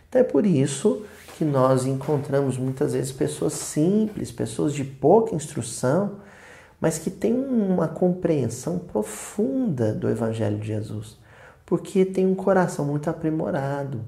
Então 0.07 0.21
é 0.21 0.25
por 0.25 0.45
isso 0.45 1.07
que 1.39 1.43
nós 1.43 1.87
encontramos 1.87 2.59
muitas 2.59 2.93
vezes 2.93 3.13
pessoas 3.13 3.55
simples, 3.55 4.31
pessoas 4.31 4.75
de 4.75 4.85
pouca 4.85 5.35
instrução, 5.35 6.17
mas 6.79 6.99
que 6.99 7.11
têm 7.11 7.33
uma 7.33 7.89
compreensão 7.89 8.79
profunda 8.79 9.95
do 9.95 10.07
Evangelho 10.07 10.59
de 10.59 10.67
Jesus, 10.67 11.17
porque 11.65 12.05
tem 12.05 12.27
um 12.27 12.35
coração 12.35 12.85
muito 12.85 13.09
aprimorado, 13.09 14.03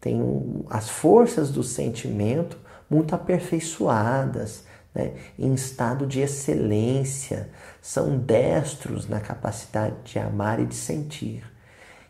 tem 0.00 0.64
as 0.70 0.88
forças 0.88 1.50
do 1.50 1.62
sentimento 1.62 2.56
muito 2.88 3.14
aperfeiçoadas, 3.14 4.64
né, 4.94 5.12
em 5.38 5.54
estado 5.54 6.06
de 6.06 6.20
excelência, 6.20 7.48
são 7.80 8.18
destros 8.18 9.08
na 9.08 9.20
capacidade 9.20 9.96
de 10.04 10.18
amar 10.18 10.60
e 10.60 10.66
de 10.66 10.74
sentir. 10.74 11.44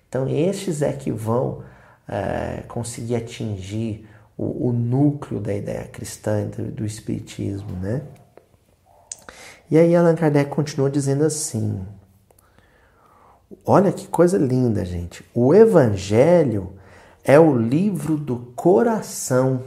Então, 0.08 0.28
estes 0.28 0.82
é 0.82 0.92
que 0.92 1.10
vão 1.10 1.62
é, 2.08 2.62
conseguir 2.68 3.16
atingir 3.16 4.08
o, 4.36 4.68
o, 4.68 4.72
núcleo 4.72 5.40
da 5.40 5.54
ideia 5.54 5.84
cristã 5.84 6.46
do, 6.46 6.70
do 6.70 6.84
Espiritismo. 6.84 7.72
Né? 7.80 8.02
E 9.70 9.78
aí, 9.78 9.94
Allan 9.94 10.14
Kardec 10.14 10.50
continua 10.50 10.90
dizendo 10.90 11.24
assim: 11.24 11.86
olha 13.64 13.92
que 13.92 14.06
coisa 14.06 14.36
linda, 14.36 14.84
gente. 14.84 15.24
O 15.34 15.54
Evangelho 15.54 16.74
é 17.24 17.38
o 17.38 17.56
livro 17.56 18.16
do 18.16 18.36
coração 18.54 19.62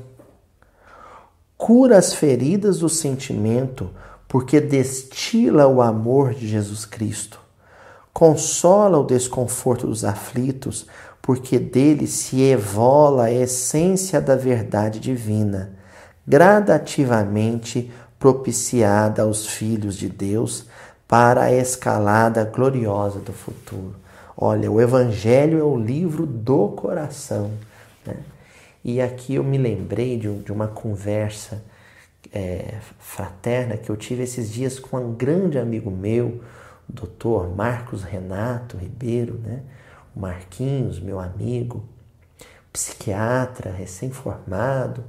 cura 1.58 1.98
as 1.98 2.14
feridas 2.14 2.80
do 2.80 2.90
sentimento, 2.90 3.90
porque 4.28 4.60
destila 4.60 5.68
o 5.68 5.82
amor 5.82 6.34
de 6.34 6.48
Jesus 6.48 6.86
Cristo. 6.86 7.40
Consola 8.14 8.98
o 8.98 9.04
desconforto 9.04 9.88
dos 9.88 10.04
aflitos, 10.06 10.88
porque 11.22 11.58
dele 11.58 12.08
se 12.08 12.42
evola 12.42 13.26
a 13.26 13.32
essência 13.32 14.22
da 14.22 14.36
verdade 14.36 15.00
divina, 15.00 15.74
gradativamente 16.28 17.92
propiciada 18.20 19.24
aos 19.24 19.46
filhos 19.46 19.96
de 19.96 20.08
Deus 20.08 20.66
para 21.08 21.44
a 21.44 21.52
escalada 21.52 22.44
gloriosa 22.44 23.20
do 23.20 23.34
futuro. 23.34 23.96
Olha, 24.38 24.72
o 24.72 24.82
Evangelho 24.82 25.60
é 25.60 25.64
o 25.64 25.78
livro 25.78 26.26
do 26.26 26.70
coração. 26.70 27.52
Né? 28.06 28.16
E 28.88 29.02
aqui 29.02 29.34
eu 29.34 29.44
me 29.44 29.58
lembrei 29.58 30.16
de, 30.16 30.32
de 30.44 30.52
uma 30.52 30.68
conversa 30.68 31.66
é, 32.32 32.78
fraterna 33.00 33.78
que 33.78 33.90
eu 33.90 33.98
tive 33.98 34.22
esses 34.22 34.54
dias 34.54 34.78
com 34.78 34.98
um 34.98 35.12
grande 35.12 35.58
amigo 35.58 35.90
meu, 35.90 36.44
o 36.88 36.94
doutor 36.94 37.50
Marcos 37.50 38.04
Renato 38.04 38.78
Ribeiro, 38.78 39.40
né? 39.40 39.64
o 40.16 40.20
Marquinhos, 40.20 41.00
meu 41.00 41.20
amigo, 41.20 41.84
psiquiatra, 42.72 43.72
recém-formado, 43.72 45.04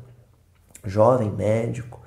jovem 0.83 1.31
médico, 1.31 2.01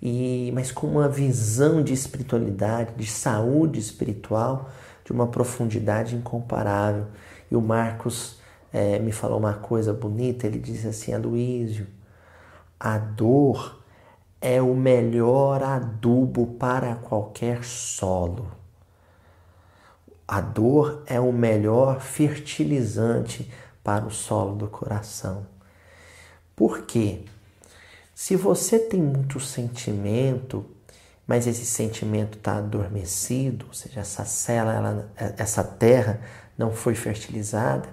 e 0.00 0.50
mas 0.54 0.72
com 0.72 0.86
uma 0.86 1.10
visão 1.10 1.82
de 1.82 1.92
espiritualidade, 1.92 2.94
de 2.96 3.06
saúde 3.06 3.78
espiritual, 3.78 4.70
de 5.04 5.12
uma 5.12 5.26
profundidade 5.26 6.16
incomparável. 6.16 7.08
E 7.50 7.54
o 7.54 7.60
Marcos 7.60 8.40
é, 8.72 8.98
me 8.98 9.12
falou 9.12 9.38
uma 9.38 9.54
coisa 9.54 9.92
bonita. 9.92 10.46
Ele 10.46 10.58
disse 10.58 10.88
assim: 10.88 11.12
Aloísio, 11.12 11.86
a 12.78 12.98
dor 12.98 13.80
é 14.40 14.60
o 14.60 14.74
melhor 14.74 15.62
adubo 15.62 16.46
para 16.58 16.96
qualquer 16.96 17.62
solo. 17.64 18.50
A 20.26 20.40
dor 20.40 21.02
é 21.06 21.20
o 21.20 21.32
melhor 21.32 22.00
fertilizante 22.00 23.50
para 23.84 24.06
o 24.06 24.10
solo 24.10 24.56
do 24.56 24.66
coração. 24.66 25.46
Por 26.56 26.82
quê? 26.82 27.24
Se 28.14 28.36
você 28.36 28.78
tem 28.78 29.00
muito 29.00 29.40
sentimento, 29.40 30.64
mas 31.26 31.46
esse 31.46 31.64
sentimento 31.64 32.38
está 32.38 32.58
adormecido, 32.58 33.66
ou 33.68 33.74
seja, 33.74 34.00
essa 34.00 34.24
célula, 34.24 34.74
ela, 34.74 35.12
essa 35.36 35.62
terra 35.62 36.20
não 36.56 36.72
foi 36.72 36.94
fertilizada, 36.94 37.88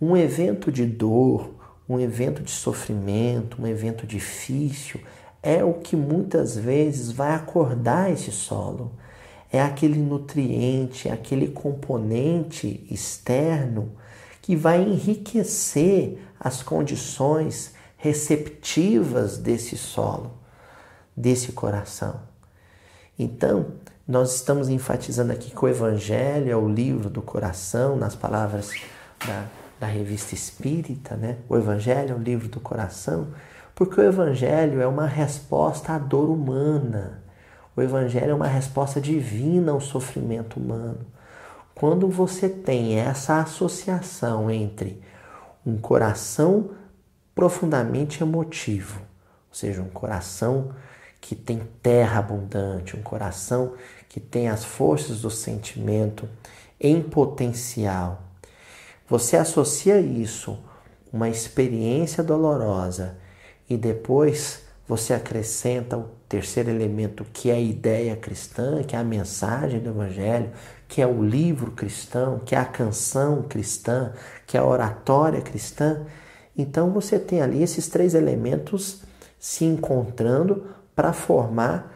um 0.00 0.16
evento 0.16 0.70
de 0.70 0.84
dor, 0.84 1.54
um 1.88 1.98
evento 2.00 2.42
de 2.42 2.50
sofrimento, 2.50 3.60
um 3.60 3.66
evento 3.66 4.06
difícil, 4.06 5.00
é 5.42 5.62
o 5.64 5.74
que 5.74 5.94
muitas 5.96 6.56
vezes 6.56 7.12
vai 7.12 7.34
acordar 7.34 8.10
esse 8.10 8.32
solo. 8.32 8.92
É 9.52 9.62
aquele 9.62 9.98
nutriente, 9.98 11.08
é 11.08 11.12
aquele 11.12 11.48
componente 11.48 12.84
externo 12.90 13.92
que 14.42 14.56
vai 14.56 14.82
enriquecer 14.82 16.18
as 16.38 16.62
condições 16.62 17.74
receptivas 17.96 19.38
desse 19.38 19.76
solo, 19.76 20.32
desse 21.16 21.52
coração. 21.52 22.20
Então, 23.18 23.72
nós 24.06 24.34
estamos 24.34 24.68
enfatizando 24.68 25.32
aqui 25.32 25.50
que 25.50 25.64
o 25.64 25.68
Evangelho 25.68 26.50
é 26.50 26.56
o 26.56 26.68
livro 26.68 27.08
do 27.08 27.22
coração, 27.22 27.96
nas 27.96 28.14
palavras 28.14 28.70
da 29.26 29.46
da 29.78 29.86
revista 29.86 30.34
espírita, 30.34 31.16
né? 31.16 31.36
O 31.48 31.56
Evangelho 31.56 32.12
é 32.12 32.14
o 32.14 32.22
livro 32.22 32.48
do 32.48 32.60
coração, 32.60 33.28
porque 33.74 34.00
o 34.00 34.04
Evangelho 34.04 34.80
é 34.80 34.86
uma 34.86 35.06
resposta 35.06 35.92
à 35.92 35.98
dor 35.98 36.30
humana. 36.30 37.22
O 37.76 37.82
Evangelho 37.82 38.30
é 38.30 38.34
uma 38.34 38.46
resposta 38.46 39.00
divina 39.00 39.72
ao 39.72 39.80
sofrimento 39.80 40.58
humano. 40.58 41.06
Quando 41.74 42.08
você 42.08 42.48
tem 42.48 42.98
essa 42.98 43.40
associação 43.40 44.50
entre 44.50 45.02
um 45.64 45.76
coração 45.76 46.70
profundamente 47.34 48.22
emotivo, 48.22 49.00
ou 49.50 49.54
seja, 49.54 49.82
um 49.82 49.90
coração 49.90 50.70
que 51.20 51.34
tem 51.34 51.68
terra 51.82 52.20
abundante, 52.20 52.96
um 52.96 53.02
coração 53.02 53.74
que 54.08 54.20
tem 54.20 54.48
as 54.48 54.64
forças 54.64 55.20
do 55.20 55.30
sentimento 55.30 56.26
em 56.80 57.02
potencial, 57.02 58.22
você 59.08 59.36
associa 59.36 60.00
isso 60.00 60.58
uma 61.12 61.28
experiência 61.28 62.22
dolorosa 62.22 63.16
e 63.68 63.76
depois 63.76 64.62
você 64.88 65.14
acrescenta 65.14 65.96
o 65.96 66.08
terceiro 66.28 66.70
elemento, 66.70 67.24
que 67.32 67.50
é 67.50 67.54
a 67.54 67.60
ideia 67.60 68.14
cristã, 68.16 68.82
que 68.82 68.94
é 68.94 68.98
a 68.98 69.04
mensagem 69.04 69.80
do 69.80 69.90
evangelho, 69.90 70.50
que 70.88 71.02
é 71.02 71.06
o 71.06 71.22
livro 71.22 71.72
cristão, 71.72 72.40
que 72.44 72.54
é 72.54 72.58
a 72.58 72.64
canção 72.64 73.42
cristã, 73.42 74.12
que 74.46 74.56
é 74.56 74.60
a 74.60 74.66
oratória 74.66 75.40
cristã. 75.40 76.02
Então 76.56 76.90
você 76.90 77.18
tem 77.18 77.42
ali 77.42 77.62
esses 77.62 77.88
três 77.88 78.14
elementos 78.14 79.02
se 79.38 79.64
encontrando 79.64 80.66
para 80.94 81.12
formar 81.12 81.92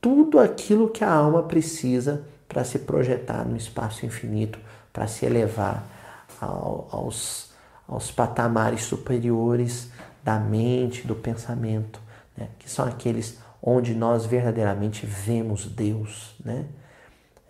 tudo 0.00 0.38
aquilo 0.38 0.90
que 0.90 1.02
a 1.02 1.10
alma 1.10 1.42
precisa 1.42 2.22
para 2.48 2.64
se 2.64 2.78
projetar 2.78 3.44
no 3.44 3.56
espaço 3.56 4.04
infinito, 4.04 4.58
para 4.92 5.06
se 5.06 5.24
elevar 5.24 5.93
ao, 6.40 6.88
aos, 6.90 7.50
aos 7.86 8.10
patamares 8.10 8.82
superiores 8.82 9.90
da 10.22 10.38
mente, 10.38 11.06
do 11.06 11.14
pensamento, 11.14 12.00
né? 12.36 12.48
que 12.58 12.70
são 12.70 12.86
aqueles 12.86 13.38
onde 13.62 13.94
nós 13.94 14.26
verdadeiramente 14.26 15.06
vemos 15.06 15.66
Deus, 15.66 16.34
né? 16.44 16.66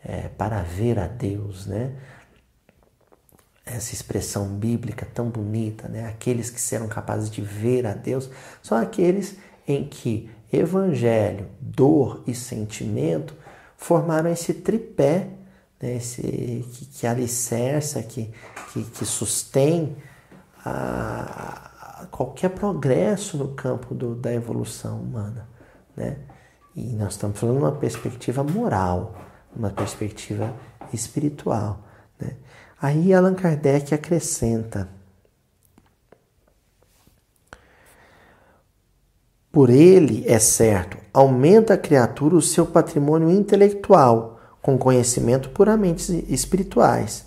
É, 0.05 0.29
para 0.29 0.63
ver 0.63 0.99
a 0.99 1.09
Deus, 1.09 1.67
né? 1.67 1.93
Essa 3.67 3.95
expressão 3.95 4.47
bíblica 4.49 5.09
tão 5.13 5.29
bonita, 5.29 5.89
né? 5.89 6.07
Aqueles 6.07 6.51
que 6.51 6.61
serão 6.61 6.87
capazes 6.87 7.31
de 7.31 7.41
ver 7.41 7.87
a 7.87 7.95
Deus 7.95 8.31
são 8.63 8.79
aqueles 8.79 9.37
em 9.67 9.89
que 9.89 10.31
evangelho, 10.53 11.49
dor 11.59 12.23
e 12.27 12.35
sentimento 12.35 13.35
formaram 13.77 14.31
esse 14.31 14.55
tripé, 14.55 15.29
né? 15.85 15.97
esse, 15.97 16.23
que, 16.73 16.87
que 16.87 17.07
alicerça, 17.07 18.03
que, 18.03 18.33
que, 18.73 18.83
que 18.83 19.05
sustém 19.05 19.95
a, 20.65 22.01
a 22.01 22.07
qualquer 22.07 22.51
progresso 22.51 23.37
no 23.37 23.49
campo 23.49 23.95
do, 23.95 24.15
da 24.15 24.33
evolução 24.33 24.99
humana. 24.99 25.47
Né? 25.95 26.17
E 26.75 26.95
nós 26.95 27.13
estamos 27.13 27.39
falando 27.39 27.59
de 27.59 27.65
uma 27.65 27.73
perspectiva 27.73 28.43
moral, 28.43 29.15
uma 29.55 29.71
perspectiva 29.71 30.55
espiritual. 30.93 31.81
Né? 32.19 32.35
Aí 32.81 33.13
Allan 33.13 33.35
Kardec 33.35 33.95
acrescenta: 33.95 34.89
Por 39.53 39.69
ele, 39.69 40.25
é 40.27 40.39
certo, 40.39 40.97
aumenta 41.13 41.75
a 41.75 41.79
criatura 41.79 42.35
o 42.35 42.43
seu 42.43 42.67
patrimônio 42.67 43.31
intelectual, 43.31 44.34
com 44.65 44.79
conhecimento 44.79 45.51
puramente 45.51 46.25
espirituais. 46.27 47.27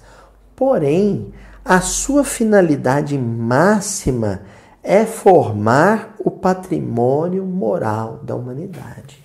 Porém, 0.56 1.32
a 1.64 1.80
sua 1.82 2.24
finalidade 2.24 3.16
máxima 3.16 4.42
é 4.82 5.06
formar 5.06 6.16
o 6.18 6.32
patrimônio 6.32 7.46
moral 7.46 8.22
da 8.24 8.36
humanidade. 8.36 9.24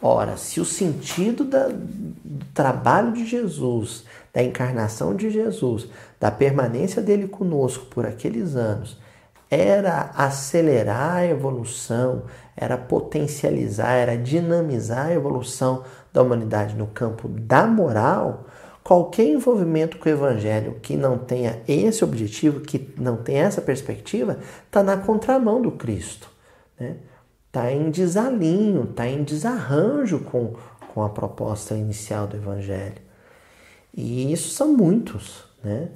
Ora, 0.00 0.36
se 0.36 0.60
o 0.60 0.64
sentido 0.64 1.42
da, 1.42 1.66
do 1.66 2.44
trabalho 2.54 3.12
de 3.12 3.26
Jesus, 3.26 4.04
da 4.32 4.40
encarnação 4.40 5.16
de 5.16 5.30
Jesus, 5.30 5.88
da 6.20 6.30
permanência 6.30 7.02
dele 7.02 7.26
conosco 7.26 7.86
por 7.86 8.06
aqueles 8.06 8.54
anos, 8.54 9.00
era 9.50 10.12
acelerar 10.14 11.16
a 11.16 11.26
evolução, 11.26 12.22
era 12.56 12.78
potencializar, 12.78 13.94
era 13.94 14.16
dinamizar 14.16 15.06
a 15.06 15.12
evolução 15.12 15.82
da 16.14 16.22
humanidade 16.22 16.76
no 16.76 16.86
campo 16.86 17.28
da 17.28 17.66
moral, 17.66 18.46
qualquer 18.84 19.24
envolvimento 19.24 19.98
com 19.98 20.08
o 20.08 20.12
evangelho 20.12 20.76
que 20.80 20.96
não 20.96 21.18
tenha 21.18 21.60
esse 21.66 22.04
objetivo, 22.04 22.60
que 22.60 22.94
não 22.96 23.16
tenha 23.16 23.42
essa 23.42 23.60
perspectiva, 23.60 24.38
está 24.64 24.80
na 24.80 24.96
contramão 24.96 25.60
do 25.60 25.72
Cristo. 25.72 26.30
Está 26.74 26.84
né? 26.84 26.96
Tá 27.50 27.72
em 27.72 27.90
desalinho, 27.90 28.84
está 28.84 29.08
em 29.08 29.24
desarranjo 29.24 30.20
com, 30.20 30.54
com 30.92 31.02
a 31.02 31.08
proposta 31.08 31.74
inicial 31.74 32.28
do 32.28 32.36
evangelho. 32.36 33.02
E 33.92 34.32
isso 34.32 34.50
são 34.50 34.72
muitos, 34.72 35.44
né? 35.62 35.88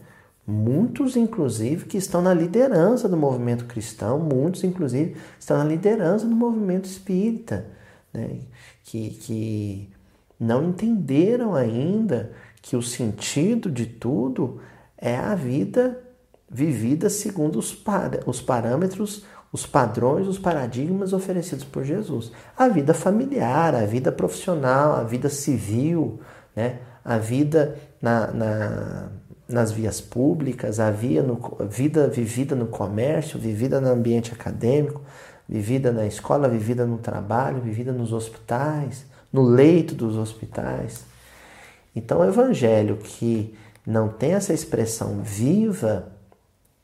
Muitos, 0.46 1.14
inclusive, 1.14 1.84
que 1.84 1.98
estão 1.98 2.22
na 2.22 2.32
liderança 2.32 3.06
do 3.06 3.18
movimento 3.18 3.66
cristão, 3.66 4.18
muitos, 4.18 4.64
inclusive, 4.64 5.14
estão 5.38 5.58
na 5.58 5.64
liderança 5.64 6.26
do 6.26 6.34
movimento 6.34 6.86
espírita, 6.86 7.66
né? 8.14 8.38
que, 8.82 9.10
que 9.10 9.90
não 10.38 10.64
entenderam 10.68 11.54
ainda 11.54 12.32
que 12.62 12.76
o 12.76 12.82
sentido 12.82 13.70
de 13.70 13.86
tudo 13.86 14.60
é 14.96 15.16
a 15.16 15.34
vida 15.34 16.00
vivida 16.50 17.10
segundo 17.10 17.58
os, 17.58 17.76
os 18.26 18.40
parâmetros, 18.40 19.24
os 19.52 19.66
padrões, 19.66 20.26
os 20.26 20.38
paradigmas 20.38 21.12
oferecidos 21.12 21.64
por 21.64 21.84
Jesus. 21.84 22.32
A 22.56 22.68
vida 22.68 22.94
familiar, 22.94 23.74
a 23.74 23.84
vida 23.84 24.12
profissional, 24.12 24.94
a 24.94 25.02
vida 25.02 25.28
civil, 25.28 26.20
né? 26.54 26.80
a 27.04 27.16
vida 27.18 27.76
na, 28.00 28.30
na, 28.32 29.08
nas 29.48 29.72
vias 29.72 30.00
públicas, 30.00 30.78
a 30.78 30.90
via 30.90 31.22
no, 31.22 31.40
vida 31.68 32.06
vivida 32.08 32.54
no 32.54 32.66
comércio, 32.66 33.38
vivida 33.38 33.80
no 33.80 33.88
ambiente 33.88 34.32
acadêmico, 34.32 35.00
vivida 35.48 35.90
na 35.90 36.06
escola, 36.06 36.48
vivida 36.48 36.84
no 36.84 36.98
trabalho, 36.98 37.62
vivida 37.62 37.92
nos 37.92 38.12
hospitais, 38.12 39.06
no 39.32 39.42
leito 39.42 39.94
dos 39.94 40.16
hospitais. 40.16 41.04
Então, 41.94 42.20
o 42.20 42.24
evangelho 42.24 42.96
que 42.96 43.54
não 43.86 44.08
tem 44.08 44.32
essa 44.32 44.52
expressão 44.52 45.22
viva, 45.22 46.12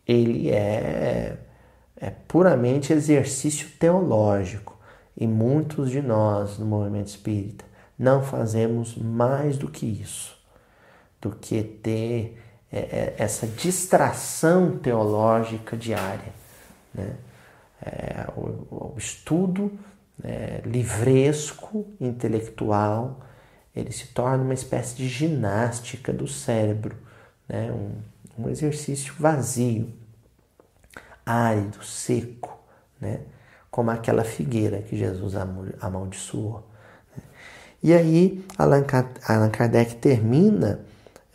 ele 0.07 0.51
é, 0.51 1.39
é 1.97 2.11
puramente 2.27 2.93
exercício 2.93 3.69
teológico. 3.79 4.75
E 5.17 5.27
muitos 5.27 5.91
de 5.91 6.03
nós 6.03 6.59
no 6.59 6.67
movimento 6.67 7.09
espírita 7.09 7.65
não 7.99 8.23
fazemos 8.23 8.97
mais 8.97 9.57
do 9.57 9.69
que 9.69 9.87
isso, 9.87 10.37
do 11.21 11.31
que 11.31 11.63
ter 11.63 12.41
é, 12.73 12.79
é, 12.79 13.15
essa 13.19 13.47
distração 13.47 14.77
teológica 14.79 15.77
diária. 15.77 16.33
Né? 16.93 17.15
É, 17.81 18.27
o, 18.37 18.95
o, 18.95 18.95
estudo 18.97 19.71
né, 20.25 20.63
livresco, 20.65 21.87
intelectual, 22.01 23.21
ele 23.77 23.93
se 23.93 24.07
torna 24.09 24.43
uma 24.43 24.55
espécie 24.55 24.97
de 24.97 25.07
ginástica 25.07 26.13
do 26.13 26.27
cérebro, 26.27 26.97
né? 27.47 27.71
um, 27.71 28.45
um 28.45 28.49
exercício 28.49 29.13
vazio, 29.19 29.93
árido, 31.27 31.85
seco, 31.85 32.59
né? 32.99 33.21
como 33.71 33.91
aquela 33.91 34.25
figueira 34.25 34.81
que 34.81 34.97
Jesus 34.97 35.35
amaldiçoou. 35.81 36.67
Né? 37.15 37.23
E 37.83 37.93
aí 37.93 38.45
Allan 38.57 39.51
Kardec 39.51 39.97
termina 39.97 40.81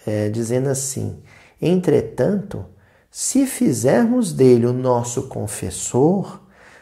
é, 0.08 0.30
dizendo 0.30 0.70
assim: 0.70 1.22
Entretanto, 1.62 2.66
se 3.12 3.46
fizermos 3.46 4.34
dele 4.34 4.66
o 4.66 4.74
nosso 4.74 5.28
confessor, 5.28 6.42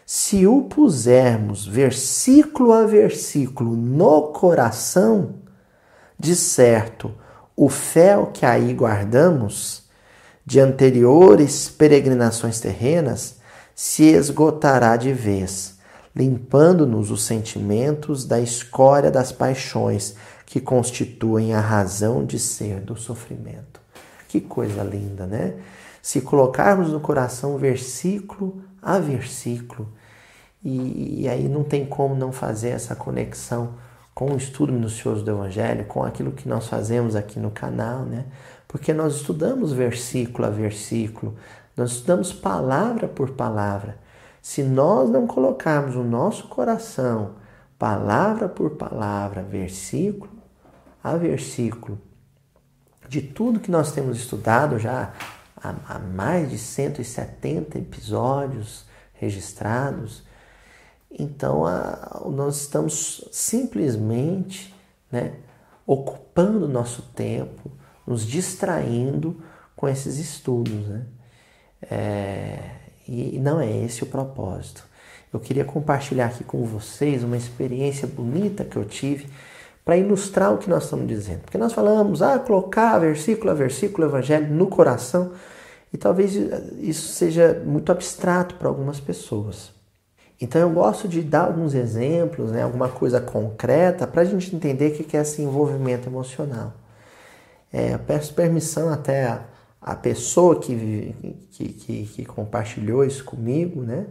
se 0.09 0.47
o 0.47 0.61
pusermos 0.61 1.67
versículo 1.67 2.71
a 2.71 2.85
versículo 2.85 3.75
no 3.75 4.29
coração, 4.29 5.35
de 6.17 6.33
certo, 6.33 7.13
o 7.57 7.67
fel 7.67 8.27
que 8.27 8.45
aí 8.45 8.73
guardamos, 8.73 9.83
de 10.45 10.61
anteriores 10.61 11.67
peregrinações 11.67 12.61
terrenas, 12.61 13.39
se 13.75 14.05
esgotará 14.05 14.95
de 14.95 15.11
vez, 15.11 15.77
limpando-nos 16.15 17.11
os 17.11 17.25
sentimentos 17.25 18.23
da 18.23 18.39
escória 18.39 19.11
das 19.11 19.33
paixões 19.33 20.15
que 20.45 20.61
constituem 20.61 21.53
a 21.53 21.59
razão 21.59 22.25
de 22.25 22.39
ser 22.39 22.79
do 22.79 22.95
sofrimento. 22.95 23.81
Que 24.29 24.39
coisa 24.39 24.83
linda, 24.83 25.25
né? 25.25 25.55
Se 26.01 26.21
colocarmos 26.21 26.93
no 26.93 27.01
coração 27.01 27.57
versículo 27.57 28.61
a 28.81 28.99
versículo, 28.99 29.96
e, 30.63 31.21
e 31.21 31.29
aí 31.29 31.47
não 31.47 31.63
tem 31.63 31.85
como 31.85 32.15
não 32.15 32.31
fazer 32.31 32.69
essa 32.69 32.95
conexão 32.95 33.75
com 34.13 34.33
o 34.33 34.37
estudo 34.37 34.73
minucioso 34.73 35.23
do 35.23 35.31
Evangelho, 35.31 35.85
com 35.85 36.03
aquilo 36.03 36.31
que 36.31 36.49
nós 36.49 36.67
fazemos 36.67 37.15
aqui 37.15 37.39
no 37.39 37.51
canal, 37.51 38.01
né? 38.01 38.25
Porque 38.67 38.91
nós 38.91 39.15
estudamos 39.17 39.71
versículo 39.71 40.47
a 40.47 40.49
versículo, 40.49 41.35
nós 41.75 41.91
estudamos 41.91 42.33
palavra 42.33 43.07
por 43.07 43.31
palavra. 43.31 43.97
Se 44.41 44.63
nós 44.63 45.09
não 45.09 45.27
colocarmos 45.27 45.95
o 45.95 46.03
nosso 46.03 46.47
coração, 46.47 47.35
palavra 47.77 48.49
por 48.49 48.71
palavra, 48.71 49.43
versículo 49.43 50.31
a 51.03 51.15
versículo, 51.15 51.99
de 53.07 53.21
tudo 53.21 53.59
que 53.59 53.71
nós 53.71 53.91
temos 53.91 54.17
estudado 54.17 54.79
já 54.79 55.13
há, 55.61 55.99
mais 55.99 56.49
de 56.49 56.57
170 56.57 57.77
episódios 57.77 58.85
registrados, 59.13 60.23
então, 61.11 61.65
a, 61.65 62.21
nós 62.29 62.61
estamos 62.61 63.27
simplesmente 63.31 64.73
né, 65.11 65.33
ocupando 65.85 66.67
nosso 66.67 67.01
tempo, 67.13 67.71
nos 68.05 68.25
distraindo 68.25 69.41
com 69.75 69.87
esses 69.87 70.17
estudos. 70.17 70.87
Né? 70.87 71.05
É, 71.89 72.59
e 73.07 73.39
não 73.39 73.59
é 73.59 73.71
esse 73.83 74.03
o 74.03 74.07
propósito. 74.07 74.85
Eu 75.31 75.39
queria 75.39 75.65
compartilhar 75.65 76.27
aqui 76.27 76.43
com 76.43 76.63
vocês 76.65 77.23
uma 77.23 77.37
experiência 77.37 78.07
bonita 78.07 78.63
que 78.63 78.77
eu 78.77 78.85
tive 78.85 79.27
para 79.83 79.97
ilustrar 79.97 80.53
o 80.53 80.57
que 80.57 80.69
nós 80.69 80.83
estamos 80.83 81.07
dizendo. 81.07 81.41
Porque 81.41 81.57
nós 81.57 81.73
falamos, 81.73 82.21
ah, 82.21 82.37
colocar 82.39 82.99
versículo 82.99 83.51
a 83.51 83.53
versículo 83.53 84.07
evangelho 84.07 84.53
no 84.53 84.67
coração, 84.67 85.31
e 85.93 85.97
talvez 85.97 86.35
isso 86.79 87.13
seja 87.13 87.61
muito 87.65 87.91
abstrato 87.91 88.55
para 88.55 88.67
algumas 88.67 88.99
pessoas. 88.99 89.76
Então 90.39 90.61
eu 90.61 90.69
gosto 90.69 91.07
de 91.07 91.21
dar 91.21 91.45
alguns 91.45 91.73
exemplos, 91.73 92.51
né, 92.51 92.61
alguma 92.61 92.89
coisa 92.89 93.19
concreta 93.19 94.05
para 94.05 94.21
a 94.21 94.25
gente 94.25 94.55
entender 94.55 94.91
o 94.91 95.03
que 95.03 95.17
é 95.17 95.21
esse 95.21 95.41
envolvimento 95.41 96.07
emocional. 96.07 96.73
É, 97.73 97.93
eu 97.93 97.99
peço 97.99 98.33
permissão 98.33 98.89
até 98.89 99.25
a, 99.25 99.45
a 99.81 99.95
pessoa 99.95 100.59
que, 100.59 101.15
que, 101.51 101.69
que, 101.69 102.05
que, 102.05 102.25
compartilhou 102.25 103.03
isso 103.03 103.23
comigo, 103.23 103.81
né? 103.81 104.05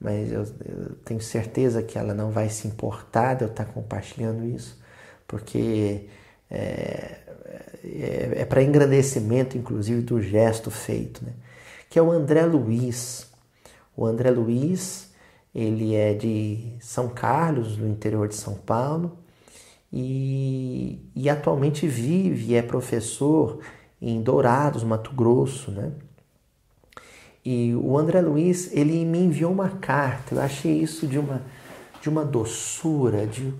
Mas 0.00 0.32
eu, 0.32 0.42
eu, 0.42 0.94
tenho 1.04 1.20
certeza 1.20 1.82
que 1.82 1.98
ela 1.98 2.14
não 2.14 2.30
vai 2.30 2.48
se 2.48 2.66
importar 2.68 3.34
de 3.34 3.44
eu 3.44 3.48
estar 3.48 3.64
compartilhando 3.66 4.44
isso, 4.44 4.78
porque 5.26 6.08
é, 6.50 7.18
é, 7.84 8.32
é 8.36 8.44
para 8.44 8.62
engrandecimento, 8.62 9.56
inclusive, 9.56 10.02
do 10.02 10.20
gesto 10.20 10.70
feito, 10.70 11.24
né? 11.24 11.32
Que 11.88 11.98
é 11.98 12.02
o 12.02 12.10
André 12.10 12.44
Luiz. 12.44 13.26
O 13.96 14.04
André 14.04 14.30
Luiz, 14.30 15.08
ele 15.56 15.94
é 15.94 16.12
de 16.12 16.74
São 16.80 17.08
Carlos, 17.08 17.78
no 17.78 17.88
interior 17.88 18.28
de 18.28 18.34
São 18.34 18.56
Paulo, 18.56 19.16
e, 19.90 21.00
e 21.16 21.30
atualmente 21.30 21.88
vive 21.88 22.52
e 22.52 22.54
é 22.54 22.60
professor 22.60 23.60
em 24.00 24.20
Dourados, 24.20 24.84
Mato 24.84 25.12
Grosso, 25.14 25.70
né? 25.70 25.92
E 27.42 27.74
o 27.74 27.96
André 27.96 28.20
Luiz, 28.20 28.70
ele 28.70 29.02
me 29.06 29.18
enviou 29.18 29.50
uma 29.50 29.70
carta. 29.70 30.34
Eu 30.34 30.42
achei 30.42 30.78
isso 30.78 31.06
de 31.06 31.18
uma, 31.18 31.40
de 32.02 32.10
uma 32.10 32.22
doçura, 32.22 33.26
de, 33.26 33.54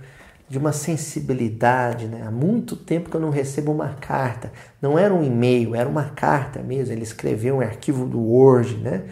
de 0.51 0.59
uma 0.59 0.73
sensibilidade, 0.73 2.09
né? 2.09 2.25
Há 2.27 2.31
muito 2.31 2.77
tempo 2.77 3.09
que 3.09 3.17
eu 3.17 3.21
não 3.21 3.31
recebo 3.31 3.73
uma 3.73 3.95
carta. 3.95 4.53
Não 4.83 4.99
era 4.99 5.15
um 5.15 5.25
e-mail, 5.25 5.75
era 5.75 5.89
uma 5.89 6.11
carta 6.11 6.63
mesmo. 6.63 6.93
Ele 6.93 7.05
escreveu 7.05 7.57
um 7.57 7.61
arquivo 7.63 8.05
do 8.05 8.21
Word, 8.21 8.77
né? 8.77 9.05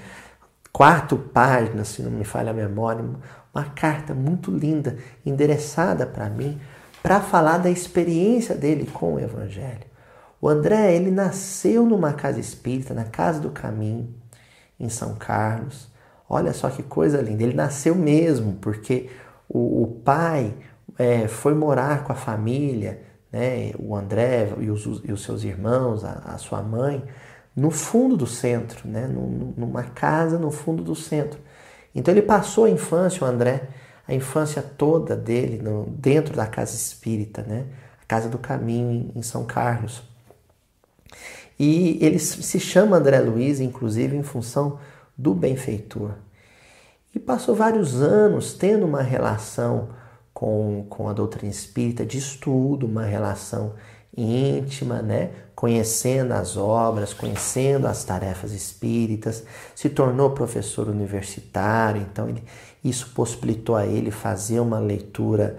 Quatro 0.74 1.16
páginas, 1.16 1.86
se 1.86 2.02
não 2.02 2.10
me 2.10 2.24
falha 2.24 2.50
a 2.50 2.52
memória. 2.52 3.04
Uma 3.54 3.64
carta 3.64 4.12
muito 4.12 4.50
linda, 4.50 4.96
endereçada 5.24 6.04
para 6.04 6.28
mim, 6.28 6.60
para 7.00 7.20
falar 7.20 7.58
da 7.58 7.70
experiência 7.70 8.56
dele 8.56 8.90
com 8.92 9.14
o 9.14 9.20
Evangelho. 9.20 9.84
O 10.40 10.48
André, 10.48 10.96
ele 10.96 11.12
nasceu 11.12 11.86
numa 11.86 12.12
casa 12.12 12.40
espírita, 12.40 12.92
na 12.92 13.04
Casa 13.04 13.38
do 13.38 13.50
Caminho, 13.50 14.12
em 14.80 14.88
São 14.88 15.14
Carlos. 15.14 15.88
Olha 16.28 16.52
só 16.52 16.68
que 16.68 16.82
coisa 16.82 17.22
linda. 17.22 17.44
Ele 17.44 17.54
nasceu 17.54 17.94
mesmo, 17.94 18.54
porque 18.54 19.08
o, 19.48 19.84
o 19.84 19.86
pai 20.04 20.52
é, 20.98 21.28
foi 21.28 21.54
morar 21.54 22.02
com 22.02 22.12
a 22.12 22.16
família, 22.16 23.00
né, 23.32 23.72
o 23.78 23.94
André 23.94 24.52
e 24.58 24.70
os, 24.70 25.02
e 25.04 25.12
os 25.12 25.22
seus 25.22 25.44
irmãos, 25.44 26.04
a, 26.04 26.22
a, 26.26 26.38
sua 26.38 26.62
mãe, 26.62 27.04
no 27.54 27.70
fundo 27.70 28.16
do 28.16 28.26
centro, 28.26 28.88
né, 28.88 29.06
numa 29.06 29.84
casa 29.84 30.38
no 30.38 30.50
fundo 30.50 30.82
do 30.82 30.94
centro. 30.94 31.38
Então 31.94 32.12
ele 32.12 32.22
passou 32.22 32.64
a 32.64 32.70
infância, 32.70 33.24
o 33.24 33.28
André, 33.28 33.68
a 34.06 34.14
infância 34.14 34.60
toda 34.62 35.16
dele 35.16 35.62
no, 35.62 35.86
dentro 35.86 36.34
da 36.34 36.46
casa 36.46 36.74
espírita, 36.74 37.42
né? 37.42 37.66
a 38.02 38.06
Casa 38.06 38.28
do 38.28 38.38
Caminho 38.38 38.90
em, 38.90 39.18
em 39.18 39.22
São 39.22 39.44
Carlos. 39.44 40.02
E 41.58 41.98
ele 42.00 42.18
se 42.18 42.58
chama 42.58 42.96
André 42.96 43.20
Luiz, 43.20 43.60
inclusive, 43.60 44.16
em 44.16 44.22
função 44.22 44.78
do 45.16 45.32
benfeitor. 45.32 46.12
E 47.14 47.18
passou 47.18 47.54
vários 47.54 48.02
anos 48.02 48.54
tendo 48.54 48.84
uma 48.84 49.02
relação 49.02 49.90
com, 50.32 50.84
com 50.90 51.08
a 51.08 51.12
doutrina 51.12 51.50
espírita 51.50 52.04
de 52.04 52.18
estudo, 52.18 52.86
uma 52.86 53.04
relação 53.04 53.74
íntima, 54.16 55.00
né? 55.00 55.30
Conhecendo 55.64 56.32
as 56.32 56.58
obras, 56.58 57.14
conhecendo 57.14 57.86
as 57.86 58.04
tarefas 58.04 58.52
espíritas, 58.52 59.44
se 59.74 59.88
tornou 59.88 60.28
professor 60.28 60.90
universitário, 60.90 62.02
então 62.02 62.28
ele, 62.28 62.44
isso 62.84 63.12
possibilitou 63.14 63.74
a 63.74 63.86
ele 63.86 64.10
fazer 64.10 64.60
uma 64.60 64.78
leitura 64.78 65.56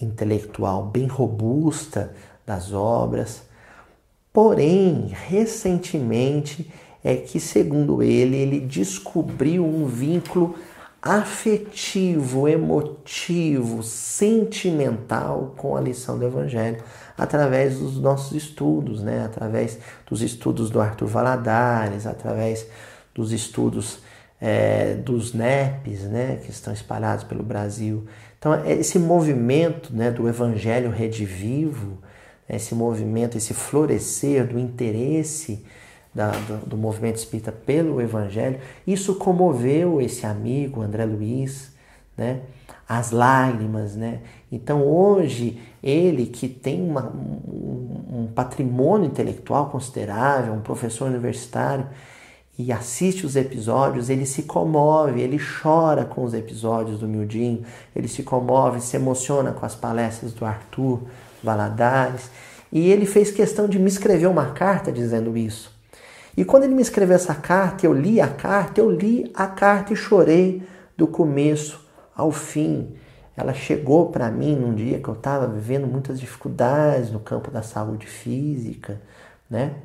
intelectual 0.00 0.84
bem 0.84 1.08
robusta 1.08 2.14
das 2.46 2.72
obras. 2.72 3.42
Porém, 4.32 5.08
recentemente 5.26 6.72
é 7.02 7.16
que, 7.16 7.40
segundo 7.40 8.00
ele, 8.00 8.36
ele 8.36 8.60
descobriu 8.60 9.66
um 9.66 9.86
vínculo 9.86 10.54
afetivo, 11.02 12.46
emotivo, 12.46 13.82
sentimental 13.82 15.52
com 15.56 15.76
a 15.76 15.80
lição 15.80 16.16
do 16.16 16.24
Evangelho, 16.24 16.80
através 17.18 17.78
dos 17.78 17.98
nossos 17.98 18.32
estudos, 18.32 19.02
né? 19.02 19.24
através 19.24 19.78
dos 20.08 20.22
estudos 20.22 20.70
do 20.70 20.80
Arthur 20.80 21.08
Valadares, 21.08 22.06
através 22.06 22.66
dos 23.12 23.32
estudos 23.32 23.98
é, 24.40 24.94
dos 24.94 25.34
NEPs, 25.34 26.02
né, 26.04 26.38
que 26.44 26.50
estão 26.50 26.72
espalhados 26.72 27.24
pelo 27.24 27.42
Brasil. 27.42 28.06
Então, 28.38 28.54
é 28.54 28.72
esse 28.72 28.98
movimento 28.98 29.92
né, 29.92 30.10
do 30.12 30.28
Evangelho 30.28 30.90
redivivo, 30.90 31.98
esse 32.48 32.74
movimento, 32.74 33.36
esse 33.36 33.52
florescer 33.52 34.46
do 34.46 34.58
interesse 34.58 35.64
da, 36.14 36.30
do, 36.30 36.66
do, 36.66 36.76
movimento 36.76 37.16
espírita 37.16 37.52
pelo 37.52 38.00
Evangelho, 38.00 38.58
isso 38.86 39.16
comoveu 39.16 40.00
esse 40.00 40.24
amigo, 40.24 40.80
André 40.80 41.04
Luiz, 41.04 41.72
né? 42.16 42.40
as 42.88 43.10
lágrimas. 43.10 43.94
Né? 43.94 44.20
Então, 44.50 44.82
hoje, 44.86 45.60
ele 45.82 46.26
que 46.26 46.48
tem 46.48 46.82
uma, 46.82 47.06
um, 47.06 48.22
um 48.22 48.28
patrimônio 48.34 49.06
intelectual 49.06 49.70
considerável, 49.70 50.52
um 50.52 50.60
professor 50.60 51.08
universitário, 51.08 51.86
e 52.58 52.72
assiste 52.72 53.24
os 53.24 53.36
episódios, 53.36 54.10
ele 54.10 54.26
se 54.26 54.42
comove, 54.42 55.20
ele 55.20 55.38
chora 55.38 56.04
com 56.04 56.24
os 56.24 56.34
episódios 56.34 56.98
do 56.98 57.06
Mildinho, 57.06 57.62
ele 57.94 58.08
se 58.08 58.24
comove, 58.24 58.80
se 58.80 58.96
emociona 58.96 59.52
com 59.52 59.64
as 59.64 59.76
palestras 59.76 60.32
do 60.32 60.44
Arthur 60.44 61.02
Valadares. 61.42 62.28
E 62.72 62.90
ele 62.90 63.06
fez 63.06 63.30
questão 63.30 63.68
de 63.68 63.78
me 63.78 63.86
escrever 63.86 64.26
uma 64.26 64.46
carta 64.46 64.90
dizendo 64.90 65.36
isso. 65.36 65.72
E 66.36 66.44
quando 66.44 66.64
ele 66.64 66.74
me 66.74 66.82
escreveu 66.82 67.14
essa 67.14 67.34
carta, 67.34 67.86
eu 67.86 67.92
li 67.92 68.20
a 68.20 68.28
carta, 68.28 68.80
eu 68.80 68.90
li 68.90 69.30
a 69.34 69.46
carta 69.46 69.92
e 69.92 69.96
chorei 69.96 70.62
do 70.96 71.06
começo 71.06 71.80
ao 72.14 72.32
fim. 72.32 72.88
Ela 73.38 73.54
chegou 73.54 74.06
para 74.10 74.28
mim 74.32 74.56
num 74.56 74.74
dia 74.74 74.98
que 74.98 75.08
eu 75.08 75.14
estava 75.14 75.46
vivendo 75.46 75.86
muitas 75.86 76.18
dificuldades 76.18 77.12
no 77.12 77.20
campo 77.20 77.52
da 77.52 77.62
saúde 77.62 78.04
física, 78.04 79.00
né? 79.48 79.76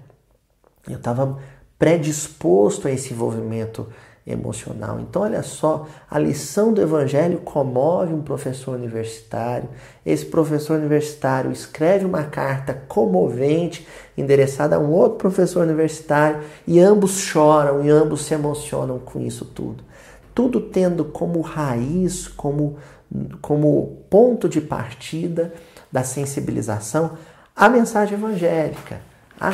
Eu 0.90 0.98
estava 0.98 1.38
predisposto 1.78 2.88
a 2.88 2.92
esse 2.92 3.14
envolvimento 3.14 3.88
emocional. 4.26 5.00
Então, 5.00 5.22
olha 5.22 5.44
só, 5.44 5.86
a 6.10 6.18
lição 6.18 6.74
do 6.74 6.82
Evangelho 6.82 7.42
comove 7.42 8.12
um 8.12 8.24
professor 8.24 8.74
universitário. 8.74 9.70
Esse 10.04 10.26
professor 10.26 10.80
universitário 10.80 11.52
escreve 11.52 12.06
uma 12.06 12.24
carta 12.24 12.74
comovente 12.88 13.88
endereçada 14.18 14.78
a 14.78 14.80
um 14.80 14.90
outro 14.90 15.20
professor 15.20 15.62
universitário 15.62 16.42
e 16.66 16.80
ambos 16.80 17.20
choram 17.20 17.86
e 17.86 17.90
ambos 17.92 18.26
se 18.26 18.34
emocionam 18.34 18.98
com 18.98 19.20
isso 19.20 19.46
tudo. 19.46 19.84
Tudo 20.34 20.60
tendo 20.62 21.06
como 21.06 21.42
raiz, 21.42 22.28
como, 22.28 22.78
como 23.42 24.04
ponto 24.10 24.50
de 24.50 24.62
partida 24.62 25.54
da 25.92 26.04
sensibilização 26.04 27.18
a 27.56 27.70
mensagem 27.70 28.18
evangélica 28.18 29.00
a, 29.40 29.54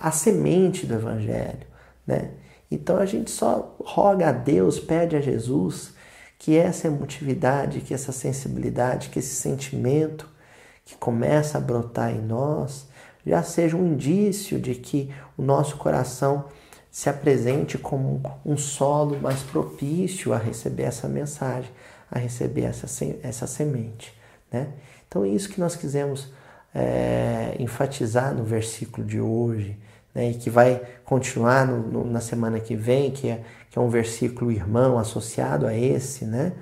a 0.00 0.10
semente 0.10 0.86
do 0.86 0.94
Evangelho. 0.94 1.66
Né? 2.06 2.30
Então 2.70 2.98
a 2.98 3.06
gente 3.06 3.30
só 3.30 3.74
roga 3.80 4.28
a 4.28 4.32
Deus, 4.32 4.78
pede 4.78 5.16
a 5.16 5.20
Jesus 5.20 5.94
que 6.38 6.56
essa 6.56 6.88
emotividade, 6.88 7.80
que 7.80 7.94
essa 7.94 8.12
sensibilidade, 8.12 9.08
que 9.08 9.18
esse 9.18 9.34
sentimento 9.34 10.28
que 10.84 10.94
começa 10.96 11.56
a 11.56 11.60
brotar 11.60 12.10
em 12.10 12.20
nós 12.20 12.86
já 13.24 13.42
seja 13.42 13.76
um 13.76 13.86
indício 13.86 14.60
de 14.60 14.74
que 14.74 15.10
o 15.38 15.42
nosso 15.42 15.78
coração 15.78 16.44
se 16.94 17.10
apresente 17.10 17.76
como 17.76 18.22
um 18.46 18.56
solo 18.56 19.18
mais 19.20 19.42
propício 19.42 20.32
a 20.32 20.38
receber 20.38 20.84
essa 20.84 21.08
mensagem, 21.08 21.68
a 22.08 22.20
receber 22.20 22.62
essa, 22.62 22.86
essa 23.20 23.48
semente. 23.48 24.16
Né? 24.52 24.68
Então 25.08 25.24
é 25.24 25.28
isso 25.28 25.48
que 25.48 25.58
nós 25.58 25.74
quisemos 25.74 26.32
é, 26.72 27.56
enfatizar 27.58 28.32
no 28.32 28.44
versículo 28.44 29.04
de 29.04 29.20
hoje, 29.20 29.76
né, 30.14 30.30
e 30.30 30.34
que 30.34 30.48
vai 30.48 30.80
continuar 31.04 31.66
no, 31.66 31.78
no, 31.78 32.04
na 32.04 32.20
semana 32.20 32.60
que 32.60 32.76
vem, 32.76 33.10
que 33.10 33.28
é, 33.28 33.42
que 33.70 33.76
é 33.76 33.82
um 33.82 33.88
versículo 33.88 34.52
irmão 34.52 34.96
associado 34.96 35.66
a 35.66 35.74
esse, 35.74 36.24
né? 36.24 36.52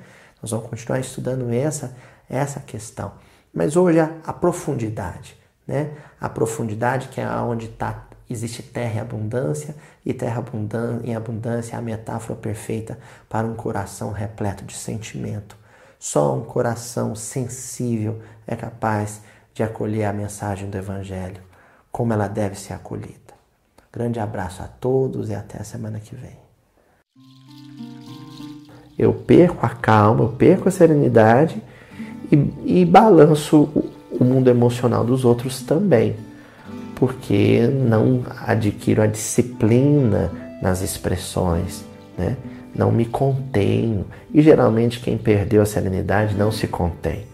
Nós 0.41 0.51
vamos 0.51 0.67
continuar 0.71 0.99
estudando 0.99 1.53
essa, 1.53 1.95
essa 2.27 2.59
questão. 2.59 3.13
Mas 3.53 3.77
hoje 3.77 4.01
a, 4.01 4.11
a 4.25 4.33
profundidade, 4.33 5.37
né? 5.67 5.91
A 6.19 6.31
profundidade 6.31 7.09
que 7.09 7.21
é 7.21 7.29
onde 7.29 7.69
tá, 7.69 8.07
existe 8.33 8.63
terra 8.63 8.97
em 8.97 9.01
abundância, 9.01 9.75
e 10.05 10.13
terra 10.13 10.45
em 11.05 11.15
abundância 11.15 11.77
é 11.77 11.79
a 11.79 11.83
metáfora 11.83 12.39
perfeita 12.39 12.99
para 13.29 13.47
um 13.47 13.55
coração 13.55 14.11
repleto 14.13 14.65
de 14.65 14.75
sentimento. 14.75 15.57
Só 15.99 16.35
um 16.37 16.43
coração 16.43 17.15
sensível 17.15 18.21
é 18.47 18.57
capaz 18.57 19.21
de 19.55 19.63
acolher 19.63 20.05
a 20.05 20.13
mensagem 20.13 20.69
do 20.69 20.77
Evangelho 20.77 21.43
como 21.93 22.13
ela 22.13 22.27
deve 22.27 22.59
ser 22.59 22.73
acolhida. 22.73 23.13
Grande 23.93 24.19
abraço 24.19 24.63
a 24.63 24.67
todos 24.67 25.29
e 25.29 25.35
até 25.35 25.61
a 25.61 25.65
semana 25.65 26.01
que 26.01 26.17
vem. 26.17 26.41
eu 28.99 29.13
perco 29.13 29.65
a 29.65 29.69
calma, 29.69 30.25
eu 30.25 30.29
perco 30.29 30.69
a 30.69 30.73
serenidade 30.73 31.63
e, 32.31 32.81
e 32.81 32.85
balanço 32.85 33.65
o, 33.75 33.91
o 34.21 34.25
mundo 34.25 34.49
emocional 34.49 35.05
dos 35.05 35.25
outros 35.25 35.63
também, 35.63 36.17
porque 37.03 37.67
não 37.67 38.23
adquiro 38.47 39.03
a 39.03 39.09
disciplina 39.09 40.31
nas 40.63 40.83
expressões, 40.83 41.85
né? 42.17 42.37
não 42.73 42.93
me 42.93 43.05
contenho. 43.05 44.07
E 44.33 44.41
geralmente 44.41 45.01
quem 45.01 45.19
perdeu 45.19 45.63
a 45.63 45.67
serenidade 45.67 46.37
não 46.37 46.53
se 46.53 46.69
contém. 46.69 47.25